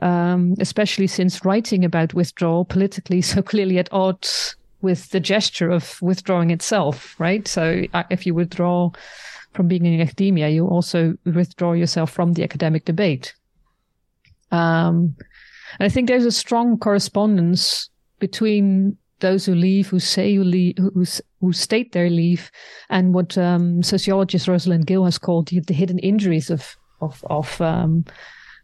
Um, 0.00 0.54
especially 0.58 1.06
since 1.06 1.44
writing 1.44 1.84
about 1.84 2.14
withdrawal 2.14 2.64
politically 2.64 3.20
so 3.20 3.42
clearly 3.52 3.78
at 3.78 3.92
odds 3.92 4.56
with 4.80 5.10
the 5.10 5.20
gesture 5.20 5.70
of 5.70 6.00
withdrawing 6.02 6.50
itself, 6.50 7.14
right? 7.20 7.46
So 7.46 7.84
uh, 7.94 8.02
if 8.10 8.26
you 8.26 8.34
withdraw 8.34 8.90
from 9.52 9.68
being 9.68 9.86
in 9.86 10.00
academia, 10.00 10.48
you 10.48 10.66
also 10.66 11.14
withdraw 11.24 11.72
yourself 11.72 12.10
from 12.10 12.32
the 12.32 12.42
academic 12.42 12.84
debate. 12.84 13.34
Um, 14.50 15.16
and 15.78 15.86
I 15.86 15.88
think 15.88 16.08
there's 16.08 16.26
a 16.26 16.32
strong 16.32 16.78
correspondence 16.78 17.90
between 18.18 18.96
those 19.20 19.46
who 19.46 19.54
leave, 19.54 19.88
who 19.88 20.00
say 20.00 20.34
who 20.34 20.44
leave, 20.44 20.76
who, 20.78 21.04
who 21.40 21.52
state 21.52 21.92
their 21.92 22.10
leave, 22.10 22.50
and 22.90 23.14
what 23.14 23.38
um, 23.38 23.82
sociologist 23.82 24.48
Rosalind 24.48 24.86
Gill 24.86 25.04
has 25.04 25.18
called 25.18 25.48
the, 25.48 25.60
the 25.60 25.74
hidden 25.74 25.98
injuries 26.00 26.50
of 26.50 26.76
of, 27.00 27.24
of 27.28 27.60
um, 27.60 28.04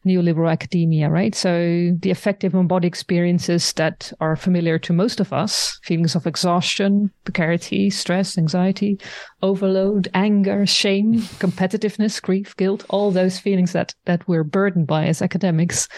neoliberal 0.06 0.50
academia, 0.50 1.10
right? 1.10 1.34
So 1.34 1.92
the 2.00 2.10
affective 2.10 2.54
and 2.54 2.68
body 2.68 2.88
experiences 2.88 3.72
that 3.74 4.12
are 4.20 4.36
familiar 4.36 4.78
to 4.80 4.92
most 4.92 5.20
of 5.20 5.32
us, 5.32 5.78
feelings 5.82 6.14
of 6.14 6.26
exhaustion, 6.26 7.10
precarity, 7.24 7.90
stress, 7.90 8.38
anxiety, 8.38 8.98
overload, 9.42 10.08
anger, 10.14 10.66
shame, 10.66 11.20
competitiveness, 11.40 12.22
grief, 12.22 12.56
guilt, 12.56 12.84
all 12.88 13.10
those 13.10 13.38
feelings 13.38 13.72
that, 13.72 13.94
that 14.06 14.26
we're 14.28 14.44
burdened 14.44 14.86
by 14.86 15.06
as 15.06 15.20
academics. 15.20 15.88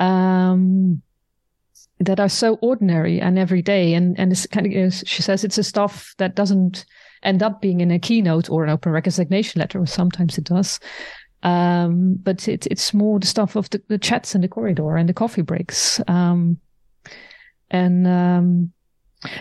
Um, 0.00 1.02
that 2.00 2.18
are 2.18 2.30
so 2.30 2.54
ordinary 2.62 3.20
and 3.20 3.38
everyday 3.38 3.92
and 3.92 4.18
and 4.18 4.32
it's 4.32 4.46
kind 4.46 4.66
of 4.66 4.94
she 4.94 5.20
says 5.20 5.44
it's 5.44 5.58
a 5.58 5.62
stuff 5.62 6.14
that 6.16 6.34
doesn't 6.34 6.86
end 7.22 7.42
up 7.42 7.60
being 7.60 7.80
in 7.80 7.90
a 7.90 7.98
keynote 7.98 8.48
or 8.50 8.64
an 8.64 8.70
open 8.70 8.92
resignation 8.92 9.60
letter 9.60 9.80
or 9.80 9.86
sometimes 9.86 10.38
it 10.38 10.44
does. 10.44 10.80
Um, 11.42 12.14
but 12.22 12.48
it, 12.48 12.66
it's 12.66 12.92
more 12.92 13.18
the 13.18 13.26
stuff 13.26 13.56
of 13.56 13.70
the, 13.70 13.82
the, 13.88 13.98
chats 13.98 14.34
in 14.34 14.42
the 14.42 14.48
corridor 14.48 14.96
and 14.96 15.08
the 15.08 15.14
coffee 15.14 15.42
breaks. 15.42 16.00
Um, 16.06 16.58
and 17.70 18.06
um, 18.06 18.72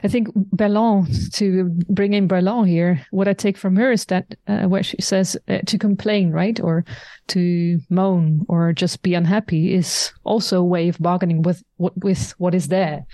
I 0.03 0.09
think 0.09 0.27
Berlant, 0.53 1.33
to 1.35 1.69
bring 1.87 2.13
in 2.13 2.27
Berlant 2.27 2.67
here, 2.67 3.05
what 3.11 3.29
I 3.29 3.33
take 3.33 3.57
from 3.57 3.77
her 3.77 3.91
is 3.91 4.05
that 4.05 4.35
uh, 4.47 4.63
where 4.63 4.83
she 4.83 5.01
says 5.01 5.37
uh, 5.47 5.59
to 5.67 5.77
complain, 5.77 6.31
right, 6.31 6.59
or 6.59 6.83
to 7.27 7.79
moan 7.89 8.45
or 8.49 8.73
just 8.73 9.01
be 9.03 9.13
unhappy 9.13 9.73
is 9.73 10.11
also 10.25 10.59
a 10.59 10.65
way 10.65 10.89
of 10.89 10.99
bargaining 10.99 11.43
with 11.43 11.63
with 11.77 12.33
what 12.37 12.53
is 12.53 12.67
there. 12.67 13.05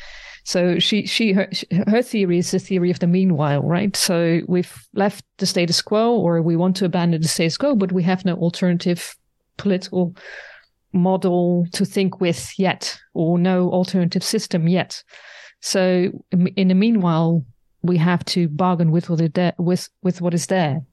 So 0.44 0.80
she 0.80 1.06
she 1.06 1.34
her, 1.34 1.50
her 1.88 2.02
theory 2.02 2.40
is 2.40 2.50
the 2.50 2.60
theory 2.60 2.90
of 2.90 3.00
the 3.00 3.08
meanwhile, 3.08 3.62
right? 3.62 3.96
So 3.96 4.42
we've 4.48 4.88
left 4.94 5.24
the 5.38 5.46
status 5.46 5.82
quo, 5.84 6.16
or 6.16 6.42
we 6.42 6.56
want 6.56 6.76
to 6.78 6.86
abandon 6.86 7.22
the 7.22 7.28
status 7.28 7.58
quo, 7.58 7.76
but 7.76 7.92
we 7.92 8.02
have 8.04 8.26
no 8.26 8.36
alternative 8.36 9.16
political 9.58 10.16
model 10.94 11.68
to 11.74 11.86
think 11.86 12.20
with 12.20 12.58
yet, 12.58 12.98
or 13.14 13.38
no 13.38 13.70
alternative 13.70 14.24
system 14.24 14.68
yet. 14.68 15.04
So 15.66 16.12
in 16.32 16.68
the 16.68 16.76
meanwhile, 16.76 17.44
we 17.82 17.98
have 17.98 18.24
to 18.26 18.48
bargain 18.48 18.92
with 18.92 19.10
what 19.10 19.20
is 19.20 19.32
there, 19.34 19.56
with 19.58 19.90
with 20.04 20.22
what 20.22 20.36
is 20.36 20.46
there, 20.46 20.86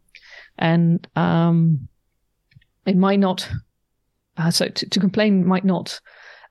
and 0.59 1.07
um, 1.15 1.89
it 2.87 2.97
might 2.97 3.21
not. 3.21 3.47
Uh, 4.39 4.51
so 4.51 4.69
to, 4.69 4.89
to, 4.89 4.99
complain 4.99 5.47
might 5.47 5.67
not 5.67 6.01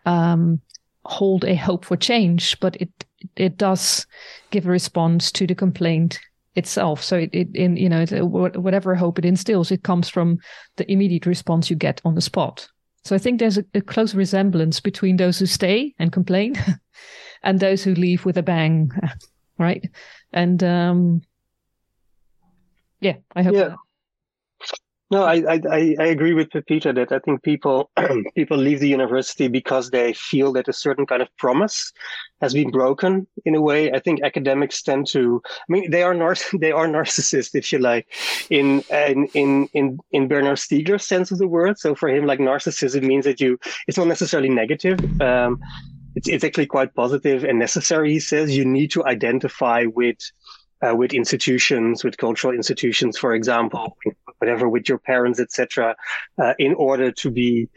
um, 0.05 0.61
hold 1.03 1.45
a 1.45 1.55
hope 1.55 1.83
for 1.83 1.97
change, 1.97 2.59
but 2.59 2.75
it 2.75 2.91
it 3.37 3.57
does 3.57 4.05
give 4.51 4.67
a 4.67 4.69
response 4.69 5.31
to 5.31 5.47
the 5.47 5.55
complaint 5.55 6.19
itself. 6.53 7.03
So 7.03 7.17
it, 7.17 7.31
it 7.33 7.47
in 7.55 7.75
you 7.75 7.89
know 7.89 8.05
whatever 8.05 8.93
hope 8.93 9.17
it 9.17 9.25
instills, 9.25 9.71
it 9.71 9.81
comes 9.81 10.09
from 10.09 10.37
the 10.75 10.89
immediate 10.91 11.25
response 11.25 11.71
you 11.71 11.75
get 11.75 11.99
on 12.05 12.13
the 12.13 12.21
spot. 12.21 12.69
So 13.03 13.15
I 13.15 13.17
think 13.17 13.39
there's 13.39 13.57
a, 13.57 13.65
a 13.73 13.81
close 13.81 14.13
resemblance 14.13 14.79
between 14.79 15.17
those 15.17 15.39
who 15.39 15.47
stay 15.47 15.95
and 15.97 16.11
complain 16.11 16.53
and 17.43 17.59
those 17.59 17.83
who 17.83 17.93
leave 17.93 18.25
with 18.25 18.37
a 18.37 18.43
bang, 18.43 18.91
right? 19.57 19.89
And 20.33 20.63
um, 20.63 21.21
yeah, 22.99 23.17
I 23.35 23.43
hope. 23.43 23.53
Yeah. 23.53 23.69
That. 23.69 23.77
No, 25.11 25.23
I, 25.23 25.43
I 25.49 25.95
I 25.99 26.05
agree 26.05 26.33
with 26.33 26.51
Pepita 26.51 26.93
that 26.95 27.11
I 27.11 27.19
think 27.19 27.43
people 27.43 27.91
people 28.35 28.57
leave 28.57 28.79
the 28.79 28.87
university 28.87 29.49
because 29.49 29.89
they 29.89 30.13
feel 30.13 30.53
that 30.53 30.69
a 30.69 30.73
certain 30.73 31.05
kind 31.05 31.21
of 31.21 31.27
promise 31.35 31.91
has 32.39 32.53
been 32.53 32.71
broken 32.71 33.27
in 33.43 33.53
a 33.53 33.61
way. 33.61 33.91
I 33.91 33.99
think 33.99 34.23
academics 34.23 34.81
tend 34.81 35.07
to. 35.07 35.41
I 35.45 35.67
mean, 35.67 35.91
they 35.91 36.03
are 36.03 36.13
nar- 36.13 36.37
they 36.61 36.71
are 36.71 36.87
narcissists, 36.87 37.53
if 37.55 37.73
you 37.73 37.79
like, 37.79 38.07
in 38.49 38.85
in 38.89 39.27
in 39.33 39.67
in 39.73 39.99
in 40.11 40.29
Bernard 40.29 40.59
Stiegler's 40.59 41.05
sense 41.05 41.29
of 41.29 41.39
the 41.39 41.47
word. 41.47 41.77
So 41.77 41.93
for 41.93 42.07
him, 42.07 42.25
like 42.25 42.39
narcissism 42.39 43.03
means 43.03 43.25
that 43.25 43.41
you. 43.41 43.59
It's 43.89 43.97
not 43.97 44.07
necessarily 44.07 44.49
negative. 44.49 44.97
Um, 45.21 45.59
it's, 46.15 46.27
it's 46.27 46.43
actually 46.43 46.67
quite 46.67 46.93
positive 46.93 47.43
and 47.43 47.59
necessary. 47.59 48.11
He 48.11 48.19
says 48.19 48.55
you 48.55 48.65
need 48.65 48.91
to 48.91 49.05
identify 49.05 49.85
with 49.85 50.19
uh, 50.81 50.95
with 50.95 51.13
institutions, 51.13 52.03
with 52.03 52.17
cultural 52.17 52.53
institutions, 52.53 53.17
for 53.17 53.33
example, 53.33 53.97
whatever, 54.39 54.67
with 54.67 54.89
your 54.89 54.97
parents, 54.97 55.39
etc., 55.39 55.95
uh, 56.41 56.53
in 56.57 56.73
order 56.73 57.11
to 57.11 57.29
be, 57.29 57.69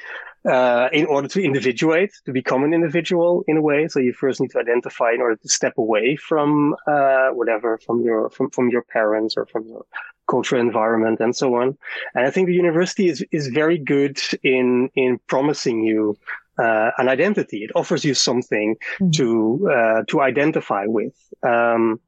uh, 0.48 0.88
in 0.92 1.04
order 1.06 1.28
to 1.28 1.42
individuate, 1.42 2.10
to 2.24 2.32
become 2.32 2.64
an 2.64 2.72
individual 2.72 3.44
in 3.46 3.58
a 3.58 3.60
way. 3.60 3.88
So 3.88 4.00
you 4.00 4.14
first 4.14 4.40
need 4.40 4.52
to 4.52 4.58
identify 4.58 5.12
in 5.12 5.20
order 5.20 5.36
to 5.36 5.48
step 5.48 5.74
away 5.76 6.16
from 6.16 6.74
uh, 6.86 7.28
whatever, 7.28 7.78
from 7.78 8.02
your 8.02 8.30
from 8.30 8.50
from 8.50 8.70
your 8.70 8.82
parents 8.82 9.34
or 9.36 9.46
from 9.46 9.66
your 9.66 9.84
cultural 10.26 10.60
environment 10.60 11.20
and 11.20 11.36
so 11.36 11.54
on. 11.56 11.76
And 12.14 12.26
I 12.26 12.30
think 12.30 12.46
the 12.46 12.54
university 12.54 13.08
is 13.08 13.24
is 13.32 13.48
very 13.48 13.78
good 13.78 14.18
in 14.42 14.88
in 14.94 15.20
promising 15.26 15.82
you 15.82 16.16
uh, 16.58 16.90
an 16.98 17.08
identity. 17.08 17.64
It 17.64 17.70
offers 17.74 18.04
you 18.04 18.14
something 18.14 18.76
mm-hmm. 19.00 19.10
to 19.10 19.70
uh, 19.70 20.02
to 20.08 20.20
identify 20.20 20.84
with. 20.86 21.14
Um, 21.42 22.00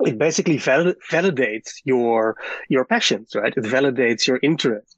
it 0.00 0.18
basically 0.18 0.58
val- 0.58 0.94
validates 1.10 1.70
your 1.84 2.36
your 2.68 2.84
passions, 2.84 3.34
right? 3.34 3.54
It 3.56 3.64
validates 3.64 4.26
your 4.26 4.38
interests, 4.42 4.96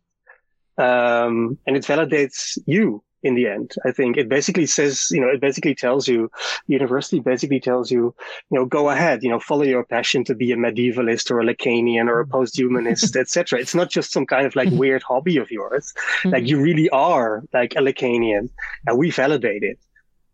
um, 0.78 1.58
and 1.66 1.76
it 1.76 1.84
validates 1.84 2.58
you 2.66 3.02
in 3.22 3.34
the 3.34 3.46
end. 3.46 3.74
I 3.84 3.92
think 3.92 4.16
it 4.16 4.28
basically 4.28 4.66
says, 4.66 5.08
you 5.10 5.20
know, 5.20 5.28
it 5.28 5.40
basically 5.40 5.74
tells 5.74 6.06
you, 6.06 6.30
university 6.66 7.20
basically 7.20 7.60
tells 7.60 7.90
you, 7.90 8.14
you 8.50 8.58
know, 8.58 8.64
go 8.64 8.90
ahead, 8.90 9.22
you 9.22 9.30
know, 9.30 9.40
follow 9.40 9.64
your 9.64 9.84
passion 9.84 10.24
to 10.24 10.34
be 10.34 10.52
a 10.52 10.56
medievalist 10.56 11.30
or 11.30 11.40
a 11.40 11.44
Lacanian 11.44 12.08
or 12.08 12.20
a 12.20 12.26
post-humanist, 12.26 13.16
etc. 13.22 13.58
It's 13.58 13.74
not 13.74 13.90
just 13.90 14.12
some 14.12 14.26
kind 14.26 14.46
of 14.46 14.54
like 14.54 14.70
weird 14.70 15.02
hobby 15.02 15.38
of 15.38 15.50
yours. 15.50 15.92
Mm-hmm. 16.20 16.28
Like 16.30 16.46
you 16.46 16.60
really 16.60 16.88
are 16.90 17.42
like 17.52 17.74
a 17.74 17.80
Lacanian 17.80 18.50
and 18.86 18.98
we 18.98 19.10
validate 19.10 19.62
it. 19.62 19.78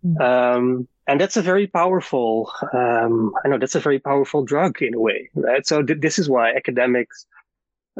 Mm-hmm. 0.05 0.20
Um, 0.20 0.89
and 1.07 1.20
that's 1.20 1.37
a 1.37 1.43
very 1.43 1.66
powerful, 1.66 2.53
um, 2.72 3.33
I 3.45 3.49
know 3.49 3.59
that's 3.59 3.74
a 3.74 3.80
very 3.80 3.99
powerful 3.99 4.45
drug 4.45 4.80
in 4.83 4.95
a 4.95 5.01
way, 5.01 5.30
right? 5.35 5.66
So 5.66 5.83
th- 5.83 6.01
this 6.01 6.18
is 6.18 6.28
why 6.28 6.53
academics, 6.53 7.26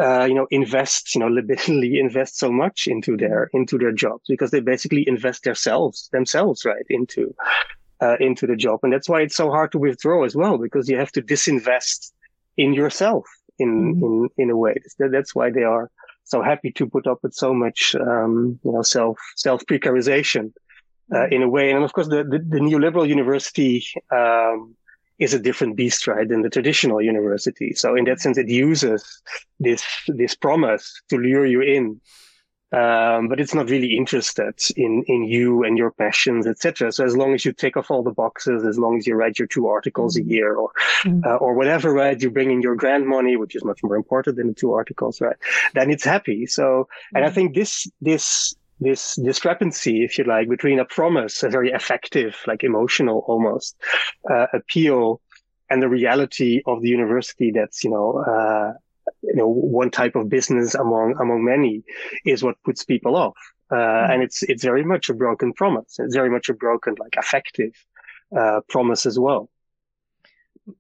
uh, 0.01 0.25
you 0.25 0.35
know, 0.35 0.47
invest, 0.51 1.15
you 1.15 1.21
know, 1.21 1.29
literally 1.49 1.99
invest 1.99 2.39
so 2.39 2.51
much 2.51 2.87
into 2.87 3.17
their 3.17 3.51
into 3.53 3.79
their 3.79 3.93
jobs 3.93 4.25
because 4.29 4.51
they 4.51 4.61
basically 4.61 5.05
invest 5.07 5.45
themselves 5.45 6.09
themselves 6.13 6.65
right 6.65 6.87
into 6.89 7.35
uh, 8.01 8.17
into 8.19 8.47
the 8.47 8.57
job, 8.57 8.81
and 8.83 8.93
that's 8.93 9.09
why 9.09 9.21
it's 9.21 9.37
so 9.37 9.51
hard 9.51 9.73
to 9.73 9.79
withdraw 9.79 10.25
as 10.25 10.35
well 10.35 10.59
because 10.59 10.89
you 10.89 10.99
have 10.99 11.13
to 11.13 11.23
disinvest 11.23 12.13
in 12.57 12.75
yourself 12.75 13.27
in 13.59 13.95
mm-hmm. 13.95 14.05
in 14.05 14.29
in 14.45 14.51
a 14.51 14.57
way. 14.57 14.75
That's 14.99 15.35
why 15.35 15.51
they 15.51 15.65
are 15.65 15.91
so 16.25 16.43
happy 16.43 16.73
to 16.73 16.87
put 16.87 17.07
up 17.07 17.19
with 17.23 17.35
so 17.35 17.53
much 17.53 17.95
um, 17.95 18.59
you 18.65 18.73
know 18.73 18.83
self 18.83 19.19
self 19.37 19.65
precarization 19.67 20.53
uh, 21.13 21.17
mm-hmm. 21.17 21.35
in 21.35 21.43
a 21.43 21.49
way, 21.49 21.71
and 21.71 21.85
of 21.85 21.93
course 21.93 22.09
the 22.09 22.25
the, 22.25 22.39
the 22.39 22.61
neoliberal 22.61 23.07
university. 23.07 23.85
Um, 24.11 24.75
is 25.23 25.35
a 25.35 25.39
different 25.39 25.77
beast, 25.77 26.07
right, 26.07 26.29
than 26.29 26.43
the 26.43 26.51
traditional 26.51 27.01
university. 27.01 27.75
So 27.75 27.95
in 27.95 28.05
that 28.07 28.21
sense, 28.21 28.39
it 28.39 28.49
uses 28.49 29.23
this 29.61 29.85
this 30.09 30.35
promise 30.35 31.01
to 31.11 31.17
lure 31.17 31.47
you 31.47 31.61
in, 31.61 32.01
um, 32.73 33.29
but 33.29 33.39
it's 33.39 33.55
not 33.55 33.71
really 33.71 33.97
interested 33.97 34.55
in 34.77 35.05
in 35.07 35.25
you 35.25 35.63
and 35.63 35.79
your 35.79 35.93
passions, 35.93 36.47
etc. 36.47 36.91
So 36.91 37.05
as 37.05 37.17
long 37.17 37.35
as 37.35 37.45
you 37.45 37.53
tick 37.53 37.77
off 37.77 37.91
all 37.91 38.03
the 38.03 38.19
boxes, 38.25 38.65
as 38.65 38.79
long 38.79 38.99
as 38.99 39.07
you 39.07 39.15
write 39.15 39.39
your 39.39 39.49
two 39.49 39.69
articles 39.69 40.17
a 40.17 40.21
mm-hmm. 40.21 40.31
year 40.31 40.57
or 40.57 40.71
mm. 41.05 41.25
uh, 41.25 41.37
or 41.37 41.55
whatever, 41.55 41.93
right, 41.93 42.21
you 42.21 42.31
bring 42.31 42.51
in 42.51 42.63
your 42.63 42.75
grant 42.75 43.07
money, 43.07 43.37
which 43.37 43.55
is 43.55 43.65
much 43.65 43.81
more 43.83 43.97
important 43.97 44.37
than 44.37 44.49
the 44.49 44.55
two 44.55 44.73
articles, 44.73 45.21
right? 45.21 45.37
Then 45.75 45.91
it's 45.91 46.05
happy. 46.05 46.47
So, 46.47 46.89
and 47.15 47.25
I 47.25 47.31
mm. 47.31 47.35
think 47.35 47.55
this 47.55 47.87
this 48.01 48.55
this 48.83 49.17
discrepancy, 49.17 50.05
if 50.05 50.19
you 50.19 50.25
like, 50.25 50.49
between 50.49 50.79
a 50.79 50.85
promise, 50.85 51.43
a 51.43 51.49
very 51.49 51.71
effective, 51.71 52.37
like 52.47 52.65
emotional 52.65 53.25
almost 53.27 53.77
uh, 54.31 54.47
appeal, 54.53 55.21
and 55.71 55.83
the 55.83 55.89
reality 55.89 56.61
of 56.67 56.83
the 56.83 56.89
university 56.89 57.51
that's 57.51 57.83
you 57.83 57.91
know 57.91 58.19
uh, 58.19 58.73
you 59.23 59.35
know 59.35 59.49
one 59.49 59.91
type 59.91 60.17
of 60.17 60.29
business 60.29 60.75
among 60.75 61.15
among 61.21 61.45
many 61.45 61.83
is 62.25 62.43
what 62.43 62.57
puts 62.65 62.85
people 62.85 63.17
off. 63.17 63.37
Uh, 63.71 63.77
mm-hmm. 63.77 64.13
And 64.13 64.23
it's 64.23 64.43
it's 64.43 64.63
very 64.63 64.85
much 64.85 65.09
a 65.09 65.15
broken 65.15 65.53
promise. 65.53 65.97
It's 65.99 66.15
very 66.15 66.31
much 66.31 66.49
a 66.49 66.55
broken, 66.55 66.95
like 66.99 67.15
affective 67.17 67.73
uh, 68.39 68.61
promise 68.69 69.07
as 69.07 69.19
well. 69.19 69.49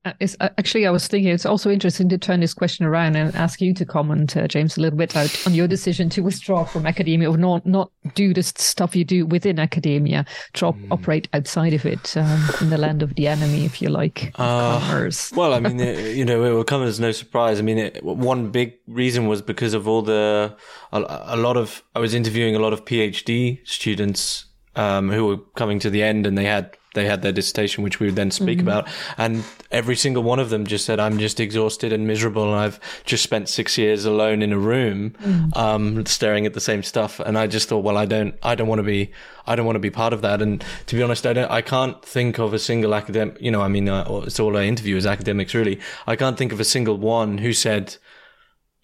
Uh, 0.04 0.12
it's, 0.20 0.36
uh, 0.38 0.48
actually, 0.58 0.86
I 0.86 0.90
was 0.90 1.08
thinking 1.08 1.32
it's 1.32 1.46
also 1.46 1.68
interesting 1.68 2.08
to 2.10 2.18
turn 2.18 2.38
this 2.38 2.54
question 2.54 2.86
around 2.86 3.16
and 3.16 3.34
ask 3.34 3.60
you 3.60 3.74
to 3.74 3.84
comment, 3.84 4.36
uh, 4.36 4.46
James, 4.46 4.76
a 4.76 4.80
little 4.80 4.96
bit 4.96 5.16
out 5.16 5.46
on 5.46 5.54
your 5.54 5.66
decision 5.66 6.08
to 6.10 6.22
withdraw 6.22 6.64
from 6.64 6.86
academia 6.86 7.28
or 7.28 7.36
not 7.36 7.66
not 7.66 7.90
do 8.14 8.32
the 8.32 8.44
stuff 8.44 8.94
you 8.94 9.04
do 9.04 9.26
within 9.26 9.58
academia, 9.58 10.24
to 10.54 10.66
op- 10.66 10.76
mm. 10.76 10.92
operate 10.92 11.28
outside 11.32 11.72
of 11.72 11.84
it 11.84 12.16
um, 12.16 12.48
in 12.60 12.70
the 12.70 12.78
land 12.78 13.02
of 13.02 13.14
the 13.16 13.26
enemy, 13.26 13.64
if 13.64 13.82
you 13.82 13.88
like. 13.88 14.32
Uh, 14.36 15.10
well, 15.34 15.52
I 15.52 15.58
mean, 15.58 15.80
it, 15.80 16.16
you 16.16 16.24
know, 16.24 16.44
it 16.44 16.50
will 16.50 16.64
come 16.64 16.82
as 16.82 17.00
no 17.00 17.10
surprise. 17.10 17.58
I 17.58 17.62
mean, 17.62 17.78
it, 17.78 18.04
one 18.04 18.50
big 18.50 18.74
reason 18.86 19.26
was 19.26 19.42
because 19.42 19.74
of 19.74 19.88
all 19.88 20.02
the 20.02 20.56
a, 20.92 21.04
a, 21.26 21.36
lot 21.36 21.56
of 21.56 21.82
I 21.96 21.98
was 21.98 22.14
interviewing 22.14 22.54
a 22.54 22.60
lot 22.60 22.72
of 22.72 22.84
PhD 22.84 23.66
students 23.66 24.46
um, 24.76 25.10
who 25.10 25.26
were 25.26 25.38
coming 25.54 25.78
to 25.80 25.90
the 25.90 26.02
end, 26.02 26.26
and 26.26 26.36
they 26.36 26.44
had 26.44 26.76
they 26.94 27.06
had 27.06 27.22
their 27.22 27.32
dissertation, 27.32 27.82
which 27.82 28.00
we 28.00 28.06
would 28.06 28.16
then 28.16 28.30
speak 28.30 28.58
mm-hmm. 28.58 28.68
about. 28.68 28.88
And 29.16 29.44
every 29.70 29.96
single 29.96 30.22
one 30.22 30.38
of 30.38 30.50
them 30.50 30.66
just 30.66 30.84
said, 30.84 31.00
I'm 31.00 31.18
just 31.18 31.40
exhausted 31.40 31.92
and 31.92 32.06
miserable. 32.06 32.44
And 32.44 32.60
I've 32.60 32.78
just 33.04 33.22
spent 33.22 33.48
six 33.48 33.78
years 33.78 34.04
alone 34.04 34.42
in 34.42 34.52
a 34.52 34.58
room, 34.58 35.14
mm. 35.22 35.56
um, 35.56 36.04
staring 36.06 36.46
at 36.46 36.54
the 36.54 36.60
same 36.60 36.82
stuff. 36.82 37.18
And 37.20 37.38
I 37.38 37.46
just 37.46 37.68
thought, 37.68 37.82
well, 37.82 37.96
I 37.96 38.04
don't, 38.04 38.34
I 38.42 38.54
don't 38.54 38.68
want 38.68 38.80
to 38.80 38.84
be, 38.84 39.10
I 39.46 39.56
don't 39.56 39.66
want 39.66 39.76
to 39.76 39.80
be 39.80 39.90
part 39.90 40.12
of 40.12 40.20
that. 40.22 40.42
And 40.42 40.62
to 40.86 40.96
be 40.96 41.02
honest, 41.02 41.26
I 41.26 41.32
don't, 41.32 41.50
I 41.50 41.62
can't 41.62 42.02
think 42.04 42.38
of 42.38 42.52
a 42.52 42.58
single 42.58 42.94
academic, 42.94 43.40
you 43.40 43.50
know, 43.50 43.62
I 43.62 43.68
mean, 43.68 43.88
uh, 43.88 44.22
it's 44.26 44.38
all 44.38 44.56
I 44.56 44.64
interview 44.64 44.96
as 44.96 45.06
academics, 45.06 45.54
really. 45.54 45.80
I 46.06 46.16
can't 46.16 46.36
think 46.36 46.52
of 46.52 46.60
a 46.60 46.64
single 46.64 46.98
one 46.98 47.38
who 47.38 47.52
said, 47.52 47.96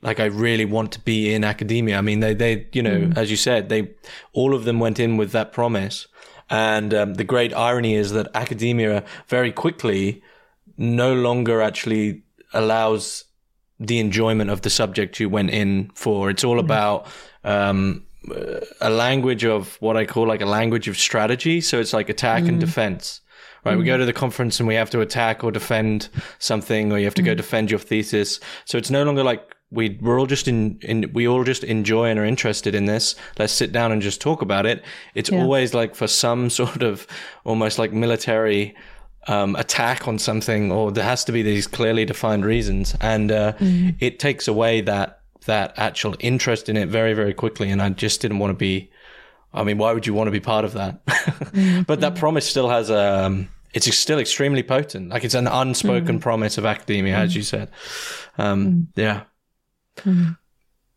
like 0.03 0.21
I 0.21 0.27
really 0.27 0.65
want 0.65 0.93
to 0.93 1.01
be 1.01 1.35
in 1.35 1.45
academia. 1.45 1.99
I 1.99 2.03
mean, 2.03 2.21
they, 2.21 2.35
they, 2.35 2.67
you 2.73 2.83
know, 2.83 3.01
mm. 3.01 3.17
as 3.17 3.31
you 3.31 3.37
said, 3.37 3.69
they, 3.69 3.91
all 4.33 4.55
of 4.55 4.65
them 4.65 4.79
went 4.79 5.01
in 5.01 5.17
with 5.17 5.33
that 5.33 5.53
promise 5.53 6.07
And 6.51 6.95
um, 6.95 7.15
the 7.15 7.25
great 7.25 7.55
irony 7.55 7.95
is 7.95 8.13
that 8.13 8.29
academia 8.35 9.05
very 9.27 9.53
quickly 9.53 10.23
no 10.77 11.15
longer 11.15 11.61
actually 11.61 12.23
allows 12.53 13.25
the 13.79 13.99
enjoyment 13.99 14.51
of 14.51 14.63
the 14.63 14.71
subject 14.71 15.21
you 15.21 15.29
went 15.29 15.51
in 15.51 15.91
for. 15.95 16.31
It's 16.31 16.45
all 16.45 16.57
mm-hmm. 16.57 16.65
about 16.67 17.07
um, 17.45 18.07
a 18.81 18.91
language 18.91 19.45
of 19.45 19.77
what 19.81 19.97
I 19.97 20.07
call 20.07 20.27
like 20.27 20.41
a 20.41 20.47
language 20.47 20.89
of 20.89 20.97
strategy. 20.97 21.61
So 21.61 21.79
it's 21.79 21.93
like 21.93 22.09
attack 22.09 22.45
mm. 22.45 22.49
and 22.49 22.61
defense. 22.61 23.21
Right, 23.65 23.75
mm. 23.75 23.81
we 23.81 23.85
go 23.85 23.97
mm. 23.97 24.01
to 24.01 24.07
the 24.07 24.13
conference 24.13 24.61
and 24.61 24.67
we 24.67 24.77
have 24.77 24.91
to 24.91 25.01
attack 25.01 25.45
or 25.45 25.51
defend 25.51 26.09
something, 26.39 26.93
or 26.93 26.99
you 26.99 27.05
have 27.05 27.15
to 27.15 27.23
mm. 27.23 27.27
go 27.27 27.35
defend 27.35 27.71
your 27.71 27.81
thesis. 27.81 28.41
So 28.65 28.79
it's 28.79 28.91
no 28.91 29.03
longer 29.03 29.25
like 29.25 29.55
we 29.71 29.99
we're 30.01 30.19
all 30.19 30.27
just 30.27 30.49
in, 30.49 30.79
in 30.81 31.11
we 31.13 31.29
all 31.29 31.45
just 31.45 31.63
enjoy 31.65 32.07
and 32.09 32.19
are 32.19 32.25
interested 32.25 32.75
in 32.75 32.87
this. 32.87 33.15
Let's 33.39 33.53
sit 33.53 33.73
down 33.73 33.93
and 33.93 34.01
just 34.01 34.21
talk 34.21 34.41
about 34.41 34.67
it. 34.67 34.83
It's 35.15 35.31
yeah. 35.31 35.41
always 35.41 35.75
like 35.75 35.95
for 35.95 36.07
some 36.07 36.51
sort 36.61 36.83
of 36.83 37.07
almost 37.45 37.79
like 37.79 37.93
military 37.93 38.75
um, 39.27 39.57
attack 39.57 40.09
on 40.09 40.19
something, 40.19 40.73
or 40.73 40.91
there 40.91 41.05
has 41.05 41.25
to 41.25 41.33
be 41.33 41.43
these 41.43 41.67
clearly 41.67 42.05
defined 42.05 42.45
reasons, 42.45 42.97
and 43.01 43.31
uh, 43.31 43.53
mm. 43.55 43.95
it 44.01 44.19
takes 44.19 44.49
away 44.49 44.81
that 44.83 45.21
that 45.45 45.75
actual 45.77 46.15
interest 46.19 46.69
in 46.69 46.77
it 46.77 46.89
very 46.89 47.13
very 47.13 47.35
quickly. 47.35 47.71
And 47.71 47.83
I 47.83 47.91
just 47.91 48.21
didn't 48.23 48.39
want 48.39 48.51
to 48.51 48.57
be. 48.57 48.91
I 49.53 49.65
mean, 49.65 49.79
why 49.79 49.93
would 49.93 50.07
you 50.07 50.13
want 50.13 50.29
to 50.29 50.31
be 50.31 50.41
part 50.41 50.65
of 50.65 50.75
that? 50.75 51.05
mm. 51.07 51.87
but 51.87 52.01
that 52.01 52.17
promise 52.17 52.49
still 52.49 52.71
has 52.71 52.89
a. 52.89 53.25
Um, 53.27 53.49
it's 53.75 53.95
still 53.95 54.19
extremely 54.19 54.63
potent. 54.63 55.11
Like 55.11 55.25
it's 55.25 55.35
an 55.35 55.47
unspoken 55.47 56.19
mm. 56.19 56.23
promise 56.23 56.57
of 56.57 56.65
academia, 56.65 57.17
as 57.17 57.37
you 57.37 57.43
said. 57.43 57.71
Um, 58.39 58.89
yeah. 58.97 59.25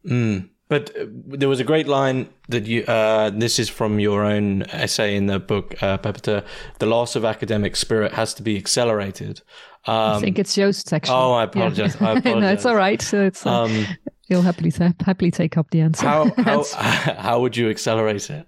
Mm. 0.06 0.50
But 0.72 0.96
uh, 0.96 1.06
there 1.12 1.50
was 1.50 1.60
a 1.60 1.66
great 1.66 1.88
line 1.88 2.30
that 2.48 2.66
you. 2.66 2.84
Uh, 2.84 3.30
this 3.30 3.60
is 3.60 3.68
from 3.68 4.00
your 4.00 4.24
own 4.24 4.64
essay 4.72 5.18
in 5.18 5.26
the 5.26 5.38
book, 5.38 5.76
uh, 5.84 5.98
Pepita. 5.98 6.46
The 6.80 6.86
loss 6.86 7.18
of 7.18 7.26
academic 7.26 7.76
spirit 7.76 8.14
has 8.14 8.34
to 8.36 8.42
be 8.42 8.56
accelerated. 8.58 9.42
Um, 9.86 9.96
I 9.96 10.20
think 10.22 10.40
it's 10.40 10.56
Joost's 10.56 10.94
actually. 10.94 11.16
Oh, 11.16 11.34
I 11.34 11.44
apologize. 11.44 11.98
Yeah. 12.00 12.08
I 12.08 12.12
apologize. 12.18 12.42
no, 12.42 12.54
it's 12.54 12.66
all 12.66 12.78
right. 12.78 13.02
So 13.02 13.22
it's. 13.22 13.46
Uh, 13.46 13.64
um, 13.64 13.86
he'll 14.30 14.42
happily 14.42 14.72
happily 15.06 15.30
take 15.30 15.58
up 15.58 15.70
the 15.72 15.82
answer. 15.82 16.08
How 16.08 16.32
how, 16.38 16.64
how 16.74 17.42
would 17.42 17.58
you 17.58 17.70
accelerate 17.70 18.30
it? 18.30 18.48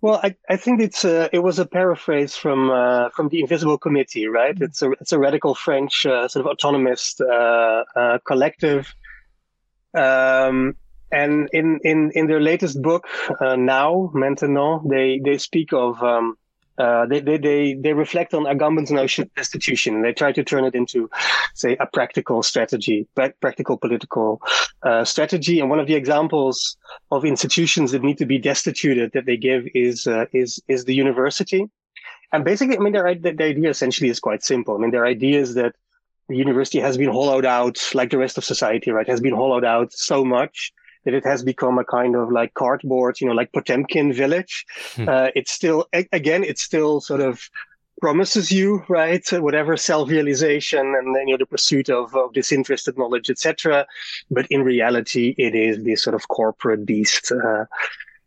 Well, 0.00 0.20
I, 0.24 0.34
I 0.48 0.56
think 0.56 0.80
it's 0.80 1.04
a, 1.04 1.28
it 1.32 1.40
was 1.40 1.60
a 1.60 1.66
paraphrase 1.66 2.34
from 2.34 2.70
uh, 2.70 3.10
from 3.10 3.28
the 3.28 3.42
Invisible 3.42 3.78
Committee, 3.78 4.26
right? 4.26 4.56
It's 4.60 4.82
a 4.82 4.90
it's 5.00 5.12
a 5.12 5.20
radical 5.20 5.54
French 5.54 6.04
uh, 6.04 6.26
sort 6.26 6.44
of 6.44 6.56
autonomist 6.56 7.20
uh, 7.20 7.84
uh 7.96 8.18
collective. 8.26 8.92
Um, 9.98 10.76
and 11.10 11.48
in, 11.52 11.80
in, 11.84 12.12
in 12.14 12.26
their 12.26 12.40
latest 12.40 12.80
book, 12.82 13.06
uh, 13.40 13.56
now, 13.56 14.10
Maintenant, 14.14 14.88
they, 14.88 15.20
they 15.24 15.38
speak 15.38 15.72
of, 15.72 16.02
um, 16.02 16.36
uh, 16.76 17.06
they, 17.06 17.20
they, 17.20 17.38
they, 17.38 17.74
they 17.74 17.92
reflect 17.92 18.34
on 18.34 18.44
Agamben's 18.44 18.90
notion 18.90 19.22
of 19.24 19.34
destitution 19.34 19.96
and 19.96 20.04
they 20.04 20.12
try 20.12 20.32
to 20.32 20.44
turn 20.44 20.64
it 20.64 20.74
into, 20.74 21.10
say, 21.54 21.76
a 21.80 21.86
practical 21.86 22.42
strategy, 22.42 23.08
practical 23.40 23.76
political 23.78 24.40
uh, 24.82 25.04
strategy. 25.04 25.60
And 25.60 25.70
one 25.70 25.80
of 25.80 25.86
the 25.86 25.94
examples 25.94 26.76
of 27.10 27.24
institutions 27.24 27.90
that 27.92 28.02
need 28.02 28.18
to 28.18 28.26
be 28.26 28.38
destituted 28.38 29.12
that 29.14 29.26
they 29.26 29.36
give 29.36 29.66
is, 29.74 30.06
uh, 30.06 30.26
is, 30.32 30.62
is 30.68 30.84
the 30.84 30.94
university. 30.94 31.64
And 32.32 32.44
basically, 32.44 32.76
I 32.76 32.80
mean, 32.80 32.92
their, 32.92 33.14
the 33.14 33.30
idea 33.42 33.70
essentially 33.70 34.10
is 34.10 34.20
quite 34.20 34.44
simple. 34.44 34.76
I 34.76 34.78
mean, 34.78 34.90
their 34.90 35.06
idea 35.06 35.40
is 35.40 35.54
that 35.54 35.74
the 36.28 36.36
university 36.36 36.80
has 36.80 36.96
been 36.96 37.10
hollowed 37.10 37.44
out 37.44 37.78
like 37.94 38.10
the 38.10 38.18
rest 38.18 38.38
of 38.38 38.44
society, 38.44 38.90
right? 38.90 39.08
Has 39.08 39.20
been 39.20 39.34
hollowed 39.34 39.64
out 39.64 39.92
so 39.92 40.24
much 40.24 40.72
that 41.04 41.14
it 41.14 41.24
has 41.24 41.42
become 41.42 41.78
a 41.78 41.84
kind 41.84 42.14
of 42.14 42.30
like 42.30 42.54
cardboard, 42.54 43.20
you 43.20 43.26
know, 43.26 43.32
like 43.32 43.52
Potemkin 43.52 44.12
village. 44.12 44.66
Hmm. 44.94 45.08
Uh, 45.08 45.28
it's 45.34 45.52
still, 45.52 45.86
again, 46.12 46.44
it 46.44 46.58
still 46.58 47.00
sort 47.00 47.20
of 47.20 47.48
promises 48.00 48.52
you, 48.52 48.84
right, 48.88 49.26
whatever 49.32 49.76
self-realization 49.76 50.78
and 50.78 51.16
then, 51.16 51.28
you 51.28 51.34
know, 51.34 51.38
the 51.38 51.46
pursuit 51.46 51.88
of, 51.88 52.14
of 52.14 52.32
disinterested 52.32 52.96
knowledge, 52.98 53.30
etc. 53.30 53.86
But 54.30 54.46
in 54.50 54.62
reality, 54.62 55.34
it 55.38 55.54
is 55.54 55.82
this 55.82 56.02
sort 56.02 56.14
of 56.14 56.28
corporate 56.28 56.84
beast, 56.84 57.32
uh, 57.32 57.64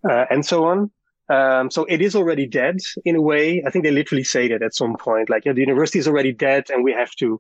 uh, 0.09 0.25
and 0.29 0.45
so 0.45 0.65
on. 0.65 0.91
Um, 1.35 1.71
so 1.75 1.85
it 1.85 2.01
is 2.01 2.13
already 2.15 2.45
dead 2.61 2.77
in 3.05 3.15
a 3.15 3.21
way. 3.31 3.63
I 3.65 3.69
think 3.69 3.83
they 3.83 3.91
literally 3.99 4.23
say 4.35 4.43
that 4.49 4.61
at 4.67 4.75
some 4.75 4.95
point, 4.97 5.29
like, 5.29 5.45
you 5.45 5.51
know, 5.51 5.55
the 5.55 5.67
university 5.69 5.99
is 5.99 6.07
already 6.07 6.33
dead 6.33 6.63
and 6.71 6.83
we 6.83 6.93
have 7.01 7.13
to, 7.21 7.39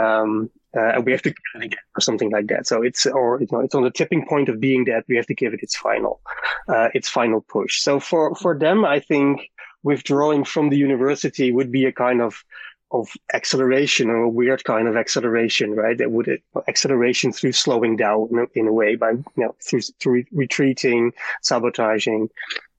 um, 0.00 0.50
uh, 0.78 1.00
we 1.04 1.12
have 1.12 1.22
to 1.22 1.30
it 1.30 1.64
again 1.68 1.86
or 1.96 2.00
something 2.08 2.30
like 2.36 2.48
that. 2.52 2.66
So 2.66 2.82
it's, 2.88 3.06
or, 3.06 3.40
you 3.40 3.48
know, 3.50 3.60
it's 3.60 3.74
on 3.74 3.84
the 3.84 3.96
tipping 3.98 4.26
point 4.26 4.48
of 4.50 4.60
being 4.60 4.84
dead. 4.84 5.02
We 5.08 5.16
have 5.16 5.30
to 5.32 5.34
give 5.42 5.54
it 5.54 5.62
its 5.62 5.76
final, 5.86 6.20
uh, 6.68 6.88
its 6.92 7.08
final 7.08 7.40
push. 7.40 7.80
So 7.80 7.98
for, 7.98 8.34
for 8.34 8.58
them, 8.58 8.84
I 8.84 9.00
think 9.00 9.50
withdrawing 9.82 10.44
from 10.44 10.68
the 10.68 10.76
university 10.76 11.50
would 11.50 11.72
be 11.72 11.86
a 11.86 11.92
kind 11.92 12.20
of, 12.20 12.44
of 12.92 13.08
acceleration 13.32 14.10
or 14.10 14.22
a 14.22 14.28
weird 14.28 14.64
kind 14.64 14.88
of 14.88 14.96
acceleration, 14.96 15.68
right? 15.76 15.96
That 15.96 16.10
would 16.10 16.28
acceleration 16.66 17.32
through 17.32 17.52
slowing 17.52 17.96
down 17.96 18.28
in 18.54 18.66
a 18.66 18.72
way 18.72 18.96
by, 18.96 19.12
you 19.12 19.24
know, 19.36 19.54
through, 19.66 19.82
through 20.00 20.24
retreating, 20.32 21.12
sabotaging, 21.40 22.28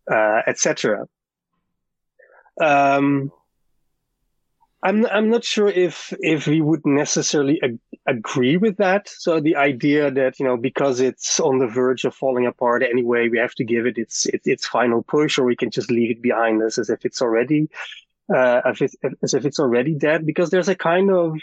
uh, 0.10 0.42
etc. 0.48 1.08
Um, 2.60 3.32
I'm 4.84 5.06
I'm 5.08 5.30
not 5.30 5.44
sure 5.44 5.68
if 5.68 6.14
if 6.20 6.48
we 6.48 6.62
would 6.62 6.86
necessarily 6.86 7.60
ag- 7.64 7.80
agree 8.08 8.58
with 8.58 8.78
that. 8.78 9.08
So 9.10 9.40
the 9.40 9.56
idea 9.56 10.10
that 10.10 10.40
you 10.40 10.46
know 10.46 10.58
because 10.58 11.00
it's 11.00 11.40
on 11.40 11.60
the 11.60 11.68
verge 11.68 12.04
of 12.04 12.16
falling 12.16 12.48
apart 12.48 12.82
anyway, 12.82 13.30
we 13.30 13.38
have 13.38 13.54
to 13.56 13.64
give 13.64 13.86
it 13.86 13.98
its 13.98 14.26
its, 14.26 14.48
its 14.48 14.68
final 14.68 15.04
push, 15.04 15.38
or 15.38 15.46
we 15.46 15.56
can 15.56 15.70
just 15.70 15.92
leave 15.92 16.12
it 16.12 16.22
behind 16.22 16.64
us 16.64 16.80
as 16.80 16.90
if 16.90 17.06
it's 17.06 17.22
already 17.22 17.70
uh, 18.34 18.62
as 18.66 18.82
if, 18.82 18.94
as 19.22 19.34
if 19.34 19.46
it's 19.46 19.60
already 19.60 19.94
dead. 19.94 20.26
Because 20.26 20.50
there's 20.50 20.70
a 20.70 20.76
kind 20.76 21.12
of 21.12 21.38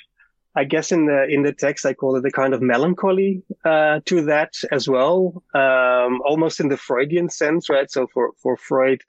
I 0.54 0.64
guess 0.64 0.90
in 0.90 1.06
the 1.06 1.24
in 1.28 1.42
the 1.42 1.52
text 1.52 1.86
I 1.86 1.94
call 1.94 2.16
it 2.16 2.24
a 2.24 2.30
kind 2.30 2.54
of 2.54 2.62
melancholy 2.62 3.42
uh, 3.64 4.00
to 4.06 4.22
that 4.22 4.54
as 4.72 4.88
well, 4.88 5.42
um, 5.54 6.20
almost 6.24 6.58
in 6.58 6.68
the 6.68 6.76
Freudian 6.76 7.28
sense, 7.28 7.68
right? 7.68 7.90
So 7.90 8.06
for 8.12 8.32
for 8.42 8.56
Freud, 8.56 9.02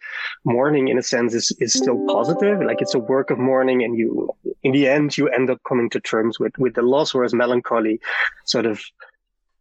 mourning 0.44 0.90
in 0.90 0.98
a 0.98 1.04
sense 1.04 1.34
is 1.34 1.56
is 1.60 1.74
still 1.74 2.06
positive, 2.08 2.62
like 2.62 2.82
it's 2.82 2.94
a 2.94 3.00
work 3.00 3.32
of 3.32 3.40
mourning, 3.40 3.84
and 3.84 3.98
you 3.98 4.30
in 4.64 4.74
the 4.74 4.88
end 4.88 5.18
you 5.18 5.30
end 5.30 5.50
up 5.50 5.62
coming 5.68 5.90
to 5.92 6.00
terms 6.00 6.40
with 6.40 6.58
with 6.58 6.76
the 6.76 6.82
loss, 6.82 7.14
whereas 7.14 7.34
melancholy, 7.34 8.00
sort 8.46 8.66
of 8.66 8.82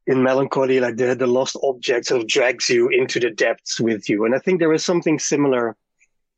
in 0.06 0.22
melancholy, 0.22 0.80
like 0.80 0.96
the 0.96 1.14
the 1.14 1.26
lost 1.26 1.56
object 1.62 2.06
sort 2.06 2.22
of 2.22 2.28
drags 2.28 2.68
you 2.68 2.88
into 2.88 3.20
the 3.20 3.30
depths 3.30 3.80
with 3.80 4.08
you, 4.10 4.24
and 4.24 4.34
I 4.34 4.40
think 4.40 4.58
there 4.58 4.72
is 4.72 4.84
something 4.84 5.18
similar 5.18 5.76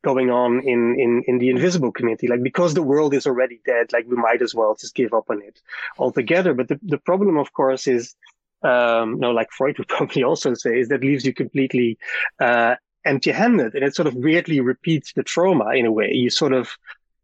going 0.03 0.29
on 0.29 0.61
in, 0.61 0.99
in, 0.99 1.23
in 1.27 1.37
the 1.37 1.49
invisible 1.49 1.91
committee. 1.91 2.27
Like, 2.27 2.43
because 2.43 2.73
the 2.73 2.81
world 2.81 3.13
is 3.13 3.27
already 3.27 3.61
dead, 3.65 3.93
like, 3.93 4.05
we 4.07 4.15
might 4.15 4.41
as 4.41 4.55
well 4.55 4.75
just 4.75 4.95
give 4.95 5.13
up 5.13 5.29
on 5.29 5.41
it 5.41 5.61
altogether. 5.97 6.53
But 6.53 6.67
the, 6.67 6.79
the 6.83 6.97
problem, 6.97 7.37
of 7.37 7.53
course, 7.53 7.87
is, 7.87 8.15
um, 8.63 9.19
no, 9.19 9.31
like 9.31 9.51
Freud 9.51 9.77
would 9.77 9.87
probably 9.97 10.23
also 10.23 10.53
say, 10.53 10.79
is 10.79 10.89
that 10.89 11.01
leaves 11.01 11.25
you 11.25 11.33
completely, 11.33 11.97
uh, 12.39 12.75
empty 13.05 13.31
handed. 13.31 13.75
And 13.75 13.83
it 13.83 13.95
sort 13.95 14.07
of 14.07 14.15
weirdly 14.15 14.59
repeats 14.59 15.13
the 15.13 15.23
trauma 15.23 15.71
in 15.75 15.85
a 15.85 15.91
way. 15.91 16.11
You 16.13 16.29
sort 16.29 16.53
of, 16.53 16.69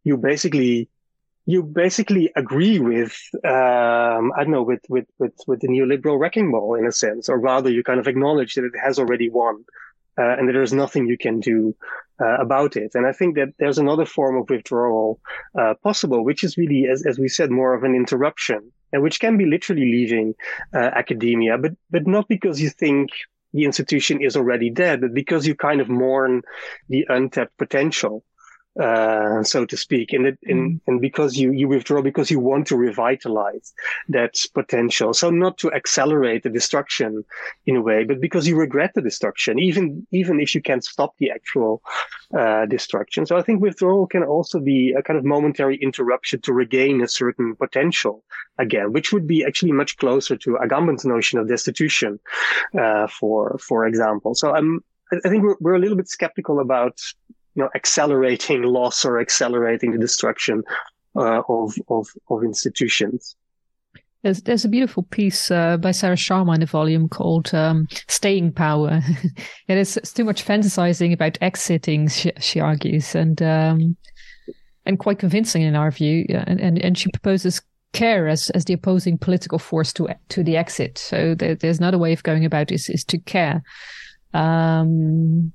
you 0.03 0.17
basically, 0.17 0.89
you 1.45 1.63
basically 1.63 2.32
agree 2.36 2.78
with, 2.80 3.17
um, 3.45 4.32
I 4.36 4.43
don't 4.43 4.51
know, 4.51 4.63
with, 4.63 4.82
with, 4.89 5.05
with, 5.17 5.34
with 5.47 5.61
the 5.61 5.67
neoliberal 5.67 6.19
wrecking 6.19 6.51
ball 6.51 6.75
in 6.75 6.86
a 6.86 6.91
sense, 6.91 7.30
or 7.30 7.39
rather 7.39 7.69
you 7.69 7.84
kind 7.84 7.99
of 7.99 8.07
acknowledge 8.07 8.55
that 8.55 8.65
it 8.65 8.73
has 8.84 8.99
already 8.99 9.30
won. 9.30 9.63
Uh, 10.19 10.36
and 10.36 10.49
that 10.49 10.53
there's 10.53 10.73
nothing 10.73 11.05
you 11.05 11.15
can 11.15 11.39
do 11.39 11.75
uh, 12.22 12.38
about 12.38 12.76
it. 12.76 12.91
And 12.95 13.05
I 13.05 13.11
think 13.11 13.36
that 13.36 13.49
there's 13.59 13.78
another 13.78 14.05
form 14.05 14.38
of 14.38 14.49
withdrawal 14.49 15.20
uh, 15.57 15.74
possible, 15.84 16.24
which 16.24 16.43
is 16.43 16.57
really, 16.57 16.88
as, 16.88 17.05
as 17.05 17.20
we 17.20 17.28
said, 17.28 17.51
more 17.51 17.74
of 17.74 17.84
an 17.84 17.95
interruption, 17.95 18.72
and 18.91 19.03
which 19.03 19.20
can 19.20 19.38
be 19.38 19.45
literally 19.45 19.86
leaving 19.86 20.34
uh, 20.74 20.89
academia, 20.93 21.57
but 21.57 21.74
but 21.89 22.07
not 22.07 22.28
because 22.28 22.61
you 22.61 22.70
think 22.70 23.09
the 23.53 23.63
institution 23.63 24.22
is 24.22 24.36
already 24.36 24.70
dead, 24.70 25.01
but 25.01 25.13
because 25.13 25.47
you 25.47 25.55
kind 25.55 25.82
of 25.82 25.89
mourn 25.89 26.41
the 26.89 27.05
untapped 27.09 27.57
potential 27.57 28.24
uh, 28.80 29.43
so 29.43 29.65
to 29.65 29.75
speak, 29.75 30.13
and 30.13 30.28
it, 30.28 30.39
and, 30.45 30.71
mm. 30.71 30.82
and 30.88 31.01
because 31.01 31.38
you 31.38 31.51
you 31.51 31.67
withdraw 31.67 32.01
because 32.01 32.30
you 32.30 32.39
want 32.39 32.67
to 32.67 32.75
revitalize 32.75 33.73
that 34.09 34.39
potential. 34.53 35.13
So 35.13 35.30
not 35.30 35.57
to 35.59 35.71
accelerate 35.73 36.43
the 36.43 36.49
destruction 36.49 37.23
in 37.65 37.75
a 37.75 37.82
way, 37.82 38.03
but 38.03 38.21
because 38.21 38.47
you 38.47 38.55
regret 38.55 38.93
the 38.93 39.01
destruction, 39.01 39.59
even 39.59 40.05
even 40.11 40.39
if 40.39 40.53
you 40.53 40.61
can't 40.61 40.84
stop 40.84 41.15
the 41.17 41.32
actual 41.32 41.82
uh, 42.38 42.65
destruction. 42.65 43.25
So 43.25 43.38
I 43.38 43.41
think 43.41 43.61
withdrawal 43.61 44.07
can 44.07 44.23
also 44.23 44.59
be 44.59 44.93
a 44.93 45.01
kind 45.01 45.17
of 45.17 45.25
momentary 45.25 45.78
interruption 45.78 46.41
to 46.41 46.53
regain 46.53 47.01
a 47.01 47.07
certain 47.07 47.55
potential 47.55 48.23
again, 48.59 48.93
which 48.93 49.11
would 49.11 49.28
be 49.28 49.45
actually 49.45 49.71
much 49.71 49.97
closer 49.97 50.36
to 50.38 50.57
Agamben's 50.57 51.05
notion 51.05 51.39
of 51.39 51.47
destitution, 51.47 52.19
uh, 52.80 53.07
for 53.07 53.57
for 53.57 53.86
example. 53.88 54.36
So 54.36 54.53
I'm 54.53 54.84
I 55.11 55.30
think 55.30 55.43
we're, 55.43 55.55
we're 55.59 55.75
a 55.75 55.80
little 55.80 55.95
bit 55.95 56.09
skeptical 56.09 56.59
about 56.59 56.99
you 57.58 57.64
know, 57.64 57.70
accelerating 57.76 58.62
loss 58.62 59.03
or 59.03 59.20
accelerating 59.20 59.91
the 59.91 59.97
destruction 59.97 60.64
uh, 61.16 61.41
of, 61.49 61.74
of, 61.89 62.08
of 62.30 62.43
institutions. 62.43 63.36
There's, 64.22 64.43
there's 64.43 64.64
a 64.64 64.70
beautiful 64.70 65.03
piece 65.03 65.49
uh, 65.49 65.78
by 65.78 65.89
Sarah 65.89 66.16
Sharma 66.16 66.55
in 66.55 66.62
a 66.62 66.68
volume 66.68 67.10
called 67.10 67.51
um, 67.55 67.88
Staying 68.08 68.51
Power. 68.51 69.01
it 69.68 69.78
is 69.78 69.99
too 70.14 70.24
much 70.24 70.45
fantasizing 70.45 71.14
about 71.14 71.39
exiting, 71.41 72.08
she, 72.10 72.32
she 72.39 72.60
argues, 72.60 73.16
and 73.16 73.41
um, 73.41 73.97
and 74.86 74.99
quite 74.99 75.20
convincing 75.20 75.64
in 75.64 75.76
our 75.76 75.91
view. 75.91 76.26
And, 76.30 76.62
and, 76.62 76.80
and 76.80 76.97
she 76.97 77.10
proposes 77.12 77.62
care 77.93 78.28
as, 78.28 78.49
as 78.51 78.66
the 78.66 78.74
opposing 78.74 79.18
political 79.18 79.60
force 79.60 79.91
to 79.93 80.08
to 80.30 80.43
the 80.43 80.58
exit. 80.58 80.97
So 80.97 81.34
there, 81.34 81.55
there's 81.55 81.80
another 81.80 81.97
way 81.97 82.14
of 82.14 82.24
going 82.24 82.45
about 82.45 82.68
this 82.68 82.89
is 82.89 83.03
to 83.05 83.18
care. 83.18 83.64
Um, 84.34 85.53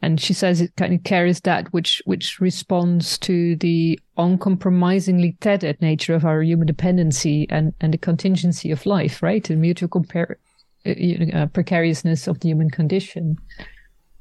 and 0.00 0.20
she 0.20 0.32
says 0.32 0.60
it 0.60 0.76
kind 0.76 0.94
of 0.94 1.02
carries 1.02 1.40
that 1.40 1.72
which 1.72 2.00
which 2.04 2.40
responds 2.40 3.18
to 3.18 3.56
the 3.56 3.98
uncompromisingly 4.16 5.36
tethered 5.40 5.80
nature 5.82 6.14
of 6.14 6.24
our 6.24 6.42
human 6.42 6.66
dependency 6.66 7.46
and 7.50 7.74
and 7.80 7.92
the 7.92 7.98
contingency 7.98 8.70
of 8.70 8.86
life, 8.86 9.22
right? 9.22 9.42
The 9.42 9.56
mutual 9.56 9.88
compare, 9.88 10.38
uh, 10.86 10.92
uh, 11.34 11.46
precariousness 11.46 12.28
of 12.28 12.40
the 12.40 12.48
human 12.48 12.70
condition. 12.70 13.38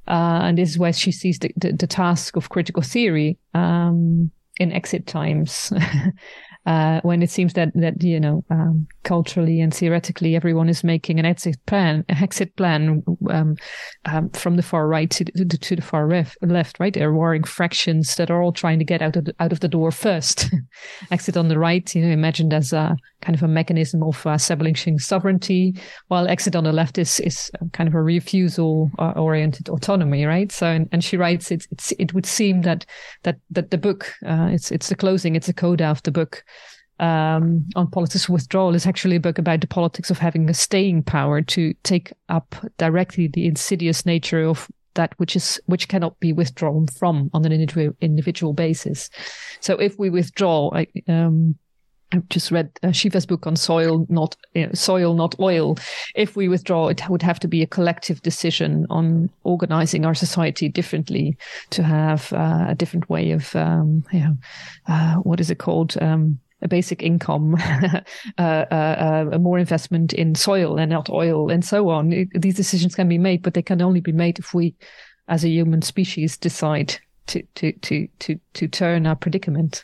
Uh, 0.08 0.40
and 0.44 0.58
this 0.58 0.70
is 0.70 0.80
where 0.80 0.94
she 0.94 1.12
sees 1.12 1.38
the, 1.40 1.52
the, 1.58 1.74
the 1.74 1.88
task 1.88 2.38
of 2.38 2.50
critical 2.50 2.82
theory 2.82 3.38
um, 3.54 4.32
in 4.58 4.72
exit 4.72 5.06
times. 5.06 5.72
uh, 6.68 7.00
when 7.04 7.24
it 7.24 7.30
seems 7.30 7.54
that 7.54 7.72
that 7.76 8.04
you 8.04 8.20
know 8.20 8.44
um, 8.50 8.86
culturally 9.04 9.62
and 9.62 9.74
theoretically 9.74 10.36
everyone 10.36 10.68
is 10.68 10.84
making 10.84 11.18
an 11.18 11.26
exit 11.26 11.56
plan, 11.66 12.04
a 12.10 12.16
exit 12.22 12.54
plan 12.58 13.02
um, 13.30 13.56
um, 14.04 14.30
from 14.32 14.58
the 14.58 14.62
far 14.62 14.86
right 14.86 15.10
to, 15.10 15.24
to, 15.24 15.46
to 15.46 15.76
the 15.78 15.82
far 15.82 16.10
left, 16.10 16.38
left. 16.42 16.78
Right, 16.78 16.94
there 16.94 17.08
are 17.08 17.16
warring 17.16 17.46
fractions 17.46 18.18
that 18.18 18.30
are 18.30 18.42
all 18.42 18.52
trying 18.52 18.80
to 18.80 18.86
get 18.86 19.02
out 19.02 19.16
of 19.16 19.26
the, 19.26 19.36
out 19.40 19.54
of 19.54 19.62
the 19.62 19.70
door 19.70 19.92
first. 19.92 20.50
exit 21.12 21.38
on 21.38 21.48
the 21.48 21.58
right, 21.58 21.96
you 21.96 22.06
know, 22.06 22.12
imagined 22.12 22.54
as 22.54 22.74
a 22.74 22.98
kind 23.22 23.36
of 23.36 23.44
a 23.44 23.48
mechanism 23.48 24.04
of 24.04 24.28
uh, 24.28 24.32
establishing 24.32 25.00
sovereignty, 25.00 25.74
while 26.10 26.28
exit 26.28 26.56
on 26.56 26.66
the 26.66 26.74
left 26.74 26.98
is 26.98 27.22
is 27.22 27.50
kind 27.72 27.88
of 27.88 27.96
a 27.96 28.02
refusal 28.04 28.92
uh, 29.00 29.14
oriented 29.16 29.70
autonomy. 29.70 30.26
Right. 30.26 30.52
So, 30.52 30.68
and, 30.68 30.90
and 30.92 31.02
she 31.02 31.16
writes, 31.16 31.50
it's, 31.50 31.68
it's 31.72 31.94
it 31.94 32.14
would 32.14 32.26
seem 32.26 32.64
that 32.64 32.86
that 33.24 33.40
that 33.52 33.72
the 33.72 33.78
book, 33.78 34.14
uh, 34.26 34.50
it's 34.52 34.70
it's 34.70 34.90
the 34.90 34.96
closing, 34.96 35.38
it's 35.38 35.48
a 35.48 35.54
coda 35.54 35.86
of 35.86 36.04
the 36.04 36.12
book 36.12 36.44
um, 37.00 37.66
on 37.76 37.90
politics 37.90 38.26
of 38.26 38.30
withdrawal 38.30 38.76
is 38.76 38.88
actually 38.88 39.18
a 39.18 39.20
book 39.20 39.38
about 39.38 39.62
the 39.62 39.68
politics 39.68 40.10
of 40.10 40.18
having 40.18 40.50
a 40.50 40.54
staying 40.54 41.04
power 41.04 41.42
to 41.42 41.74
take 41.84 42.12
up 42.30 42.56
directly 42.78 43.28
the 43.28 43.46
insidious 43.46 44.06
nature 44.06 44.44
of 44.44 44.68
that 44.96 45.14
which 45.18 45.36
is 45.36 45.62
which 45.68 45.88
cannot 45.88 46.20
be 46.20 46.34
withdrawn 46.34 46.88
from 46.88 47.30
on 47.34 47.46
an 47.46 47.52
individual 47.52 47.96
individual 48.02 48.54
basis. 48.54 49.10
So 49.62 49.76
if 49.76 49.98
we 49.98 50.10
withdraw, 50.10 50.72
I, 50.74 50.88
um, 51.08 51.56
I've 52.12 52.28
just 52.30 52.52
read 52.52 52.72
uh, 52.84 52.92
Shiva's 52.92 53.26
book 53.26 53.46
on 53.48 53.56
soil, 53.56 54.06
not 54.10 54.36
uh, 54.56 54.74
soil, 54.74 55.14
not 55.14 55.40
oil. 55.40 55.78
If 56.16 56.36
we 56.36 56.48
withdraw, 56.48 56.88
it 56.88 57.08
would 57.10 57.22
have 57.22 57.40
to 57.42 57.48
be 57.48 57.62
a 57.62 57.68
collective 57.68 58.22
decision 58.22 58.88
on 58.90 59.30
organizing 59.44 60.06
our 60.06 60.16
society 60.16 60.70
differently 60.70 61.38
to 61.72 61.84
have 61.84 62.32
uh, 62.34 62.66
a 62.70 62.76
different 62.76 63.10
way 63.10 63.32
of, 63.32 63.56
um, 63.56 64.06
you 64.14 64.22
know, 64.22 64.38
uh, 64.88 65.16
what 65.16 65.40
is 65.40 65.52
it 65.52 65.60
called? 65.60 66.02
Um, 66.02 66.40
a 66.62 66.68
basic 66.68 67.04
income, 67.04 67.56
uh, 68.38 68.42
uh, 68.42 69.26
uh, 69.34 69.38
more 69.40 69.60
investment 69.60 70.14
in 70.14 70.36
soil 70.36 70.78
and 70.78 70.90
not 70.90 71.10
oil, 71.10 71.52
and 71.52 71.64
so 71.64 71.90
on. 71.90 72.14
It, 72.14 72.30
these 72.34 72.56
decisions 72.56 72.96
can 72.96 73.08
be 73.08 73.18
made, 73.18 73.44
but 73.44 73.54
they 73.54 73.62
can 73.62 73.82
only 73.82 74.02
be 74.02 74.12
made 74.12 74.40
if 74.40 74.54
we, 74.54 74.76
as 75.28 75.44
a 75.44 75.50
human 75.50 75.82
species, 75.82 76.38
decide 76.38 76.98
to 77.28 77.44
to 77.56 77.72
to 77.74 78.08
to 78.20 78.40
to 78.54 78.68
turn 78.68 79.06
our 79.06 79.16
predicament. 79.16 79.84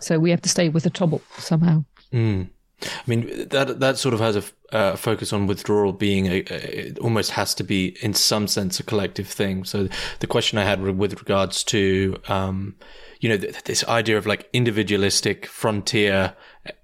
So 0.00 0.18
we 0.18 0.30
have 0.30 0.42
to 0.42 0.48
stay 0.48 0.68
with 0.68 0.82
the 0.82 0.90
trouble 0.90 1.22
somehow. 1.36 1.84
Mm. 2.12 2.48
I 2.82 3.02
mean 3.06 3.48
that 3.48 3.80
that 3.80 3.98
sort 3.98 4.14
of 4.14 4.20
has 4.20 4.36
a 4.36 4.44
uh, 4.70 4.96
focus 4.96 5.32
on 5.32 5.46
withdrawal 5.46 5.92
being 5.92 6.26
a, 6.26 6.44
a, 6.50 6.88
it 6.88 6.98
almost 6.98 7.32
has 7.32 7.54
to 7.54 7.64
be 7.64 7.96
in 8.02 8.14
some 8.14 8.46
sense 8.46 8.78
a 8.78 8.82
collective 8.82 9.26
thing. 9.26 9.64
So 9.64 9.88
the 10.20 10.26
question 10.26 10.58
I 10.58 10.64
had 10.64 10.80
with 10.82 11.18
regards 11.18 11.64
to 11.64 12.16
um, 12.28 12.76
you 13.20 13.28
know, 13.28 13.36
th- 13.36 13.64
this 13.64 13.84
idea 13.84 14.16
of 14.16 14.26
like 14.26 14.48
individualistic 14.52 15.46
frontier 15.46 16.34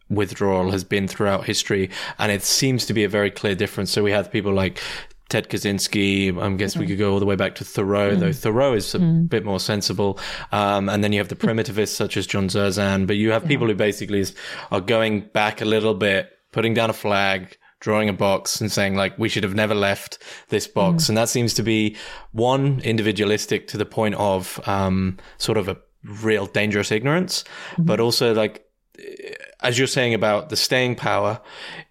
withdrawal 0.09 0.71
has 0.71 0.85
been 0.85 1.09
throughout 1.09 1.45
history, 1.45 1.91
and 2.19 2.31
it 2.31 2.43
seems 2.43 2.87
to 2.87 2.95
be 2.95 3.05
a 3.05 3.09
very 3.09 3.31
clear 3.31 3.55
difference. 3.55 3.91
So 3.91 4.03
we 4.03 4.13
have 4.13 4.31
people 4.31 4.53
like 4.53 4.81
Ted 5.29 5.49
Kaczynski. 5.49 6.31
I 6.41 6.57
guess 6.57 6.73
mm-hmm. 6.73 6.81
we 6.81 6.87
could 6.87 6.99
go 6.99 7.13
all 7.13 7.21
the 7.21 7.27
way 7.27 7.37
back 7.37 7.55
to 7.57 7.65
Thoreau, 7.65 8.11
mm-hmm. 8.11 8.21
though 8.21 8.33
Thoreau 8.33 8.75
is 8.75 8.95
a 8.95 8.99
mm-hmm. 8.99 9.25
bit 9.25 9.45
more 9.45 9.61
sensible. 9.61 10.19
Um, 10.53 10.89
and 10.89 11.03
then 11.03 11.13
you 11.13 11.19
have 11.19 11.29
the 11.29 11.37
primitivists 11.37 11.95
such 11.95 12.17
as 12.17 12.27
John 12.27 12.49
Zerzan, 12.49 13.07
but 13.07 13.17
you 13.17 13.31
have 13.31 13.43
yeah. 13.43 13.49
people 13.49 13.67
who 13.67 13.75
basically 13.75 14.25
are 14.71 14.81
going 14.81 15.29
back 15.33 15.61
a 15.61 15.65
little 15.65 15.95
bit, 15.95 16.31
putting 16.53 16.75
down 16.75 16.91
a 16.91 16.95
flag, 16.95 17.57
drawing 17.81 18.09
a 18.09 18.15
box 18.15 18.61
and 18.63 18.73
saying 18.73 18.95
like 18.95 19.19
we 19.19 19.29
should 19.29 19.43
have 19.43 19.55
never 19.55 19.75
left 19.75 20.19
this 20.49 20.67
box. 20.67 21.05
Mm. 21.05 21.09
And 21.11 21.19
that 21.19 21.29
seems 21.29 21.55
to 21.55 21.63
be 21.63 21.97
one 22.33 22.81
individualistic 22.81 23.67
to 23.69 23.77
the 23.77 23.85
point 23.85 24.15
of 24.15 24.59
um, 24.67 25.19
sort 25.37 25.59
of 25.59 25.69
a 25.69 25.77
real 26.03 26.47
dangerous 26.47 26.91
ignorance, 26.91 27.45
mm-hmm. 27.73 27.85
but 27.85 28.01
also 28.01 28.35
like 28.35 28.64
as 29.61 29.79
you're 29.79 29.87
saying 29.87 30.15
about 30.15 30.49
the 30.49 30.57
staying 30.57 30.97
power, 30.97 31.41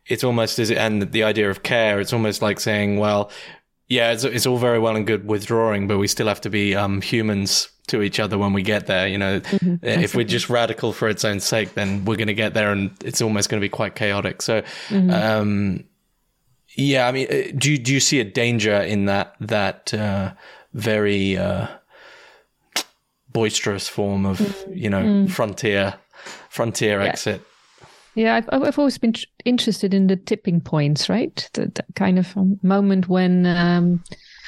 it's 0.05 0.23
almost 0.23 0.59
as 0.59 0.71
and 0.71 1.11
the 1.11 1.23
idea 1.23 1.49
of 1.49 1.63
care. 1.63 1.99
It's 1.99 2.13
almost 2.13 2.41
like 2.41 2.59
saying, 2.59 2.97
well, 2.97 3.31
yeah, 3.87 4.11
it's 4.11 4.23
it's 4.23 4.45
all 4.45 4.57
very 4.57 4.79
well 4.79 4.95
and 4.95 5.05
good 5.05 5.27
withdrawing, 5.27 5.87
but 5.87 5.97
we 5.97 6.07
still 6.07 6.27
have 6.27 6.41
to 6.41 6.49
be 6.49 6.75
um, 6.75 7.01
humans 7.01 7.69
to 7.87 8.01
each 8.01 8.19
other 8.19 8.37
when 8.37 8.53
we 8.53 8.61
get 8.61 8.87
there. 8.87 9.07
You 9.07 9.17
know, 9.17 9.39
mm-hmm. 9.39 9.85
if 9.85 10.15
we're 10.15 10.23
just 10.23 10.49
radical 10.49 10.93
for 10.93 11.09
its 11.09 11.25
own 11.25 11.39
sake, 11.39 11.73
then 11.73 12.05
we're 12.05 12.15
going 12.15 12.27
to 12.27 12.33
get 12.33 12.53
there, 12.53 12.71
and 12.71 12.91
it's 13.03 13.21
almost 13.21 13.49
going 13.49 13.59
to 13.59 13.65
be 13.65 13.69
quite 13.69 13.95
chaotic. 13.95 14.41
So. 14.41 14.61
Mm-hmm. 14.89 15.09
Um, 15.11 15.83
yeah, 16.75 17.07
I 17.07 17.11
mean, 17.11 17.27
uh, 17.29 17.51
do 17.55 17.71
you, 17.71 17.77
do 17.77 17.93
you 17.93 17.99
see 17.99 18.19
a 18.19 18.23
danger 18.23 18.73
in 18.73 19.05
that 19.05 19.35
that 19.39 19.93
uh, 19.93 20.33
very 20.73 21.37
uh, 21.37 21.67
boisterous 23.31 23.87
form 23.87 24.25
of 24.25 24.39
mm. 24.39 24.75
you 24.75 24.89
know 24.89 25.03
mm. 25.03 25.29
frontier 25.29 25.95
frontier 26.53 27.01
yeah. 27.01 27.07
exit 27.07 27.41
yeah 28.15 28.35
I've, 28.35 28.63
I've 28.63 28.79
always 28.79 28.99
been 28.99 29.15
interested 29.43 29.93
in 29.93 30.07
the 30.07 30.15
tipping 30.15 30.61
points 30.61 31.09
right 31.09 31.49
the, 31.53 31.65
the 31.65 31.83
kind 31.95 32.19
of 32.19 32.35
moment 32.63 33.09
when 33.09 33.45
um, 33.47 34.03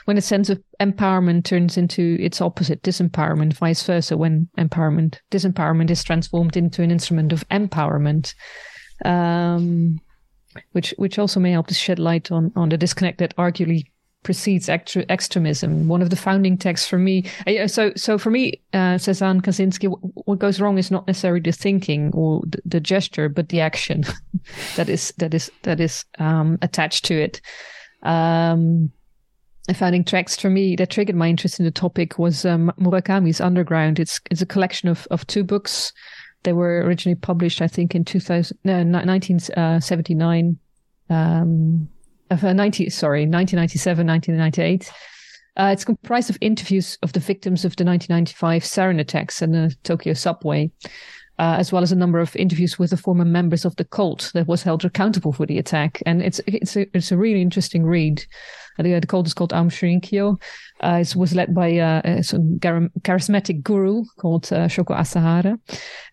when 0.06 0.18
a 0.18 0.22
sense 0.22 0.52
of 0.52 0.62
empowerment 0.80 1.46
turns 1.46 1.78
into 1.78 2.18
its 2.20 2.42
opposite 2.42 2.84
disempowerment 2.84 3.54
vice 3.54 3.84
versa 3.84 4.16
when 4.16 4.48
empowerment 4.58 5.18
disempowerment 5.32 5.90
is 5.90 6.04
transformed 6.04 6.56
into 6.56 6.84
an 6.84 6.92
instrument 6.92 7.34
of 7.34 7.48
empowerment 7.50 8.36
um, 9.04 10.00
which 10.74 10.94
which 10.98 11.18
also 11.18 11.40
may 11.40 11.52
help 11.52 11.68
to 11.68 11.74
shed 11.74 11.98
light 11.98 12.32
on 12.32 12.52
on 12.56 12.70
the 12.70 12.78
disconnect 12.78 13.18
that 13.18 13.36
arguably 13.36 13.86
precedes 14.26 14.68
extra, 14.68 15.06
extremism. 15.08 15.88
One 15.88 16.02
of 16.02 16.10
the 16.10 16.16
founding 16.18 16.58
texts 16.58 16.88
for 16.88 16.98
me. 16.98 17.24
Uh, 17.48 17.68
so, 17.68 17.94
so 17.96 18.18
for 18.18 18.32
me, 18.32 18.60
uh, 18.74 18.98
says 18.98 19.22
Anne 19.22 19.40
Kaczynski, 19.40 19.88
what 20.26 20.40
goes 20.40 20.60
wrong 20.60 20.78
is 20.78 20.92
not 20.92 21.08
necessarily 21.08 21.40
the 21.40 21.54
thinking 21.54 22.12
or 22.14 22.42
the, 22.46 22.62
the 22.66 22.80
gesture, 22.82 23.30
but 23.30 23.50
the 23.50 23.62
action 23.62 24.04
that 24.76 24.90
is 24.90 25.14
that 25.18 25.34
is 25.34 25.50
that 25.62 25.80
is 25.80 26.04
um, 26.20 26.58
attached 26.62 27.06
to 27.06 27.14
it. 27.14 27.40
Um, 28.04 28.92
founding 29.74 30.04
text 30.04 30.42
for 30.42 30.50
me 30.50 30.76
that 30.76 30.90
triggered 30.90 31.16
my 31.16 31.30
interest 31.30 31.60
in 31.60 31.66
the 31.66 31.72
topic 31.72 32.20
was 32.20 32.46
um, 32.46 32.74
Murakami's 32.80 33.40
Underground. 33.40 34.00
It's 34.00 34.20
it's 34.32 34.42
a 34.42 34.46
collection 34.46 34.90
of 34.90 35.08
of 35.12 35.26
two 35.28 35.44
books. 35.44 35.94
They 36.44 36.54
were 36.54 36.82
originally 36.82 37.16
published, 37.16 37.62
I 37.62 37.68
think, 37.68 37.96
in 37.96 38.06
2000, 38.06 38.58
no, 38.64 38.78
1979. 38.78 40.60
Um, 41.10 41.90
uh, 42.32 42.54
90, 42.54 42.90
sorry, 42.90 43.22
1997, 43.22 44.08
1998. 44.08 44.92
Uh, 45.58 45.70
it's 45.72 45.86
comprised 45.86 46.30
of 46.30 46.38
interviews 46.42 46.98
of 47.02 47.14
the 47.14 47.20
victims 47.20 47.64
of 47.64 47.76
the 47.76 47.86
1995 47.86 48.64
sarin 48.64 49.00
attacks 49.00 49.42
in 49.42 49.52
the 49.52 49.74
Tokyo 49.84 50.14
subway, 50.14 50.70
uh, 51.40 51.56
as 51.58 51.72
well 51.72 51.82
as 51.82 51.94
a 51.94 51.96
number 51.96 52.20
of 52.20 52.36
interviews 52.36 52.78
with 52.78 52.90
the 52.90 52.98
former 52.98 53.24
members 53.24 53.64
of 53.64 53.76
the 53.78 53.86
cult 53.86 54.32
that 54.34 54.48
was 54.48 54.64
held 54.64 54.84
accountable 54.84 55.32
for 55.32 55.46
the 55.46 55.58
attack. 55.58 56.04
And 56.06 56.22
it's 56.22 56.42
it's 56.46 56.76
a, 56.76 56.86
it's 56.96 57.12
a 57.12 57.18
really 57.18 57.42
interesting 57.42 57.86
read. 57.86 58.26
Uh, 58.78 58.84
the, 58.84 59.00
the 59.00 59.08
cult 59.08 59.28
is 59.28 59.34
called 59.34 59.54
Aum 59.54 59.70
Shinrikyo. 59.70 60.42
Uh, 60.82 61.00
it 61.02 61.16
was 61.16 61.34
led 61.34 61.56
by 61.56 61.78
uh, 61.78 62.02
a 62.04 62.20
charismatic 62.20 63.64
guru 63.64 64.04
called 64.18 64.52
uh, 64.52 64.68
Shoko 64.68 64.98
Asahara. 64.98 65.58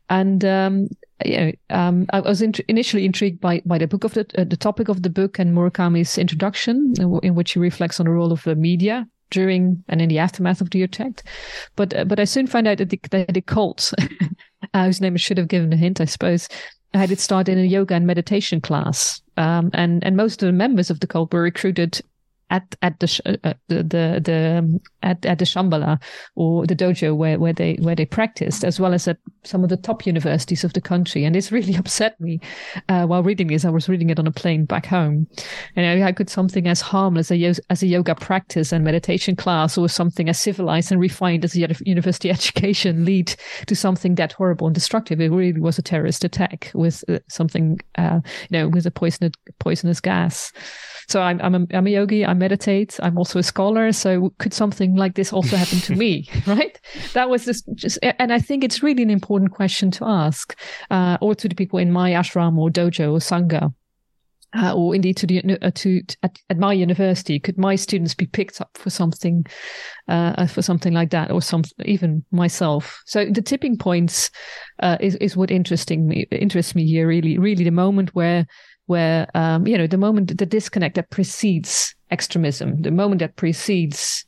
And 0.09 0.45
um, 0.45 0.89
you 1.25 1.37
know, 1.37 1.53
um, 1.71 2.07
I 2.13 2.21
was 2.21 2.43
int- 2.43 2.61
initially 2.61 3.05
intrigued 3.05 3.41
by 3.41 3.63
by 3.65 3.79
the 3.79 3.87
book 3.87 4.05
of 4.05 4.15
the 4.15 4.27
uh, 4.37 4.45
the 4.45 4.57
topic 4.57 4.89
of 4.89 5.03
the 5.03 5.11
book 5.11 5.39
and 5.39 5.57
Murakami's 5.57 6.19
introduction, 6.19 6.95
in, 6.99 7.05
w- 7.05 7.21
in, 7.23 7.35
which 7.35 7.53
he 7.53 7.59
reflects 7.59 8.01
on 8.01 8.07
the 8.07 8.13
role 8.13 8.33
of 8.33 8.43
the 8.45 8.55
media 8.55 9.07
during 9.31 9.83
and 9.89 10.01
in 10.01 10.09
the 10.09 10.19
aftermath 10.19 10.61
of 10.61 10.71
the 10.71 10.83
attack. 10.83 11.23
But 11.77 11.95
uh, 11.95 12.05
but 12.05 12.21
I 12.21 12.25
soon 12.25 12.47
found 12.47 12.69
out 12.69 12.79
that 12.79 12.91
the, 12.91 13.01
that 13.11 13.35
the 13.35 13.41
cult, 13.41 13.93
uh, 14.75 14.85
whose 14.85 15.01
name 15.01 15.15
I 15.15 15.19
should 15.19 15.39
have 15.39 15.49
given 15.49 15.73
a 15.73 15.77
hint, 15.77 16.01
I 16.01 16.05
suppose, 16.05 16.49
had 16.95 17.11
it 17.11 17.21
started 17.21 17.53
in 17.53 17.65
a 17.65 17.69
yoga 17.69 17.95
and 17.95 18.07
meditation 18.07 18.61
class, 18.61 19.21
um, 19.37 19.71
and 19.73 20.05
and 20.05 20.17
most 20.17 20.43
of 20.43 20.47
the 20.47 20.53
members 20.53 20.91
of 20.91 21.01
the 21.01 21.07
cult 21.07 21.33
were 21.33 21.43
recruited 21.43 22.01
at 22.53 22.77
at 22.83 23.01
the 23.01 23.39
uh, 23.45 23.55
the 23.69 23.83
the, 23.83 24.21
the 24.23 24.59
um, 24.59 24.81
at 25.03 25.25
at 25.27 25.39
the 25.39 25.45
Shambhala 25.45 26.01
or 26.37 26.67
the 26.67 26.77
dojo 26.77 27.17
where 27.17 27.39
where 27.39 27.55
they 27.55 27.79
where 27.81 27.97
they 27.97 28.05
practiced, 28.05 28.63
as 28.63 28.79
well 28.79 28.95
as 28.95 29.09
at 29.09 29.17
some 29.43 29.65
of 29.65 29.71
the 29.71 29.77
top 29.77 30.07
universities 30.07 30.63
of 30.63 30.75
the 30.75 30.81
country. 30.81 31.25
And 31.25 31.35
this 31.35 31.51
really 31.51 31.75
upset 31.83 32.21
me 32.21 32.41
uh, 32.89 33.07
while 33.07 33.23
reading 33.23 33.49
this. 33.49 33.65
I 33.65 33.71
was 33.71 33.89
reading 33.89 34.11
it 34.11 34.19
on 34.19 34.27
a 34.27 34.31
plane 34.31 34.67
back 34.67 34.87
home, 34.87 35.27
and 35.75 36.05
I 36.05 36.13
could 36.13 36.29
something 36.29 36.69
as 36.69 36.83
harmless 36.83 37.31
as 37.31 37.83
a 37.83 37.87
yoga 37.87 38.15
practice 38.15 38.71
and 38.71 38.85
meditation 38.85 39.35
class, 39.35 39.79
or 39.79 39.89
something 39.89 40.29
as 40.29 40.39
civilized 40.39 40.93
and 40.93 41.01
refined 41.01 41.45
as 41.45 41.57
a 41.57 41.75
university 41.85 42.31
education, 42.39 43.05
lead 43.05 43.35
to 43.67 43.75
something 43.75 44.15
that 44.17 44.33
horrible 44.33 44.67
and 44.67 44.75
destructive? 44.75 45.21
It 45.21 45.31
really 45.31 45.59
was 45.59 45.79
a 45.79 45.83
terrorist 45.83 46.23
attack 46.23 46.71
with 46.75 47.03
uh, 47.09 47.19
something, 47.29 47.81
uh, 47.97 48.21
you 48.51 48.59
know, 48.59 48.69
with 48.69 48.87
a 48.87 48.91
poisonous 48.91 49.33
poisonous 49.59 50.01
gas. 50.01 50.53
So 51.09 51.21
I'm 51.23 51.41
I'm 51.41 51.55
a, 51.55 51.67
I'm 51.73 51.87
a 51.87 51.91
yogi. 51.91 52.27
I 52.27 52.35
meditate. 52.43 52.99
I'm 53.03 53.17
also 53.19 53.39
a 53.39 53.43
scholar. 53.43 53.93
So 53.93 54.33
could 54.39 54.55
something 54.55 54.97
like 54.97 55.15
this 55.15 55.33
also 55.33 55.57
happen 55.57 55.79
to 55.89 55.95
me? 55.95 56.29
Right? 56.47 56.79
That 57.15 57.31
was 57.31 57.45
just, 57.45 57.65
just 57.75 57.99
and 58.19 58.33
I 58.33 58.39
think 58.39 58.65
it's 58.65 58.83
really 58.83 59.03
an 59.03 59.11
important 59.11 59.53
question 59.53 59.91
to 59.93 60.05
ask, 60.05 60.59
uh, 60.91 61.17
or 61.21 61.35
to 61.35 61.49
the 61.49 61.55
people 61.55 61.79
in 61.79 61.93
my 61.93 62.11
ashram 62.11 62.59
or 62.59 62.69
dojo 62.69 63.13
or 63.13 63.21
sangha. 63.21 63.73
Uh, 64.55 64.75
or 64.75 64.95
indeed 64.95 65.17
to 65.17 65.27
the 65.27 65.39
uh, 65.63 65.71
to, 65.75 66.03
to 66.03 66.17
at, 66.23 66.39
at, 66.51 66.59
my 66.59 66.75
university, 66.75 67.41
could 67.41 67.57
my 67.57 67.75
students 67.75 68.15
be 68.15 68.27
picked 68.27 68.61
up 68.61 68.69
for 68.75 68.91
something 68.91 69.47
uh, 70.09 70.47
for 70.47 70.61
something 70.61 70.93
like 70.93 71.09
that, 71.09 71.31
or 71.31 71.41
some 71.41 71.63
even 71.87 72.23
myself? 72.33 73.03
So 73.07 73.25
the 73.25 73.41
tipping 73.41 73.79
points 73.79 74.31
uh, 74.83 74.99
is 75.01 75.17
is 75.17 75.39
what 75.39 75.51
interesting 75.51 76.07
me 76.07 76.27
interests 76.31 76.75
me 76.75 76.85
here. 76.85 77.09
Really, 77.09 77.39
really, 77.39 77.65
the 77.65 77.71
moment 77.71 78.15
where 78.15 78.47
where 78.93 79.27
um, 79.35 79.67
you 79.67 79.77
know 79.79 79.87
the 79.87 80.03
moment 80.07 80.37
the 80.37 80.47
disconnect 80.47 80.95
that 80.97 81.11
precedes 81.11 81.95
extremism, 82.11 82.83
the 82.83 82.91
moment 82.91 83.21
that 83.21 83.37
precedes 83.37 84.27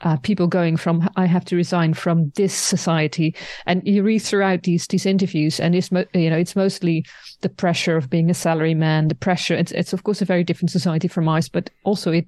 uh, 0.00 0.16
people 0.16 0.48
going 0.48 0.76
from 0.76 1.08
I 1.16 1.26
have 1.26 1.44
to 1.46 1.56
resign 1.56 1.94
from 1.94 2.32
this 2.34 2.54
society, 2.74 3.34
and 3.66 3.86
you 3.86 4.02
read 4.02 4.18
throughout 4.18 4.64
these 4.64 4.86
these 4.88 5.06
interviews, 5.06 5.60
and 5.60 5.74
it's 5.74 5.92
mo- 5.92 6.10
you 6.14 6.30
know 6.30 6.36
it's 6.36 6.56
mostly 6.56 7.04
the 7.42 7.48
pressure 7.48 7.96
of 7.96 8.10
being 8.10 8.30
a 8.30 8.34
salary 8.34 8.74
man, 8.74 9.08
the 9.08 9.14
pressure. 9.14 9.54
It's 9.54 9.72
it's 9.72 9.92
of 9.92 10.02
course 10.02 10.20
a 10.22 10.26
very 10.26 10.44
different 10.44 10.70
society 10.70 11.08
from 11.08 11.28
ours, 11.28 11.48
but 11.48 11.70
also 11.84 12.10
it 12.12 12.26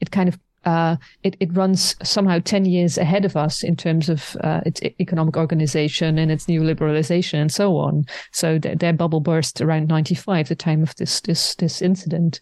it 0.00 0.10
kind 0.10 0.28
of 0.28 0.38
uh, 0.64 0.96
it, 1.22 1.36
it 1.40 1.54
runs 1.56 1.96
somehow 2.02 2.38
10 2.44 2.64
years 2.64 2.98
ahead 2.98 3.24
of 3.24 3.36
us 3.36 3.62
in 3.62 3.76
terms 3.76 4.08
of 4.08 4.36
uh, 4.42 4.60
its 4.64 4.80
economic 5.00 5.36
organization 5.36 6.18
and 6.18 6.30
its 6.30 6.46
neoliberalization 6.46 7.40
and 7.40 7.52
so 7.52 7.76
on. 7.76 8.04
So 8.32 8.58
th- 8.58 8.78
their 8.78 8.92
bubble 8.92 9.20
burst 9.20 9.60
around 9.60 9.88
95, 9.88 10.48
the 10.48 10.54
time 10.54 10.82
of 10.82 10.94
this, 10.96 11.20
this, 11.20 11.54
this 11.56 11.82
incident. 11.82 12.40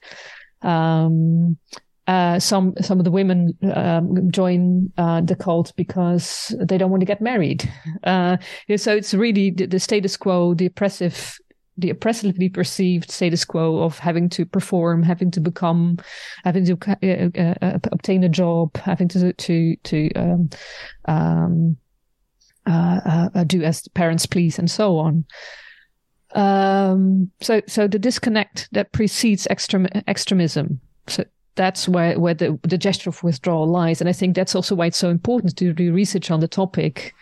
Um, 0.63 1.59
uh, 2.07 2.41
some 2.41 2.75
some 2.81 2.99
of 2.99 3.05
the 3.05 3.11
women 3.11 3.57
um, 3.73 4.31
join 4.33 4.91
uh, 4.99 5.21
the 5.21 5.37
cult 5.37 5.73
because 5.77 6.53
they 6.59 6.77
don't 6.77 6.91
want 6.91 7.03
to 7.03 7.07
get 7.07 7.21
married. 7.21 7.71
Uh, 8.03 8.37
so 8.77 8.97
it's 8.97 9.13
really 9.13 9.51
the, 9.51 9.67
the, 9.67 9.79
status 9.79 10.17
quo, 10.17 10.55
the 10.55 10.67
oppressive 10.67 11.39
the 11.81 11.91
oppressively 11.91 12.49
perceived 12.49 13.11
status 13.11 13.45
quo 13.45 13.79
of 13.79 13.99
having 13.99 14.29
to 14.31 14.45
perform, 14.45 15.03
having 15.03 15.31
to 15.33 15.41
become, 15.41 15.99
having 16.45 16.65
to 16.67 16.79
uh, 17.03 17.41
uh, 17.41 17.55
uh, 17.63 17.79
obtain 17.93 18.25
a 18.25 18.29
job, 18.29 18.77
having 18.77 19.09
to 19.09 19.33
to 19.33 19.77
to 19.77 20.13
um, 20.15 20.51
um, 21.07 21.77
uh, 22.67 23.29
uh, 23.35 23.45
do 23.45 23.63
as 23.63 23.83
the 23.83 23.91
parents 23.91 24.27
please, 24.27 24.59
and 24.59 24.71
so 24.71 24.99
on. 24.99 25.25
Um, 26.35 27.31
so 27.41 27.61
so 27.67 27.89
the 27.89 27.99
disconnect 27.99 28.69
that 28.73 28.93
precedes 28.93 29.47
extrem- 29.51 30.03
extremism. 30.07 30.81
So 31.09 31.25
that's 31.57 31.89
where 31.89 32.19
where 32.19 32.35
the 32.35 32.59
the 32.63 32.79
gesture 32.79 33.11
of 33.11 33.23
withdrawal 33.23 33.67
lies, 33.67 34.01
and 34.01 34.09
I 34.09 34.13
think 34.13 34.37
that's 34.37 34.55
also 34.55 34.75
why 34.75 34.87
it's 34.87 34.99
so 34.99 35.11
important 35.11 35.57
to 35.57 35.73
do 35.73 35.93
research 35.93 36.31
on 36.31 36.41
the 36.41 36.49
topic. 36.49 37.15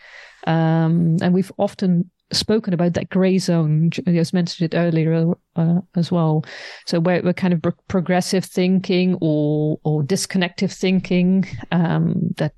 Um, 0.47 1.17
and 1.21 1.33
we've 1.33 1.51
often 1.57 2.09
spoken 2.31 2.73
about 2.73 2.93
that 2.93 3.09
gray 3.09 3.37
zone. 3.37 3.91
You 4.05 4.23
mentioned 4.33 4.73
it 4.73 4.77
earlier 4.77 5.33
uh, 5.55 5.79
as 5.95 6.11
well. 6.11 6.45
So 6.85 6.99
where 6.99 7.21
we're 7.23 7.33
kind 7.33 7.53
of 7.53 7.63
progressive 7.87 8.45
thinking 8.45 9.17
or 9.21 9.79
or 9.83 10.03
disconnective 10.03 10.73
thinking 10.73 11.45
um, 11.71 12.15
that 12.37 12.53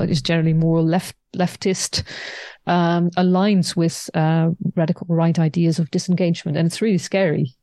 is 0.00 0.22
generally 0.22 0.52
more 0.52 0.82
left 0.82 1.16
leftist 1.36 2.02
um, 2.66 3.10
aligns 3.10 3.76
with 3.76 4.10
uh, 4.14 4.50
radical 4.74 5.06
right 5.08 5.38
ideas 5.38 5.78
of 5.78 5.90
disengagement, 5.90 6.56
and 6.56 6.66
it's 6.66 6.82
really 6.82 6.98
scary 6.98 7.54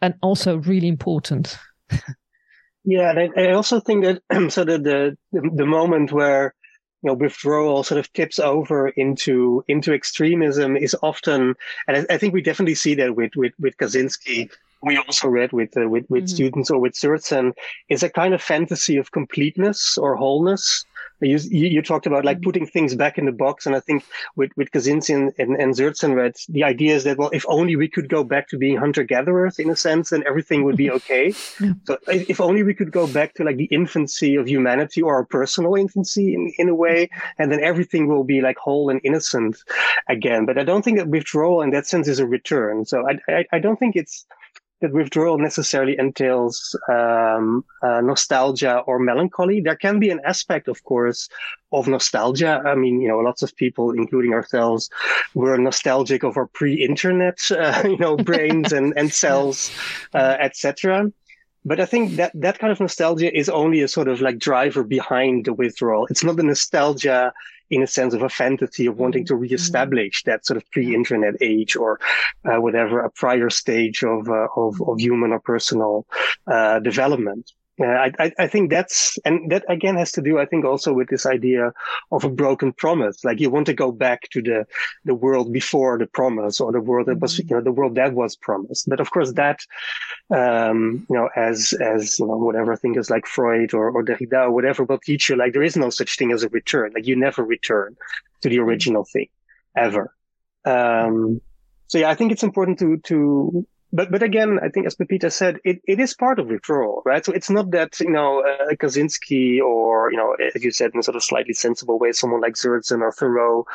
and 0.00 0.14
also 0.22 0.56
really 0.58 0.88
important. 0.88 1.58
yeah, 2.84 3.10
and 3.10 3.18
I, 3.18 3.42
I 3.42 3.52
also 3.52 3.80
think 3.80 4.04
that 4.04 4.22
so 4.50 4.64
that 4.64 4.82
the 4.82 5.16
the 5.32 5.66
moment 5.66 6.12
where 6.12 6.54
you 7.02 7.08
know, 7.08 7.14
withdrawal 7.14 7.82
sort 7.82 7.98
of 7.98 8.12
tips 8.12 8.38
over 8.38 8.88
into 8.88 9.64
into 9.68 9.92
extremism 9.92 10.76
is 10.76 10.96
often, 11.02 11.54
and 11.88 11.96
I, 11.96 12.14
I 12.14 12.18
think 12.18 12.32
we 12.32 12.42
definitely 12.42 12.76
see 12.76 12.94
that 12.96 13.16
with 13.16 13.32
with 13.36 13.52
with 13.58 13.76
Kaczynski. 13.76 14.50
We 14.84 14.96
also 14.96 15.28
read 15.28 15.52
with 15.52 15.76
uh, 15.76 15.88
with 15.88 16.08
with 16.10 16.24
mm-hmm. 16.24 16.34
students 16.34 16.70
or 16.70 16.78
with 16.78 16.94
Zerzan 16.94 17.52
is 17.88 18.02
a 18.02 18.10
kind 18.10 18.34
of 18.34 18.42
fantasy 18.42 18.96
of 18.96 19.12
completeness 19.12 19.98
or 19.98 20.16
wholeness 20.16 20.84
you, 21.28 21.38
you, 21.50 21.82
talked 21.82 22.06
about 22.06 22.24
like 22.24 22.38
mm-hmm. 22.38 22.44
putting 22.44 22.66
things 22.66 22.94
back 22.94 23.18
in 23.18 23.26
the 23.26 23.32
box. 23.32 23.66
And 23.66 23.74
I 23.74 23.80
think 23.80 24.04
with, 24.36 24.50
with 24.56 24.70
Kaczynski 24.70 25.32
and, 25.38 25.56
and, 25.56 26.16
read, 26.16 26.36
the 26.48 26.64
idea 26.64 26.94
is 26.94 27.04
that, 27.04 27.18
well, 27.18 27.30
if 27.32 27.44
only 27.48 27.76
we 27.76 27.88
could 27.88 28.08
go 28.08 28.24
back 28.24 28.48
to 28.48 28.58
being 28.58 28.76
hunter 28.76 29.02
gatherers 29.02 29.58
in 29.58 29.70
a 29.70 29.76
sense, 29.76 30.10
then 30.10 30.22
everything 30.26 30.64
would 30.64 30.76
be 30.76 30.90
okay. 30.90 31.34
yeah. 31.60 31.72
So 31.84 31.98
if 32.08 32.40
only 32.40 32.62
we 32.62 32.74
could 32.74 32.92
go 32.92 33.06
back 33.06 33.34
to 33.34 33.44
like 33.44 33.56
the 33.56 33.64
infancy 33.66 34.36
of 34.36 34.48
humanity 34.48 35.02
or 35.02 35.14
our 35.14 35.24
personal 35.24 35.74
infancy 35.74 36.34
in, 36.34 36.52
in 36.58 36.68
a 36.68 36.74
way, 36.74 37.08
and 37.38 37.50
then 37.50 37.62
everything 37.62 38.08
will 38.08 38.24
be 38.24 38.40
like 38.40 38.56
whole 38.58 38.90
and 38.90 39.00
innocent 39.04 39.56
again. 40.08 40.46
But 40.46 40.58
I 40.58 40.64
don't 40.64 40.82
think 40.82 40.98
that 40.98 41.08
withdrawal 41.08 41.62
in 41.62 41.70
that 41.70 41.86
sense 41.86 42.08
is 42.08 42.18
a 42.18 42.26
return. 42.26 42.84
So 42.84 43.06
I, 43.08 43.18
I, 43.32 43.44
I 43.52 43.58
don't 43.58 43.78
think 43.78 43.96
it's, 43.96 44.26
that 44.82 44.92
withdrawal 44.92 45.38
necessarily 45.38 45.96
entails 45.98 46.76
um, 46.90 47.64
uh, 47.82 48.00
nostalgia 48.00 48.80
or 48.80 48.98
melancholy. 48.98 49.60
There 49.60 49.76
can 49.76 49.98
be 49.98 50.10
an 50.10 50.20
aspect, 50.24 50.68
of 50.68 50.84
course, 50.84 51.28
of 51.72 51.88
nostalgia. 51.88 52.60
I 52.66 52.74
mean, 52.74 53.00
you 53.00 53.08
know, 53.08 53.18
lots 53.18 53.42
of 53.42 53.56
people, 53.56 53.92
including 53.92 54.34
ourselves, 54.34 54.90
were 55.34 55.56
nostalgic 55.56 56.24
of 56.24 56.36
our 56.36 56.46
pre-internet, 56.46 57.38
uh, 57.50 57.82
you 57.84 57.96
know, 57.96 58.16
brains 58.16 58.72
and, 58.72 58.92
and 58.96 59.12
cells, 59.24 59.70
uh, 60.12 60.36
etc. 60.38 61.10
But 61.64 61.78
I 61.78 61.86
think 61.86 62.16
that 62.16 62.32
that 62.34 62.58
kind 62.58 62.72
of 62.72 62.80
nostalgia 62.80 63.34
is 63.36 63.48
only 63.48 63.80
a 63.82 63.88
sort 63.88 64.08
of 64.08 64.20
like 64.20 64.38
driver 64.38 64.82
behind 64.82 65.44
the 65.44 65.54
withdrawal. 65.54 66.06
It's 66.10 66.24
not 66.24 66.36
the 66.36 66.42
nostalgia 66.42 67.32
in 67.72 67.82
a 67.82 67.86
sense 67.86 68.12
of 68.12 68.22
a 68.22 68.28
fantasy 68.28 68.86
of 68.86 68.98
wanting 68.98 69.24
to 69.24 69.32
mm-hmm. 69.32 69.42
reestablish 69.42 70.22
that 70.24 70.44
sort 70.44 70.58
of 70.58 70.70
pre-internet 70.70 71.34
age 71.40 71.74
or 71.74 71.98
uh, 72.44 72.60
whatever 72.60 73.00
a 73.00 73.10
prior 73.10 73.48
stage 73.48 74.04
of 74.04 74.28
uh, 74.28 74.46
of, 74.56 74.80
of 74.86 75.00
human 75.00 75.32
or 75.32 75.40
personal 75.40 76.06
uh, 76.46 76.78
development. 76.80 77.50
Uh, 77.82 78.10
I, 78.18 78.32
I 78.38 78.46
think 78.46 78.70
that's, 78.70 79.18
and 79.24 79.50
that 79.50 79.64
again 79.68 79.96
has 79.96 80.12
to 80.12 80.22
do, 80.22 80.38
I 80.38 80.46
think, 80.46 80.64
also 80.64 80.92
with 80.92 81.08
this 81.08 81.26
idea 81.26 81.72
of 82.12 82.24
a 82.24 82.30
broken 82.30 82.72
promise. 82.72 83.24
Like 83.24 83.40
you 83.40 83.50
want 83.50 83.66
to 83.66 83.74
go 83.74 83.90
back 83.90 84.28
to 84.30 84.42
the, 84.42 84.66
the 85.04 85.14
world 85.14 85.52
before 85.52 85.98
the 85.98 86.06
promise 86.06 86.60
or 86.60 86.70
the 86.70 86.80
world 86.80 87.08
that 87.08 87.18
was, 87.18 87.34
mm-hmm. 87.34 87.48
you 87.48 87.56
know, 87.56 87.62
the 87.62 87.72
world 87.72 87.96
that 87.96 88.12
was 88.12 88.36
promised. 88.36 88.88
But 88.88 89.00
of 89.00 89.10
course 89.10 89.32
that, 89.32 89.60
um, 90.30 91.06
you 91.10 91.16
know, 91.16 91.28
as, 91.34 91.72
as, 91.72 92.20
you 92.20 92.26
know, 92.26 92.36
whatever 92.36 92.76
thinkers 92.76 93.10
like 93.10 93.26
Freud 93.26 93.74
or, 93.74 93.90
or 93.90 94.04
Derrida 94.04 94.44
or 94.46 94.52
whatever 94.52 94.84
will 94.84 94.98
teach 94.98 95.28
you, 95.28 95.36
like 95.36 95.52
there 95.52 95.62
is 95.62 95.76
no 95.76 95.90
such 95.90 96.16
thing 96.16 96.30
as 96.32 96.44
a 96.44 96.48
return. 96.50 96.92
Like 96.94 97.06
you 97.06 97.16
never 97.16 97.42
return 97.42 97.96
to 98.42 98.48
the 98.48 98.60
original 98.60 99.04
thing 99.04 99.28
ever. 99.76 100.14
Um, 100.64 101.40
so 101.88 101.98
yeah, 101.98 102.10
I 102.10 102.14
think 102.14 102.32
it's 102.32 102.44
important 102.44 102.78
to, 102.78 102.98
to, 102.98 103.66
but 103.92 104.10
but 104.10 104.22
again, 104.22 104.58
I 104.62 104.68
think 104.68 104.86
as 104.86 104.94
Pepita 104.94 105.30
said, 105.30 105.58
it, 105.64 105.82
it 105.86 106.00
is 106.00 106.14
part 106.14 106.38
of 106.38 106.46
withdrawal, 106.46 107.02
right? 107.04 107.24
So 107.24 107.32
it's 107.32 107.50
not 107.50 107.70
that 107.72 108.00
you 108.00 108.10
know 108.10 108.40
uh, 108.40 108.74
Kaczynski 108.74 109.60
or 109.60 110.10
you 110.10 110.16
know 110.16 110.34
as 110.54 110.64
you 110.64 110.70
said 110.70 110.92
in 110.94 111.00
a 111.00 111.02
sort 111.02 111.16
of 111.16 111.24
slightly 111.24 111.54
sensible 111.54 111.98
way, 111.98 112.12
someone 112.12 112.40
like 112.40 112.54
Zerzan 112.54 113.00
or 113.00 113.12
Thoreau 113.12 113.66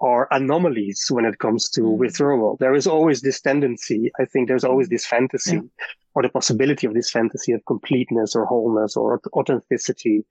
are 0.00 0.28
anomalies 0.30 1.06
when 1.10 1.24
it 1.24 1.38
comes 1.38 1.70
to 1.70 1.80
mm. 1.80 1.96
withdrawal. 1.96 2.56
There 2.60 2.74
is 2.74 2.86
always 2.86 3.22
this 3.22 3.40
tendency. 3.40 4.12
I 4.20 4.26
think 4.26 4.46
there's 4.46 4.64
always 4.64 4.88
this 4.88 5.06
fantasy 5.06 5.56
yeah. 5.56 5.86
Or 6.16 6.22
the 6.22 6.30
possibility 6.30 6.86
of 6.86 6.94
this 6.94 7.10
fantasy 7.10 7.52
of 7.52 7.62
completeness 7.66 8.34
or 8.34 8.46
wholeness 8.46 8.96
or 8.96 9.20
authenticity 9.34 10.24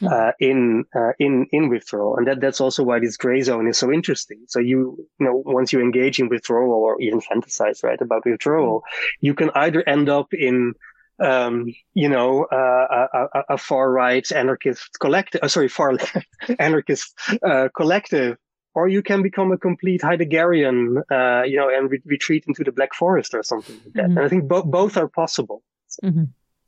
yeah. 0.00 0.10
uh, 0.10 0.32
in 0.38 0.84
uh, 0.94 1.12
in 1.18 1.46
in 1.50 1.70
withdrawal, 1.70 2.16
and 2.16 2.26
that 2.26 2.40
that's 2.40 2.60
also 2.60 2.84
why 2.84 3.00
this 3.00 3.16
gray 3.16 3.40
zone 3.40 3.66
is 3.66 3.78
so 3.78 3.90
interesting. 3.90 4.38
So 4.48 4.60
you 4.60 4.78
you 5.18 5.26
know 5.26 5.42
once 5.46 5.72
you 5.72 5.80
engage 5.80 6.20
in 6.20 6.28
withdrawal 6.28 6.70
or 6.72 7.00
even 7.00 7.20
fantasize 7.20 7.82
right 7.82 8.00
about 8.00 8.26
withdrawal, 8.26 8.80
mm. 8.80 8.84
you 9.20 9.34
can 9.34 9.50
either 9.54 9.82
end 9.88 10.10
up 10.10 10.32
in 10.34 10.74
um, 11.20 11.66
you 11.92 12.08
know, 12.08 12.44
uh, 12.44 13.06
a, 13.12 13.18
a, 13.18 13.44
a, 13.50 13.58
far 13.58 13.90
right 13.90 14.26
anarchist 14.32 14.98
collective, 15.00 15.42
uh, 15.42 15.48
sorry, 15.48 15.68
far 15.68 15.92
left 16.00 16.16
anarchist 16.58 17.14
uh, 17.46 17.68
collective 17.76 18.38
or 18.74 18.88
you 18.88 19.02
can 19.02 19.22
become 19.22 19.52
a 19.52 19.58
complete 19.58 20.00
Heideggerian, 20.00 21.02
uh, 21.10 21.42
you 21.44 21.56
know, 21.56 21.68
and 21.68 21.90
re- 21.90 22.02
retreat 22.04 22.44
into 22.46 22.64
the 22.64 22.72
Black 22.72 22.94
Forest 22.94 23.34
or 23.34 23.42
something 23.42 23.76
like 23.84 23.94
that. 23.94 24.04
Mm-hmm. 24.04 24.18
And 24.18 24.26
I 24.26 24.28
think 24.28 24.48
bo- 24.48 24.62
both 24.62 24.96
are 24.96 25.08
possible. 25.08 25.62
Mm-hmm. 26.04 26.24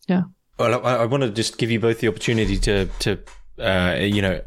Yeah. 0.09 0.23
Well, 0.59 0.85
I, 0.87 0.97
I, 0.97 1.07
want 1.07 1.23
to 1.23 1.31
just 1.31 1.59
give 1.59 1.71
you 1.71 1.81
both 1.81 2.01
the 2.01 2.09
opportunity 2.09 2.59
to 2.59 2.87
to 3.01 3.19
uh, 3.59 3.97
you 4.01 4.21
know 4.21 4.43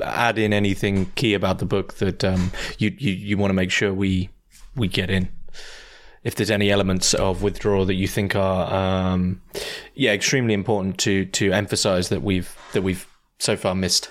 add 0.00 0.38
in 0.38 0.52
anything 0.52 1.06
key 1.14 1.34
about 1.34 1.58
the 1.58 1.66
book 1.66 1.94
that 1.94 2.24
um, 2.24 2.52
you, 2.78 2.94
you 2.98 3.12
you 3.12 3.36
want 3.36 3.50
to 3.50 3.54
make 3.54 3.70
sure 3.70 3.92
we 3.92 4.30
we 4.74 4.88
get 4.88 5.10
in. 5.10 5.28
If 6.22 6.36
there's 6.36 6.50
any 6.50 6.70
elements 6.70 7.12
of 7.12 7.42
withdrawal 7.42 7.84
that 7.84 7.94
you 7.94 8.08
think 8.08 8.34
are 8.34 8.72
um, 8.72 9.42
yeah 9.94 10.12
extremely 10.12 10.54
important 10.54 10.98
to 10.98 11.26
to 11.26 11.52
emphasize 11.52 12.08
that 12.08 12.22
we've 12.22 12.56
that 12.72 12.82
we've 12.82 13.06
so 13.38 13.56
far 13.56 13.74
missed. 13.74 14.10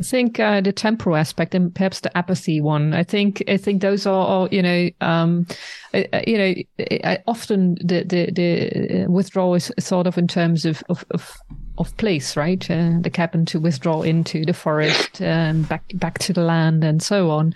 I 0.00 0.02
think 0.02 0.40
uh, 0.40 0.60
the 0.60 0.72
temporal 0.72 1.16
aspect 1.16 1.54
and 1.54 1.74
perhaps 1.74 2.00
the 2.00 2.16
apathy 2.16 2.60
one. 2.60 2.94
I 2.94 3.04
think 3.04 3.42
I 3.46 3.56
think 3.56 3.82
those 3.82 4.06
are 4.06 4.26
all 4.26 4.48
you 4.50 4.62
know. 4.62 4.90
Um, 5.00 5.46
uh, 5.94 6.02
uh 6.12 6.20
you 6.26 6.38
know, 6.38 7.16
often 7.26 7.76
the 7.76 8.02
the, 8.04 8.30
the 8.32 9.04
uh, 9.04 9.10
withdrawal 9.10 9.54
is 9.54 9.70
sort 9.78 10.06
of 10.06 10.18
in 10.18 10.26
terms 10.26 10.64
of 10.64 10.82
of, 10.88 11.04
of, 11.10 11.36
of 11.78 11.96
place, 11.98 12.36
right? 12.36 12.68
Uh, 12.70 12.98
the 13.00 13.10
cabin 13.10 13.44
to 13.46 13.60
withdraw 13.60 14.02
into 14.02 14.44
the 14.44 14.54
forest, 14.54 15.20
and 15.20 15.68
back 15.68 15.84
back 15.94 16.18
to 16.20 16.32
the 16.32 16.42
land, 16.42 16.82
and 16.84 17.02
so 17.02 17.30
on. 17.30 17.54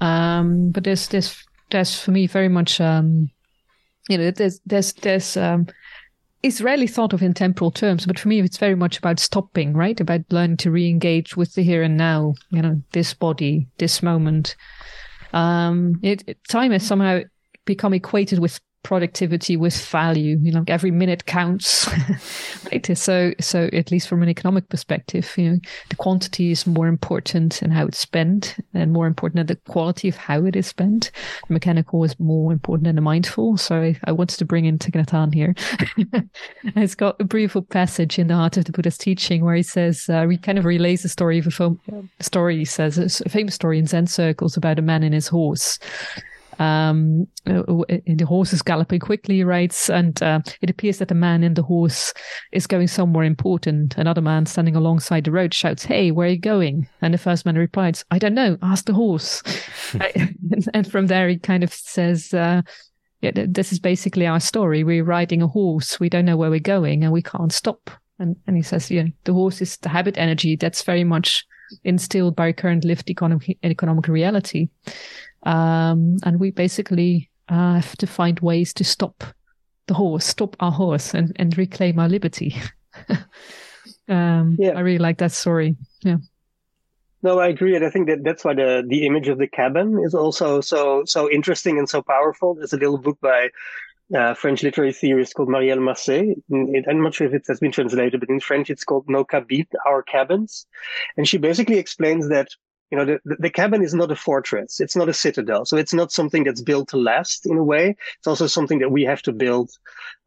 Um, 0.00 0.70
but 0.70 0.84
there's 0.84 1.08
there's 1.08 1.44
there's 1.70 1.98
for 2.00 2.12
me 2.12 2.26
very 2.26 2.48
much 2.48 2.80
um, 2.80 3.30
you 4.08 4.16
know 4.16 4.30
there's 4.30 4.60
there's 4.66 4.92
there's 4.94 5.36
um, 5.36 5.66
it's 6.44 6.60
rarely 6.60 6.86
thought 6.86 7.14
of 7.14 7.22
in 7.22 7.32
temporal 7.32 7.70
terms, 7.70 8.04
but 8.04 8.18
for 8.18 8.28
me, 8.28 8.38
it's 8.38 8.58
very 8.58 8.74
much 8.74 8.98
about 8.98 9.18
stopping, 9.18 9.72
right? 9.72 9.98
About 9.98 10.20
learning 10.28 10.58
to 10.58 10.70
re-engage 10.70 11.38
with 11.38 11.54
the 11.54 11.62
here 11.62 11.82
and 11.82 11.96
now, 11.96 12.34
you 12.50 12.60
know, 12.60 12.82
this 12.92 13.14
body, 13.14 13.66
this 13.78 14.02
moment. 14.02 14.54
Um, 15.32 15.98
it, 16.02 16.22
it 16.26 16.36
time 16.46 16.72
has 16.72 16.86
somehow 16.86 17.20
become 17.64 17.94
equated 17.94 18.40
with 18.40 18.60
productivity 18.84 19.56
with 19.56 19.76
value. 19.88 20.38
You 20.40 20.52
know, 20.52 20.64
every 20.68 20.92
minute 20.92 21.26
counts. 21.26 21.88
right? 22.72 22.96
So, 22.96 23.32
so 23.40 23.68
at 23.72 23.90
least 23.90 24.06
from 24.06 24.22
an 24.22 24.28
economic 24.28 24.68
perspective, 24.68 25.34
you 25.36 25.50
know, 25.50 25.58
the 25.88 25.96
quantity 25.96 26.52
is 26.52 26.66
more 26.66 26.86
important 26.86 27.62
and 27.62 27.72
how 27.72 27.86
it's 27.86 27.98
spent, 27.98 28.56
and 28.72 28.92
more 28.92 29.08
important 29.08 29.36
than 29.36 29.46
the 29.46 29.72
quality 29.72 30.08
of 30.08 30.16
how 30.16 30.44
it 30.44 30.54
is 30.54 30.68
spent. 30.68 31.10
The 31.48 31.54
mechanical 31.54 32.04
is 32.04 32.18
more 32.20 32.52
important 32.52 32.84
than 32.84 32.94
the 32.94 33.02
mindful. 33.02 33.56
So, 33.56 33.82
I, 33.82 33.98
I 34.04 34.12
wanted 34.12 34.38
to 34.38 34.44
bring 34.44 34.66
in 34.66 34.78
Thich 34.78 35.34
here. 35.34 35.54
it's 36.76 36.94
got 36.94 37.20
a 37.20 37.24
beautiful 37.24 37.62
passage 37.62 38.18
in 38.18 38.28
the 38.28 38.34
Heart 38.34 38.58
of 38.58 38.66
the 38.66 38.72
Buddha's 38.72 38.98
teaching 38.98 39.44
where 39.44 39.56
he 39.56 39.62
says 39.62 40.08
uh, 40.08 40.28
he 40.28 40.36
kind 40.36 40.58
of 40.58 40.64
relays 40.64 41.02
the 41.02 41.08
story 41.08 41.38
of 41.38 41.46
a 41.46 41.50
film, 41.50 41.80
story. 42.20 42.58
He 42.58 42.64
says 42.64 42.98
a 42.98 43.28
famous 43.28 43.54
story 43.54 43.78
in 43.78 43.86
Zen 43.86 44.06
circles 44.06 44.56
about 44.56 44.78
a 44.78 44.82
man 44.82 45.02
and 45.02 45.14
his 45.14 45.28
horse 45.28 45.78
um, 46.58 47.26
uh, 47.46 47.62
the 48.06 48.26
horse 48.26 48.52
is 48.52 48.62
galloping 48.62 49.00
quickly, 49.00 49.36
he 49.36 49.44
writes, 49.44 49.88
and 49.88 50.22
uh, 50.22 50.40
it 50.60 50.70
appears 50.70 50.98
that 50.98 51.08
the 51.08 51.14
man 51.14 51.42
in 51.42 51.54
the 51.54 51.62
horse 51.62 52.12
is 52.52 52.66
going 52.66 52.88
somewhere 52.88 53.24
important. 53.24 53.96
Another 53.96 54.20
man 54.20 54.46
standing 54.46 54.76
alongside 54.76 55.24
the 55.24 55.30
road 55.30 55.54
shouts, 55.54 55.84
Hey, 55.84 56.10
where 56.10 56.26
are 56.26 56.30
you 56.30 56.38
going? 56.38 56.88
And 57.02 57.14
the 57.14 57.18
first 57.18 57.46
man 57.46 57.56
replies, 57.56 58.04
I 58.10 58.18
don't 58.18 58.34
know, 58.34 58.56
ask 58.62 58.86
the 58.86 58.94
horse. 58.94 59.42
and 60.74 60.90
from 60.90 61.06
there, 61.06 61.28
he 61.28 61.38
kind 61.38 61.64
of 61.64 61.72
says, 61.72 62.34
uh, 62.34 62.62
yeah, 63.20 63.30
this 63.34 63.72
is 63.72 63.78
basically 63.78 64.26
our 64.26 64.40
story. 64.40 64.84
We're 64.84 65.04
riding 65.04 65.42
a 65.42 65.48
horse. 65.48 65.98
We 65.98 66.08
don't 66.08 66.26
know 66.26 66.36
where 66.36 66.50
we're 66.50 66.60
going 66.60 67.04
and 67.04 67.12
we 67.12 67.22
can't 67.22 67.52
stop. 67.52 67.90
And, 68.18 68.36
and 68.46 68.56
he 68.56 68.62
says, 68.62 68.90
yeah, 68.90 69.04
the 69.24 69.32
horse 69.32 69.60
is 69.60 69.76
the 69.78 69.88
habit 69.88 70.18
energy 70.18 70.56
that's 70.56 70.82
very 70.82 71.04
much 71.04 71.44
instilled 71.82 72.36
by 72.36 72.52
current 72.52 72.84
lived 72.84 73.10
economic, 73.10 73.58
economic 73.62 74.08
reality. 74.08 74.68
Um, 75.44 76.16
and 76.24 76.40
we 76.40 76.50
basically 76.50 77.30
uh, 77.48 77.74
have 77.74 77.96
to 77.98 78.06
find 78.06 78.40
ways 78.40 78.72
to 78.74 78.84
stop 78.84 79.24
the 79.86 79.94
horse, 79.94 80.24
stop 80.24 80.56
our 80.60 80.72
horse, 80.72 81.14
and, 81.14 81.32
and 81.36 81.56
reclaim 81.58 81.98
our 81.98 82.08
liberty. 82.08 82.56
um, 84.08 84.56
yeah. 84.58 84.70
I 84.70 84.80
really 84.80 84.98
like 84.98 85.18
that 85.18 85.32
story. 85.32 85.76
Yeah. 86.02 86.16
No, 87.22 87.38
I 87.38 87.48
agree, 87.48 87.74
and 87.74 87.84
I 87.84 87.88
think 87.88 88.08
that 88.08 88.22
that's 88.22 88.44
why 88.44 88.52
the 88.52 88.84
the 88.86 89.06
image 89.06 89.28
of 89.28 89.38
the 89.38 89.46
cabin 89.46 89.98
is 90.04 90.14
also 90.14 90.60
so 90.60 91.04
so 91.06 91.30
interesting 91.30 91.78
and 91.78 91.88
so 91.88 92.02
powerful. 92.02 92.54
There's 92.54 92.74
a 92.74 92.76
little 92.76 92.98
book 92.98 93.18
by 93.22 93.48
uh, 94.14 94.34
French 94.34 94.62
literary 94.62 94.92
theorist 94.92 95.34
called 95.34 95.48
Marielle 95.48 95.78
Macé. 95.78 96.34
I'm 96.86 97.02
not 97.02 97.14
sure 97.14 97.26
if 97.26 97.32
it 97.32 97.46
has 97.48 97.60
been 97.60 97.72
translated, 97.72 98.20
but 98.20 98.28
in 98.28 98.40
French 98.40 98.68
it's 98.68 98.84
called 98.84 99.08
Nos 99.08 99.24
Cabanes, 99.24 99.68
Our 99.86 100.02
Cabins, 100.02 100.66
and 101.16 101.26
she 101.26 101.38
basically 101.38 101.78
explains 101.78 102.28
that 102.28 102.48
you 102.94 103.04
know, 103.04 103.18
the, 103.24 103.36
the 103.40 103.50
cabin 103.50 103.82
is 103.82 103.92
not 103.92 104.12
a 104.12 104.14
fortress. 104.14 104.80
It's 104.80 104.94
not 104.94 105.08
a 105.08 105.12
citadel. 105.12 105.64
So 105.64 105.76
it's 105.76 105.92
not 105.92 106.12
something 106.12 106.44
that's 106.44 106.62
built 106.62 106.90
to 106.90 106.96
last 106.96 107.44
in 107.44 107.56
a 107.58 107.64
way. 107.64 107.96
It's 108.18 108.28
also 108.28 108.46
something 108.46 108.78
that 108.78 108.92
we 108.92 109.02
have 109.02 109.20
to 109.22 109.32
build 109.32 109.72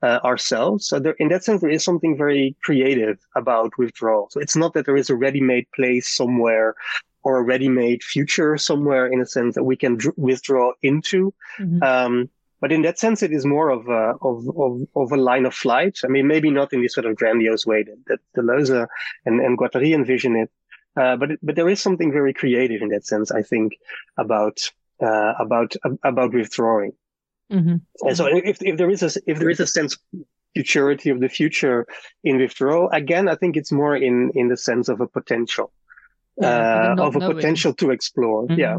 uh, 0.02 0.20
ourselves. 0.26 0.86
So 0.86 1.00
there, 1.00 1.16
in 1.18 1.30
that 1.30 1.46
sense, 1.46 1.62
there 1.62 1.70
is 1.70 1.86
something 1.86 2.18
very 2.18 2.58
creative 2.62 3.20
about 3.38 3.78
withdrawal. 3.78 4.28
So 4.32 4.42
it's 4.42 4.58
not 4.58 4.74
that 4.74 4.86
there 4.86 4.98
is 4.98 5.10
a 5.10 5.16
ready-made 5.16 5.68
place 5.74 6.14
somewhere 6.14 6.76
or 7.24 7.38
a 7.38 7.44
ready-made 7.44 8.04
future 8.04 8.58
somewhere 8.58 9.08
in 9.08 9.22
a 9.22 9.26
sense 9.26 9.56
that 9.56 9.64
we 9.64 9.78
can 9.78 9.96
dr- 9.96 10.18
withdraw 10.18 10.74
into. 10.82 11.34
Mm-hmm. 11.60 11.84
Um, 11.84 12.30
but 12.60 12.74
in 12.74 12.82
that 12.82 13.00
sense, 13.00 13.24
it 13.24 13.32
is 13.32 13.46
more 13.46 13.70
of 13.70 13.88
a, 13.88 14.16
of, 14.22 14.38
of, 14.58 14.82
of 14.94 15.12
a 15.14 15.24
line 15.30 15.46
of 15.46 15.54
flight. 15.54 16.00
I 16.04 16.08
mean, 16.08 16.28
maybe 16.28 16.52
not 16.52 16.74
in 16.74 16.82
this 16.82 16.96
sort 16.96 17.06
of 17.06 17.16
grandiose 17.16 17.66
way 17.66 17.84
that, 17.84 18.00
that 18.08 18.20
Deleuze 18.36 18.88
and, 19.26 19.40
and 19.40 19.58
Guattari 19.58 19.94
envision 19.94 20.36
it, 20.36 20.52
uh, 20.98 21.16
but 21.16 21.30
but 21.42 21.56
there 21.56 21.70
is 21.70 21.82
something 21.82 22.12
very 22.12 22.34
creative 22.34 22.82
in 22.82 22.90
that 22.90 23.06
sense, 23.06 23.32
I 23.32 23.44
think, 23.44 23.78
about 24.18 24.72
uh, 25.02 25.34
about 25.40 25.76
about 26.04 26.34
withdrawing. 26.34 26.94
Mm-hmm. 27.52 27.76
And 28.02 28.18
so 28.18 28.26
if 28.26 28.62
if 28.62 28.78
there 28.78 28.90
is 28.90 29.04
a 29.04 29.22
if 29.26 29.40
there 29.40 29.50
is 29.50 29.60
a 29.60 29.68
sense 29.68 29.98
futurity 30.56 31.10
of 31.12 31.20
the 31.20 31.30
future 31.30 31.88
in 32.24 32.38
withdrawal, 32.38 32.90
again, 32.90 33.30
I 33.30 33.36
think 33.36 33.58
it's 33.58 33.72
more 33.72 33.96
in 33.96 34.32
in 34.34 34.48
the 34.48 34.58
sense 34.58 34.90
of 34.90 35.02
a 35.02 35.08
potential, 35.08 35.72
yeah, 36.42 36.96
uh, 36.98 37.04
of 37.04 37.16
a 37.16 37.20
knowing. 37.20 37.36
potential 37.36 37.74
to 37.76 37.92
explore. 37.92 38.48
Mm-hmm. 38.48 38.60
Yeah 38.60 38.78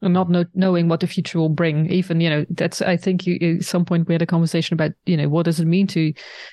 and 0.00 0.14
not 0.14 0.30
know, 0.30 0.44
knowing 0.54 0.88
what 0.88 1.00
the 1.00 1.06
future 1.06 1.38
will 1.38 1.48
bring. 1.48 1.90
Even 1.90 2.20
you 2.20 2.30
know 2.30 2.46
that's 2.50 2.80
i 2.82 2.96
think 2.96 3.26
you 3.26 3.58
at 3.58 3.64
some 3.64 3.84
point 3.84 4.08
we 4.08 4.14
had 4.14 4.22
a 4.22 4.26
conversation 4.26 4.74
about 4.74 4.92
you 5.06 5.16
know 5.16 5.28
what 5.28 5.44
does 5.44 5.60
it 5.60 5.66
mean 5.66 5.86
to 5.88 6.12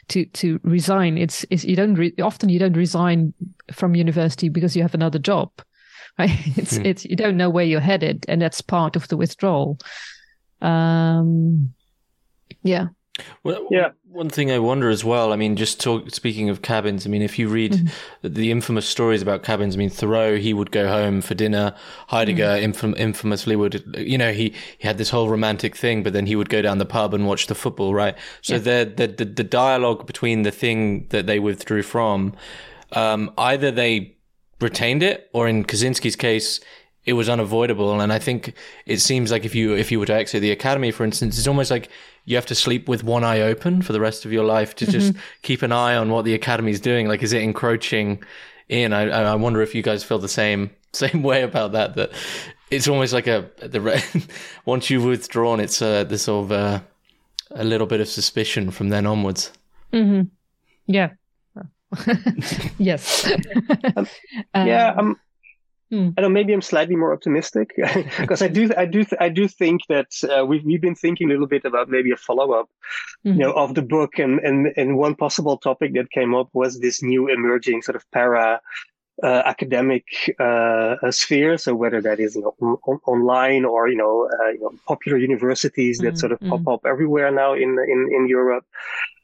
to 0.10 0.26
to 0.26 0.60
resign? 0.64 1.18
It's, 1.18 1.46
it's 1.50 1.64
you 1.64 1.76
don't 1.76 1.96
re, 1.96 2.14
often 2.22 2.50
you 2.50 2.60
don't 2.60 2.78
resign 2.78 3.34
from 3.72 3.96
university 3.96 4.50
because 4.50 4.76
you 4.76 4.82
have 4.82 4.94
another 4.94 5.20
job 5.20 5.52
right? 6.20 6.32
It's 6.58 6.78
mm. 6.78 6.86
it's 6.86 7.06
you 7.06 7.16
don't 7.16 7.38
know 7.38 7.50
where 7.50 7.66
you're 7.66 7.82
headed 7.82 8.26
and 8.28 8.42
that's 8.42 8.62
part 8.62 8.96
of 8.96 9.08
the 9.10 9.18
withdrawal. 9.18 9.78
Um 10.62 11.74
yeah 12.64 12.88
well, 13.44 13.68
yeah. 13.72 13.92
One 14.10 14.30
thing 14.30 14.52
I 14.52 14.60
wonder 14.60 14.90
as 14.90 15.04
well. 15.04 15.32
I 15.32 15.36
mean, 15.36 15.56
just 15.56 15.80
talk, 15.80 16.10
speaking 16.12 16.50
of 16.50 16.62
cabins. 16.62 17.06
I 17.06 17.10
mean, 17.10 17.22
if 17.22 17.40
you 17.40 17.48
read 17.48 17.74
mm-hmm. 17.74 18.34
the 18.34 18.52
infamous 18.52 18.88
stories 18.88 19.22
about 19.22 19.44
cabins, 19.44 19.76
I 19.76 19.78
mean, 19.78 19.90
Thoreau 19.90 20.38
he 20.38 20.54
would 20.54 20.72
go 20.72 20.88
home 20.88 21.22
for 21.22 21.34
dinner. 21.34 21.74
Heidegger 22.08 22.44
mm-hmm. 22.44 22.72
infam- 22.72 22.98
infamously 22.98 23.56
would, 23.56 23.96
you 23.98 24.18
know, 24.18 24.34
he 24.34 24.54
he 24.78 24.88
had 24.88 24.98
this 24.98 25.10
whole 25.10 25.30
romantic 25.30 25.76
thing, 25.76 26.04
but 26.04 26.14
then 26.14 26.26
he 26.26 26.36
would 26.36 26.50
go 26.50 26.62
down 26.62 26.78
the 26.78 26.86
pub 26.86 27.14
and 27.14 27.28
watch 27.28 27.48
the 27.48 27.56
football, 27.56 27.94
right? 27.94 28.18
So 28.42 28.56
yeah. 28.56 28.60
the, 28.60 28.94
the 28.96 29.08
the 29.08 29.26
the 29.26 29.44
dialogue 29.44 30.06
between 30.08 30.44
the 30.44 30.52
thing 30.52 31.08
that 31.10 31.26
they 31.26 31.40
withdrew 31.40 31.84
from, 31.84 32.34
um, 32.92 33.32
either 33.38 33.72
they 33.72 34.16
retained 34.60 35.04
it, 35.04 35.30
or 35.34 35.48
in 35.48 35.64
Kaczynski's 35.64 36.16
case, 36.16 36.60
it 37.06 37.14
was 37.14 37.30
unavoidable. 37.30 38.00
And 38.02 38.12
I 38.12 38.20
think 38.20 38.54
it 38.86 39.00
seems 39.00 39.32
like 39.32 39.46
if 39.46 39.56
you 39.56 39.74
if 39.76 39.92
you 39.92 40.00
were 40.00 40.06
to 40.06 40.14
exit 40.14 40.42
the 40.42 40.52
academy, 40.52 40.92
for 40.92 41.04
instance, 41.04 41.38
it's 41.38 41.48
almost 41.48 41.72
like 41.72 41.90
you 42.26 42.36
have 42.36 42.46
to 42.48 42.56
sleep 42.56 42.90
with 42.90 43.04
one 43.04 43.24
eye 43.24 43.42
open 43.42 43.82
for 43.82 43.94
the 43.94 44.00
rest 44.00 44.26
of 44.26 44.34
your 44.34 44.44
life 44.44 44.76
to 44.76 44.86
mm-hmm. 44.86 44.92
just 44.92 45.14
keep 45.44 45.62
an 45.62 45.72
eye 45.72 45.96
on 45.96 46.10
what 46.10 46.26
the 46.26 46.34
academy 46.34 46.72
is 46.72 46.80
doing. 46.80 47.08
Like, 47.08 47.24
is 47.24 47.34
it 47.34 47.42
encroaching 47.42 48.24
in? 48.68 48.94
I 48.94 49.10
I 49.10 49.36
wonder 49.36 49.62
if 49.62 49.76
you 49.76 49.82
guys 49.82 50.04
feel 50.04 50.20
the 50.20 50.28
same 50.28 50.72
same 50.94 51.24
way 51.24 51.44
about 51.44 51.72
that. 51.74 51.96
That 51.96 52.12
it's 52.72 52.88
almost 52.88 53.14
like 53.14 53.28
a 53.28 53.50
the 53.58 54.28
once 54.66 54.90
you've 54.90 55.06
withdrawn, 55.06 55.60
it's 55.60 55.82
uh, 55.82 56.04
the 56.04 56.18
sort 56.18 56.46
of 56.46 56.52
uh, 56.52 56.80
a 57.52 57.64
little 57.64 57.88
bit 57.88 58.02
of 58.02 58.08
suspicion 58.08 58.72
from 58.72 58.90
then 58.90 59.06
onwards. 59.06 59.52
Mm-hmm. 59.94 60.24
Yeah. 60.88 61.12
yes. 62.78 63.32
um, 63.96 64.08
yeah. 64.68 64.96
Um, 64.98 65.16
Hmm. 65.96 66.10
I 66.18 66.22
don't 66.22 66.32
know. 66.32 66.40
Maybe 66.40 66.52
I'm 66.52 66.62
slightly 66.62 66.98
more 66.98 67.14
optimistic 67.14 67.72
because 68.20 68.42
I 68.42 68.50
do, 68.50 68.70
I 68.76 68.86
do, 68.86 69.06
I 69.18 69.30
do 69.30 69.48
think 69.48 69.82
that 69.88 70.12
uh, 70.30 70.46
we've 70.46 70.66
we've 70.66 70.82
been 70.82 70.96
thinking 70.96 71.30
a 71.30 71.32
little 71.32 71.48
bit 71.48 71.64
about 71.64 71.88
maybe 71.88 72.12
a 72.12 72.18
follow 72.18 72.52
up, 72.52 72.70
mm-hmm. 73.26 73.40
you 73.40 73.46
know, 73.46 73.54
of 73.54 73.76
the 73.76 73.82
book, 73.82 74.20
and 74.20 74.40
and 74.40 74.74
and 74.76 74.98
one 74.98 75.16
possible 75.16 75.58
topic 75.58 75.94
that 75.94 76.12
came 76.12 76.36
up 76.36 76.50
was 76.52 76.82
this 76.82 77.02
new 77.02 77.30
emerging 77.30 77.82
sort 77.82 77.96
of 77.96 78.04
para 78.12 78.60
uh, 79.24 79.42
academic 79.46 80.04
uh, 80.38 80.96
sphere. 81.12 81.58
So 81.58 81.74
whether 81.76 82.02
that 82.02 82.20
is 82.20 82.36
you 82.36 82.42
know 82.42 82.80
on, 82.86 83.00
online 83.08 83.64
or 83.64 83.88
you 83.88 83.96
know, 83.96 84.30
uh, 84.34 84.50
you 84.50 84.60
know 84.60 84.74
popular 84.86 85.18
universities 85.18 86.00
that 86.00 86.08
mm-hmm. 86.08 86.18
sort 86.18 86.34
of 86.34 86.42
pop 86.42 86.60
mm-hmm. 86.60 86.68
up 86.68 86.82
everywhere 86.86 87.32
now 87.32 87.54
in 87.54 87.78
in 87.94 88.10
in 88.14 88.28
Europe. 88.28 88.66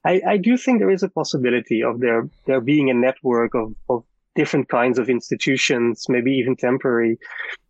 I, 0.05 0.21
I 0.25 0.37
do 0.37 0.57
think 0.57 0.79
there 0.79 0.89
is 0.89 1.03
a 1.03 1.09
possibility 1.09 1.83
of 1.83 1.99
there 1.99 2.29
there 2.45 2.61
being 2.61 2.89
a 2.89 2.93
network 2.93 3.55
of 3.55 3.75
of 3.89 4.05
different 4.35 4.69
kinds 4.69 4.97
of 4.99 5.09
institutions, 5.09 6.05
maybe 6.09 6.31
even 6.31 6.55
temporary, 6.55 7.17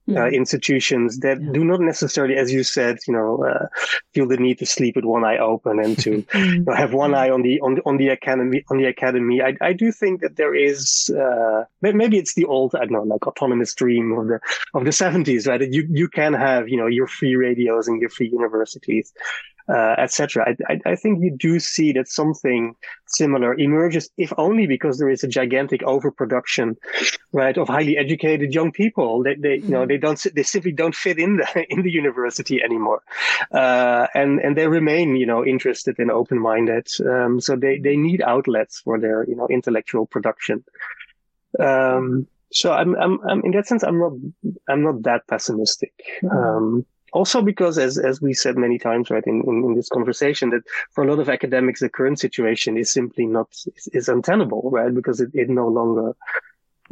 uh, 0.10 0.28
institutions 0.28 1.20
that 1.20 1.42
yeah. 1.42 1.52
do 1.52 1.64
not 1.64 1.80
necessarily, 1.80 2.36
as 2.36 2.52
you 2.52 2.64
said, 2.64 2.98
you 3.08 3.14
know, 3.14 3.44
uh, 3.44 3.68
feel 4.14 4.28
the 4.28 4.38
need 4.38 4.58
to 4.60 4.66
sleep 4.66 4.96
with 4.96 5.06
one 5.06 5.24
eye 5.24 5.38
open 5.38 5.80
and 5.80 5.98
to 6.00 6.26
you 6.34 6.60
know, 6.62 6.74
have 6.74 6.94
one 6.94 7.14
eye 7.14 7.30
on 7.30 7.42
the 7.44 7.60
on 7.62 7.76
the, 7.76 7.82
on 7.86 7.98
the 7.98 8.10
academy 8.10 8.64
on 8.70 8.78
the 8.78 8.86
academy. 8.86 9.42
I, 9.42 9.56
I 9.62 9.74
do 9.74 9.92
think 9.92 10.22
that 10.22 10.38
there 10.38 10.56
is 10.56 11.10
uh, 11.18 11.64
maybe 11.82 12.18
it's 12.18 12.34
the 12.34 12.46
old 12.46 12.76
I 12.76 12.80
don't 12.80 12.92
know 12.92 13.04
like 13.04 13.28
autonomous 13.28 13.74
dream 13.74 14.12
of 14.18 14.28
the 14.28 14.40
of 14.74 14.86
the 14.86 14.92
seventies, 14.92 15.48
right? 15.48 15.60
That 15.60 15.72
you 15.72 15.88
you 15.90 16.08
can 16.08 16.34
have 16.34 16.68
you 16.68 16.78
know 16.78 16.88
your 16.88 17.08
free 17.08 17.36
radios 17.36 17.88
and 17.88 18.02
your 18.02 18.10
free 18.10 18.30
universities 18.30 19.14
uh, 19.70 19.96
etc. 19.98 20.46
I, 20.48 20.74
I, 20.74 20.92
I, 20.92 20.96
think 20.96 21.24
you 21.24 21.36
do 21.38 21.60
see 21.60 21.92
that 21.94 22.08
something 22.08 22.76
similar 23.08 23.54
emerges, 23.58 24.10
if 24.18 24.34
only 24.38 24.68
because 24.68 24.98
there 24.98 25.10
is 25.10 25.24
a 25.24 25.28
gigantic 25.28 25.84
overproduction, 25.84 26.78
right, 27.32 27.58
of 27.58 27.68
highly 27.68 27.98
educated 27.98 28.54
young 28.54 28.72
people. 28.72 29.24
They, 29.24 29.36
they 29.36 29.56
you 29.56 29.70
know, 29.70 29.86
they 29.86 29.98
don't, 29.98 30.22
they 30.36 30.44
simply 30.44 30.72
don't 30.72 30.96
fit 30.96 31.20
in 31.20 31.38
the 31.38 31.66
in 31.70 31.82
the 31.84 31.92
university 31.92 32.62
anymore, 32.64 33.02
uh, 33.52 34.08
and 34.14 34.40
and 34.40 34.58
they 34.58 34.68
remain, 34.68 35.16
you 35.16 35.26
know, 35.26 35.46
interested 35.46 36.00
and 36.00 36.12
open 36.12 36.40
minded. 36.40 36.88
Um, 37.06 37.40
so 37.40 37.56
they 37.56 37.80
they 37.80 37.98
need 37.98 38.22
outlets 38.22 38.80
for 38.80 39.00
their 39.00 39.26
you 39.28 39.36
know 39.36 39.48
intellectual 39.48 40.06
production. 40.06 40.64
Um, 41.60 42.28
so 42.52 42.74
I'm, 42.74 42.96
I'm, 42.96 43.20
I'm 43.28 43.42
in 43.44 43.52
that 43.52 43.68
sense, 43.68 43.84
I'm 43.84 44.00
not, 44.00 44.12
I'm 44.68 44.84
not 44.84 45.04
that 45.04 45.28
pessimistic. 45.28 45.94
Mm-hmm. 46.24 46.38
Um, 46.38 46.86
also 47.12 47.42
because 47.42 47.78
as 47.78 47.98
as 47.98 48.22
we 48.22 48.34
said 48.34 48.58
many 48.58 48.78
times 48.78 49.10
right 49.10 49.24
in, 49.26 49.44
in, 49.48 49.64
in, 49.66 49.76
this 49.76 49.90
conversation 49.90 50.50
that 50.50 50.64
for 50.92 51.04
a 51.04 51.08
lot 51.08 51.20
of 51.20 51.30
academics 51.30 51.80
the 51.80 51.90
current 51.90 52.20
situation 52.20 52.78
is 52.78 52.92
simply 52.92 53.26
not 53.26 53.48
is, 53.76 53.88
is 53.94 54.10
untenable 54.10 54.70
right 54.72 54.94
because 54.94 55.20
it, 55.20 55.30
it 55.34 55.50
no 55.50 55.68
longer 55.68 56.16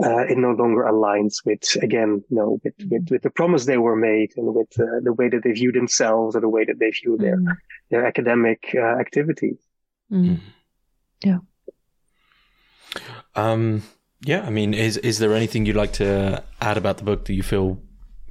uh, 0.03 0.19
it 0.29 0.37
no 0.37 0.51
longer 0.51 0.83
aligns 0.83 1.45
with 1.45 1.75
again 1.81 2.23
you 2.29 2.37
know 2.37 2.59
with, 2.63 2.73
with, 2.89 3.07
with 3.09 3.21
the 3.21 3.29
promise 3.29 3.65
they 3.65 3.77
were 3.77 3.95
made 3.95 4.31
and 4.37 4.53
with 4.53 4.79
uh, 4.79 4.99
the 5.03 5.13
way 5.13 5.29
that 5.29 5.43
they 5.43 5.51
view 5.51 5.71
themselves 5.71 6.35
or 6.35 6.41
the 6.41 6.49
way 6.49 6.65
that 6.65 6.79
they 6.79 6.89
view 6.91 7.17
their 7.17 7.37
mm. 7.37 7.55
their 7.89 8.05
academic 8.05 8.71
uh, 8.75 8.99
activities 8.99 9.57
mm. 10.11 10.39
yeah 11.23 11.39
um 13.35 13.83
yeah 14.21 14.41
i 14.45 14.49
mean 14.49 14.73
is 14.73 14.97
is 14.97 15.19
there 15.19 15.33
anything 15.33 15.65
you'd 15.65 15.75
like 15.75 15.93
to 15.93 16.43
add 16.61 16.77
about 16.77 16.97
the 16.97 17.03
book 17.03 17.25
that 17.25 17.33
you 17.33 17.43
feel 17.43 17.77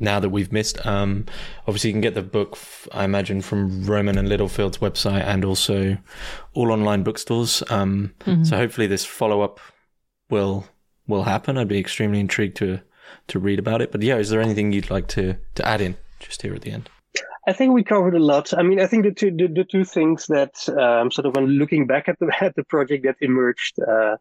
now 0.01 0.21
that 0.21 0.31
we've 0.31 0.53
missed. 0.53 0.85
Um, 0.87 1.27
obviously, 1.67 1.91
you 1.91 1.95
can 1.95 2.01
get 2.01 2.15
the 2.15 2.23
book, 2.23 2.59
I 2.93 3.05
imagine, 3.05 3.41
from 3.41 3.85
Rowman 3.85 4.19
and 4.19 4.29
Littlefield's 4.29 4.79
website 4.79 5.25
and 5.25 5.45
also 5.45 5.99
all 6.55 6.73
online 6.73 7.03
bookstores. 7.03 7.63
Um, 7.71 8.15
mm-hmm. 8.21 8.45
So 8.45 8.57
hopefully, 8.57 8.87
this 8.87 9.05
follow 9.05 9.41
up 9.41 9.61
will 10.31 10.67
will 11.07 11.25
happen. 11.25 11.59
I'd 11.59 11.69
be 11.69 11.79
extremely 11.79 12.21
intrigued 12.21 12.57
to 12.59 12.81
to 13.29 13.39
read 13.39 13.59
about 13.59 13.83
it. 13.83 13.93
But 13.93 14.03
yeah, 14.03 14.17
is 14.17 14.31
there 14.31 14.41
anything 14.41 14.73
you'd 14.73 14.91
like 14.91 15.09
to 15.09 15.37
to 15.55 15.67
add 15.67 15.81
in 15.81 15.97
just 16.19 16.43
here 16.43 16.55
at 16.55 16.63
the 16.63 16.73
end? 16.73 16.89
I 17.47 17.55
think 17.55 17.73
we 17.73 17.83
covered 17.83 18.15
a 18.15 18.19
lot. 18.19 18.53
I 18.53 18.63
mean, 18.63 18.79
I 18.79 18.87
think 18.87 19.05
the 19.05 19.13
two 19.13 19.31
the, 19.31 19.49
the 19.49 19.65
two 19.65 19.85
things 19.85 20.27
that 20.27 20.69
um, 20.69 21.11
sort 21.11 21.27
of 21.27 21.35
when 21.35 21.47
looking 21.47 21.87
back 21.87 22.09
at 22.09 22.19
the 22.19 22.31
at 22.41 22.55
the 22.55 22.65
project 22.65 23.05
that 23.05 23.17
emerged 23.21 23.79
uh, 23.81 24.17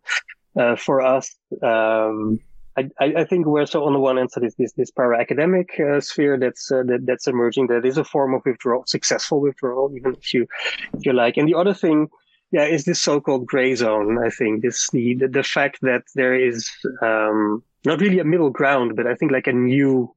uh, 0.58 0.76
for 0.76 1.02
us. 1.02 1.36
Um, 1.62 2.40
I, 2.78 3.14
I 3.22 3.24
think 3.24 3.46
we're 3.46 3.66
so 3.66 3.84
on 3.86 3.94
the 3.94 4.00
one 4.00 4.18
hand, 4.18 4.32
so 4.32 4.40
this 4.40 4.56
this, 4.56 4.74
this 4.74 4.92
para 4.92 5.20
academic 5.20 5.80
uh, 5.80 6.00
sphere 6.00 6.38
that's 6.38 6.72
uh, 6.72 6.84
that, 6.84 7.06
that's 7.06 7.28
emerging. 7.28 7.68
That 7.68 7.86
is 7.86 7.98
a 7.98 8.04
form 8.04 8.34
of 8.34 8.42
withdrawal, 8.46 8.84
successful 8.86 9.42
withdrawal, 9.42 9.92
even 9.96 10.16
if 10.16 10.34
you 10.34 10.48
if 10.94 11.06
you 11.06 11.14
like. 11.14 11.38
And 11.38 11.48
the 11.48 11.56
other 11.56 11.74
thing, 11.74 12.08
yeah, 12.52 12.66
is 12.66 12.86
this 12.86 13.02
so-called 13.02 13.48
gray 13.48 13.74
zone. 13.76 14.24
I 14.24 14.30
think 14.30 14.62
this 14.62 14.90
the 14.92 15.16
the, 15.16 15.28
the 15.28 15.44
fact 15.44 15.80
that 15.82 16.04
there 16.16 16.36
is 16.36 16.70
um, 17.02 17.64
not 17.86 18.00
really 18.00 18.20
a 18.20 18.24
middle 18.24 18.52
ground, 18.52 18.96
but 18.96 19.08
I 19.08 19.16
think 19.16 19.32
like 19.32 19.48
a 19.48 19.54
new 19.54 20.14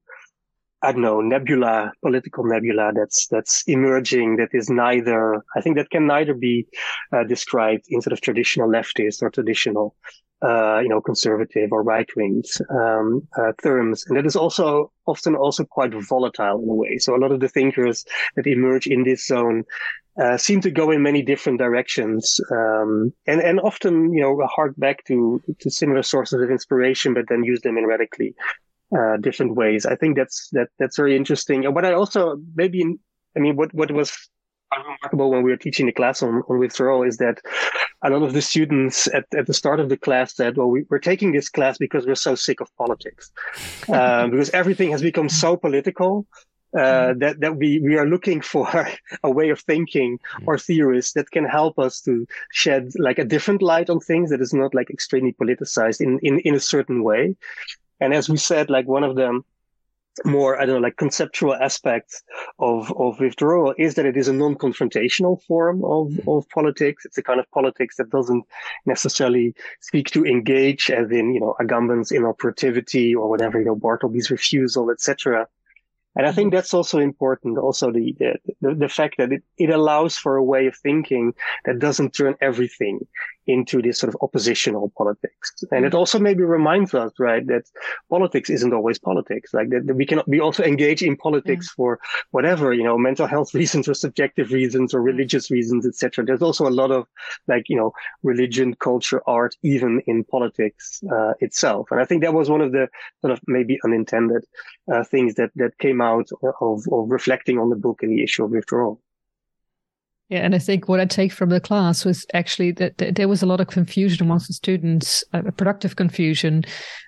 I 0.82 0.92
don't 0.92 1.02
know, 1.02 1.20
nebula, 1.20 1.92
political 2.02 2.44
nebula 2.44 2.92
that's, 2.94 3.26
that's 3.28 3.62
emerging 3.66 4.36
that 4.36 4.48
is 4.54 4.70
neither, 4.70 5.44
I 5.54 5.60
think 5.60 5.76
that 5.76 5.90
can 5.90 6.06
neither 6.06 6.32
be 6.32 6.66
uh, 7.12 7.24
described 7.24 7.84
in 7.90 8.00
sort 8.00 8.14
of 8.14 8.22
traditional 8.22 8.66
leftist 8.66 9.20
or 9.20 9.28
traditional 9.28 9.94
uh, 10.42 10.80
you 10.80 10.88
know, 10.88 11.00
conservative 11.00 11.70
or 11.72 11.82
right 11.82 12.08
wing 12.16 12.42
um, 12.70 13.26
uh, 13.38 13.52
terms. 13.62 14.04
And 14.08 14.16
that 14.16 14.26
is 14.26 14.36
also 14.36 14.90
often 15.06 15.34
also 15.34 15.64
quite 15.64 15.92
volatile 15.94 16.62
in 16.62 16.68
a 16.68 16.74
way. 16.74 16.98
So 16.98 17.14
a 17.14 17.18
lot 17.18 17.32
of 17.32 17.40
the 17.40 17.48
thinkers 17.48 18.04
that 18.36 18.46
emerge 18.46 18.86
in 18.86 19.04
this 19.04 19.26
zone 19.26 19.64
uh, 20.20 20.36
seem 20.36 20.60
to 20.60 20.70
go 20.70 20.90
in 20.90 21.02
many 21.02 21.22
different 21.22 21.58
directions, 21.58 22.40
um, 22.50 23.12
and 23.26 23.40
and 23.40 23.60
often 23.60 24.12
you 24.12 24.20
know 24.20 24.46
hark 24.46 24.74
back 24.76 25.04
to 25.04 25.40
to 25.60 25.70
similar 25.70 26.02
sources 26.02 26.42
of 26.42 26.50
inspiration, 26.50 27.14
but 27.14 27.24
then 27.28 27.44
use 27.44 27.60
them 27.62 27.78
in 27.78 27.86
radically 27.86 28.34
uh, 28.96 29.16
different 29.18 29.54
ways. 29.54 29.86
I 29.86 29.94
think 29.96 30.16
that's 30.16 30.48
that 30.52 30.68
that's 30.78 30.96
very 30.96 31.16
interesting. 31.16 31.64
And 31.64 31.74
what 31.74 31.84
I 31.84 31.92
also 31.92 32.36
maybe 32.54 32.84
I 33.36 33.40
mean 33.40 33.56
what 33.56 33.72
what 33.72 33.92
was 33.92 34.12
remarkable 34.78 35.30
when 35.30 35.42
we 35.42 35.50
were 35.50 35.56
teaching 35.56 35.86
the 35.86 35.92
class 35.92 36.22
on, 36.22 36.42
on 36.48 36.58
withdrawal 36.58 37.02
is 37.02 37.16
that 37.18 37.40
a 38.02 38.10
lot 38.10 38.22
of 38.22 38.32
the 38.32 38.42
students 38.42 39.06
at, 39.08 39.26
at 39.36 39.46
the 39.46 39.54
start 39.54 39.80
of 39.80 39.88
the 39.88 39.96
class 39.96 40.34
said, 40.34 40.56
well, 40.56 40.68
we, 40.68 40.84
are 40.90 40.98
taking 40.98 41.32
this 41.32 41.48
class 41.48 41.78
because 41.78 42.06
we're 42.06 42.14
so 42.14 42.34
sick 42.34 42.60
of 42.60 42.74
politics, 42.76 43.30
uh, 43.88 44.26
because 44.30 44.50
everything 44.50 44.90
has 44.90 45.02
become 45.02 45.28
so 45.28 45.56
political. 45.56 46.26
Uh, 46.72 47.14
that 47.18 47.40
that 47.40 47.56
we 47.56 47.80
we 47.80 47.96
are 47.96 48.06
looking 48.06 48.40
for 48.40 48.68
a 49.24 49.30
way 49.30 49.50
of 49.50 49.58
thinking 49.58 50.20
or 50.46 50.56
theories 50.56 51.12
that 51.14 51.28
can 51.32 51.44
help 51.44 51.80
us 51.80 52.00
to 52.00 52.24
shed 52.52 52.92
like 52.96 53.18
a 53.18 53.24
different 53.24 53.60
light 53.60 53.90
on 53.90 53.98
things 53.98 54.30
that 54.30 54.40
is 54.40 54.54
not 54.54 54.72
like 54.72 54.88
extremely 54.88 55.32
politicized 55.32 56.00
in 56.00 56.20
in 56.20 56.38
in 56.40 56.54
a 56.54 56.60
certain 56.60 57.02
way. 57.02 57.34
And 58.00 58.14
as 58.14 58.28
we 58.28 58.36
said, 58.36 58.70
like 58.70 58.86
one 58.86 59.02
of 59.02 59.16
them 59.16 59.44
more, 60.24 60.60
I 60.60 60.66
don't 60.66 60.76
know, 60.76 60.80
like 60.80 60.96
conceptual 60.96 61.54
aspects 61.54 62.22
of, 62.58 62.92
of 62.98 63.20
withdrawal 63.20 63.74
is 63.78 63.94
that 63.94 64.06
it 64.06 64.16
is 64.16 64.28
a 64.28 64.32
non-confrontational 64.32 65.42
form 65.44 65.84
of, 65.84 66.18
of 66.28 66.48
politics. 66.50 67.04
It's 67.04 67.18
a 67.18 67.22
kind 67.22 67.40
of 67.40 67.50
politics 67.50 67.96
that 67.96 68.10
doesn't 68.10 68.44
necessarily 68.86 69.54
speak 69.80 70.10
to 70.10 70.24
engage 70.24 70.90
as 70.90 71.10
in, 71.10 71.34
you 71.34 71.40
know, 71.40 71.54
Agamben's 71.60 72.10
inoperativity 72.10 73.14
or 73.14 73.28
whatever, 73.28 73.58
you 73.58 73.66
know, 73.66 73.76
Bartleby's 73.76 74.30
refusal, 74.30 74.90
etc. 74.90 75.46
And 76.16 76.26
I 76.26 76.32
think 76.32 76.48
mm-hmm. 76.48 76.56
that's 76.56 76.74
also 76.74 76.98
important. 76.98 77.56
Also, 77.56 77.92
the, 77.92 78.14
the, 78.60 78.74
the 78.74 78.88
fact 78.88 79.16
that 79.18 79.32
it, 79.32 79.42
it 79.58 79.70
allows 79.70 80.16
for 80.16 80.36
a 80.36 80.44
way 80.44 80.66
of 80.66 80.76
thinking 80.76 81.34
that 81.64 81.78
doesn't 81.78 82.14
turn 82.14 82.34
everything 82.40 83.06
into 83.50 83.82
this 83.82 83.98
sort 83.98 84.12
of 84.12 84.16
oppositional 84.22 84.92
politics. 84.96 85.52
And 85.70 85.84
it 85.84 85.94
also 85.94 86.18
maybe 86.18 86.42
reminds 86.42 86.94
us, 86.94 87.12
right, 87.18 87.46
that 87.48 87.64
politics 88.08 88.48
isn't 88.50 88.72
always 88.72 88.98
politics. 88.98 89.52
Like 89.52 89.70
that, 89.70 89.94
we 89.94 90.06
can, 90.06 90.22
we 90.26 90.40
also 90.40 90.62
engage 90.62 91.02
in 91.02 91.16
politics 91.16 91.66
yeah. 91.66 91.74
for 91.76 92.00
whatever, 92.30 92.72
you 92.72 92.84
know, 92.84 92.96
mental 92.96 93.26
health 93.26 93.54
reasons 93.60 93.88
or 93.88 93.94
subjective 93.94 94.52
reasons 94.52 94.94
or 94.94 95.02
religious 95.02 95.50
reasons, 95.50 95.86
etc. 95.86 96.24
There's 96.24 96.42
also 96.42 96.66
a 96.66 96.76
lot 96.82 96.90
of 96.90 97.06
like, 97.48 97.64
you 97.68 97.76
know, 97.76 97.92
religion, 98.22 98.74
culture, 98.74 99.22
art, 99.26 99.56
even 99.62 100.00
in 100.06 100.24
politics, 100.24 101.02
uh, 101.12 101.32
itself. 101.40 101.88
And 101.90 102.00
I 102.00 102.04
think 102.04 102.22
that 102.22 102.34
was 102.34 102.48
one 102.48 102.60
of 102.60 102.72
the 102.72 102.88
sort 103.20 103.32
of 103.32 103.40
maybe 103.46 103.78
unintended, 103.84 104.44
uh, 104.92 105.04
things 105.04 105.34
that, 105.34 105.50
that 105.56 105.78
came 105.78 106.00
out 106.00 106.28
of, 106.42 106.84
of 106.90 107.10
reflecting 107.10 107.58
on 107.58 107.70
the 107.70 107.76
book 107.76 108.02
and 108.02 108.12
the 108.12 108.22
issue 108.22 108.44
of 108.44 108.50
withdrawal. 108.50 109.00
Yeah, 110.30 110.44
and 110.44 110.54
I 110.54 110.58
think 110.58 110.88
what 110.88 111.00
I 111.00 111.06
take 111.06 111.32
from 111.32 111.48
the 111.48 111.60
class 111.60 112.04
was 112.04 112.24
actually 112.34 112.70
that, 112.72 112.98
there 113.16 113.26
was 113.26 113.42
a 113.42 113.46
lot 113.46 113.60
of 113.60 113.66
confusion 113.66 114.24
amongst 114.24 114.46
the 114.46 114.54
students, 114.54 115.24
uh, 115.32 115.42
productive 115.56 115.96
confusion 115.96 116.62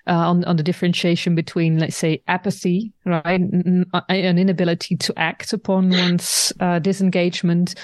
uh, 0.07 0.11
on 0.11 0.43
on 0.43 0.57
the 0.57 0.63
differentiation 0.63 1.33
between, 1.33 1.79
let's 1.79 1.95
say, 1.95 2.21
apathy, 2.27 2.91
right, 3.05 3.39
an 3.39 4.37
inability 4.37 4.97
to 4.97 5.17
act 5.17 5.53
upon 5.53 5.89
one's 5.89 6.51
uh, 6.59 6.79
disengagement, 6.79 7.75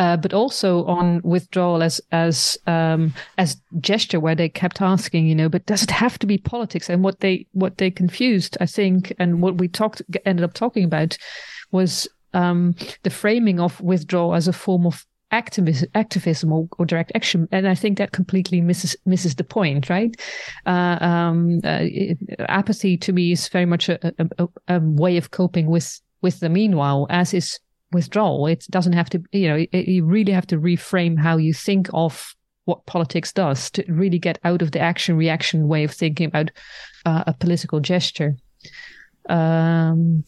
uh, 0.00 0.16
but 0.16 0.34
also 0.34 0.84
on 0.86 1.20
withdrawal 1.22 1.80
as 1.80 2.00
as 2.10 2.58
um, 2.66 3.14
as 3.38 3.56
gesture, 3.80 4.18
where 4.18 4.34
they 4.34 4.48
kept 4.48 4.82
asking, 4.82 5.28
you 5.28 5.34
know, 5.36 5.48
but 5.48 5.64
does 5.66 5.84
it 5.84 5.92
have 5.92 6.18
to 6.18 6.26
be 6.26 6.38
politics? 6.38 6.90
And 6.90 7.04
what 7.04 7.20
they 7.20 7.46
what 7.52 7.78
they 7.78 7.92
confused, 7.92 8.56
I 8.60 8.66
think, 8.66 9.14
and 9.20 9.40
what 9.42 9.58
we 9.58 9.68
talked 9.68 10.02
ended 10.24 10.42
up 10.42 10.54
talking 10.54 10.82
about 10.82 11.16
was 11.70 12.08
um, 12.34 12.74
the 13.02 13.10
framing 13.10 13.60
of 13.60 13.80
withdrawal 13.80 14.34
as 14.34 14.48
a 14.48 14.52
form 14.52 14.86
of 14.86 15.04
activism, 15.30 15.88
activism 15.94 16.52
or, 16.52 16.68
or, 16.78 16.86
direct 16.86 17.12
action, 17.14 17.48
and 17.52 17.68
I 17.68 17.74
think 17.74 17.98
that 17.98 18.12
completely 18.12 18.60
misses 18.60 18.96
misses 19.04 19.34
the 19.34 19.44
point, 19.44 19.90
right? 19.90 20.14
Uh, 20.66 20.98
um, 21.00 21.60
uh, 21.64 21.84
apathy 22.48 22.96
to 22.98 23.12
me 23.12 23.32
is 23.32 23.48
very 23.48 23.66
much 23.66 23.88
a, 23.88 24.14
a, 24.38 24.48
a, 24.68 24.80
way 24.80 25.16
of 25.16 25.30
coping 25.30 25.66
with 25.66 26.00
with 26.22 26.40
the 26.40 26.48
meanwhile, 26.48 27.06
as 27.10 27.34
is 27.34 27.58
withdrawal. 27.92 28.46
It 28.46 28.66
doesn't 28.70 28.92
have 28.92 29.10
to, 29.10 29.22
you 29.32 29.48
know, 29.48 29.66
it, 29.72 29.88
you 29.88 30.04
really 30.04 30.32
have 30.32 30.46
to 30.48 30.58
reframe 30.58 31.18
how 31.18 31.36
you 31.36 31.52
think 31.52 31.88
of 31.92 32.34
what 32.64 32.84
politics 32.86 33.32
does 33.32 33.70
to 33.70 33.84
really 33.88 34.18
get 34.18 34.38
out 34.44 34.60
of 34.60 34.72
the 34.72 34.80
action 34.80 35.16
reaction 35.16 35.68
way 35.68 35.84
of 35.84 35.90
thinking 35.90 36.26
about 36.26 36.50
uh, 37.06 37.24
a 37.26 37.32
political 37.32 37.80
gesture. 37.80 38.36
Um, 39.28 40.24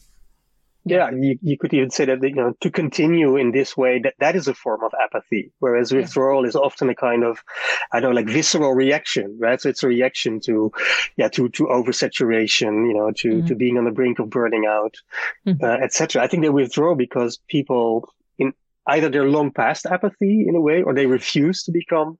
yeah, 0.83 1.11
you, 1.11 1.37
you 1.41 1.57
could 1.57 1.73
even 1.73 1.91
say 1.91 2.05
that 2.05 2.23
you 2.23 2.33
know 2.33 2.53
to 2.61 2.71
continue 2.71 3.37
in 3.37 3.51
this 3.51 3.77
way 3.77 3.99
that 3.99 4.15
that 4.19 4.35
is 4.35 4.47
a 4.47 4.53
form 4.53 4.83
of 4.83 4.91
apathy, 4.99 5.51
whereas 5.59 5.93
withdrawal 5.93 6.45
is 6.45 6.55
often 6.55 6.89
a 6.89 6.95
kind 6.95 7.23
of 7.23 7.43
I 7.91 7.99
don't 7.99 8.11
know 8.11 8.21
like 8.21 8.27
visceral 8.27 8.73
reaction, 8.73 9.37
right? 9.39 9.61
So 9.61 9.69
it's 9.69 9.83
a 9.83 9.87
reaction 9.87 10.39
to 10.41 10.71
yeah 11.17 11.27
to 11.29 11.49
to 11.49 11.67
oversaturation, 11.67 12.87
you 12.87 12.95
know, 12.95 13.11
to 13.17 13.27
mm-hmm. 13.27 13.47
to 13.47 13.55
being 13.55 13.77
on 13.77 13.85
the 13.85 13.91
brink 13.91 14.17
of 14.19 14.29
burning 14.31 14.65
out, 14.65 14.95
mm-hmm. 15.45 15.63
uh, 15.63 15.83
etc. 15.83 16.23
I 16.23 16.27
think 16.27 16.41
they 16.41 16.49
withdraw 16.49 16.95
because 16.95 17.39
people 17.47 18.11
either 18.91 19.09
they're 19.09 19.29
long 19.29 19.51
past 19.51 19.85
apathy 19.85 20.45
in 20.47 20.55
a 20.55 20.61
way, 20.61 20.81
or 20.81 20.93
they 20.93 21.05
refuse 21.05 21.63
to 21.63 21.71
become 21.71 22.17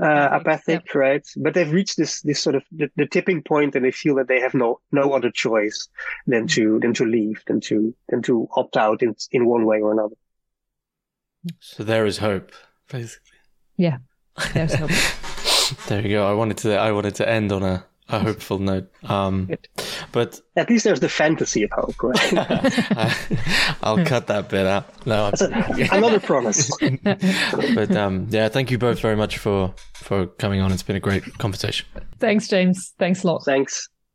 uh, 0.00 0.28
apathic, 0.32 0.82
yeah. 0.86 0.98
right? 0.98 1.26
But 1.36 1.54
they've 1.54 1.70
reached 1.70 1.96
this 1.96 2.22
this 2.22 2.40
sort 2.40 2.56
of 2.56 2.62
the, 2.72 2.90
the, 2.96 3.06
tipping 3.06 3.42
point, 3.42 3.74
and 3.74 3.84
they 3.84 3.90
feel 3.90 4.14
that 4.16 4.28
they 4.28 4.40
have 4.40 4.54
no 4.54 4.80
no 4.92 5.12
other 5.12 5.30
choice 5.30 5.88
than 6.26 6.46
to 6.48 6.78
than 6.80 6.94
to 6.94 7.04
leave, 7.04 7.42
than 7.46 7.60
to 7.62 7.94
than 8.08 8.22
to 8.22 8.48
opt 8.56 8.76
out 8.76 9.02
in 9.02 9.14
in 9.32 9.46
one 9.46 9.64
way 9.64 9.80
or 9.80 9.92
another. 9.92 10.16
So 11.58 11.84
there 11.84 12.06
is 12.06 12.18
hope, 12.18 12.52
basically. 12.90 13.38
Yeah, 13.76 13.98
there's 14.52 14.74
hope. 14.74 14.90
there 15.88 16.02
you 16.02 16.10
go. 16.10 16.26
I 16.30 16.34
wanted 16.34 16.58
to 16.58 16.76
I 16.76 16.92
wanted 16.92 17.14
to 17.16 17.28
end 17.28 17.52
on 17.52 17.62
a 17.62 17.84
a 18.08 18.18
hopeful 18.18 18.58
note. 18.58 18.90
Um, 19.04 19.50
but 20.12 20.40
at 20.56 20.68
least 20.68 20.84
there's 20.84 21.00
the 21.00 21.08
fantasy 21.08 21.62
of 21.62 21.70
hope, 21.72 22.02
right? 22.02 22.32
I, 23.82 23.92
will 23.94 24.04
cut 24.04 24.26
that 24.28 24.48
bit 24.48 24.66
out. 24.66 25.06
No, 25.06 25.30
another 25.92 26.20
promise. 26.20 26.70
but 27.02 27.96
um, 27.96 28.26
yeah, 28.30 28.48
thank 28.48 28.70
you 28.70 28.78
both 28.78 29.00
very 29.00 29.16
much 29.16 29.38
for 29.38 29.74
for 29.94 30.26
coming 30.26 30.60
on. 30.60 30.72
It's 30.72 30.82
been 30.82 30.96
a 30.96 31.00
great 31.00 31.24
conversation. 31.38 31.86
Thanks, 32.18 32.48
James. 32.48 32.94
Thanks 32.98 33.22
a 33.24 33.26
lot. 33.26 33.44
Thanks. 33.44 33.88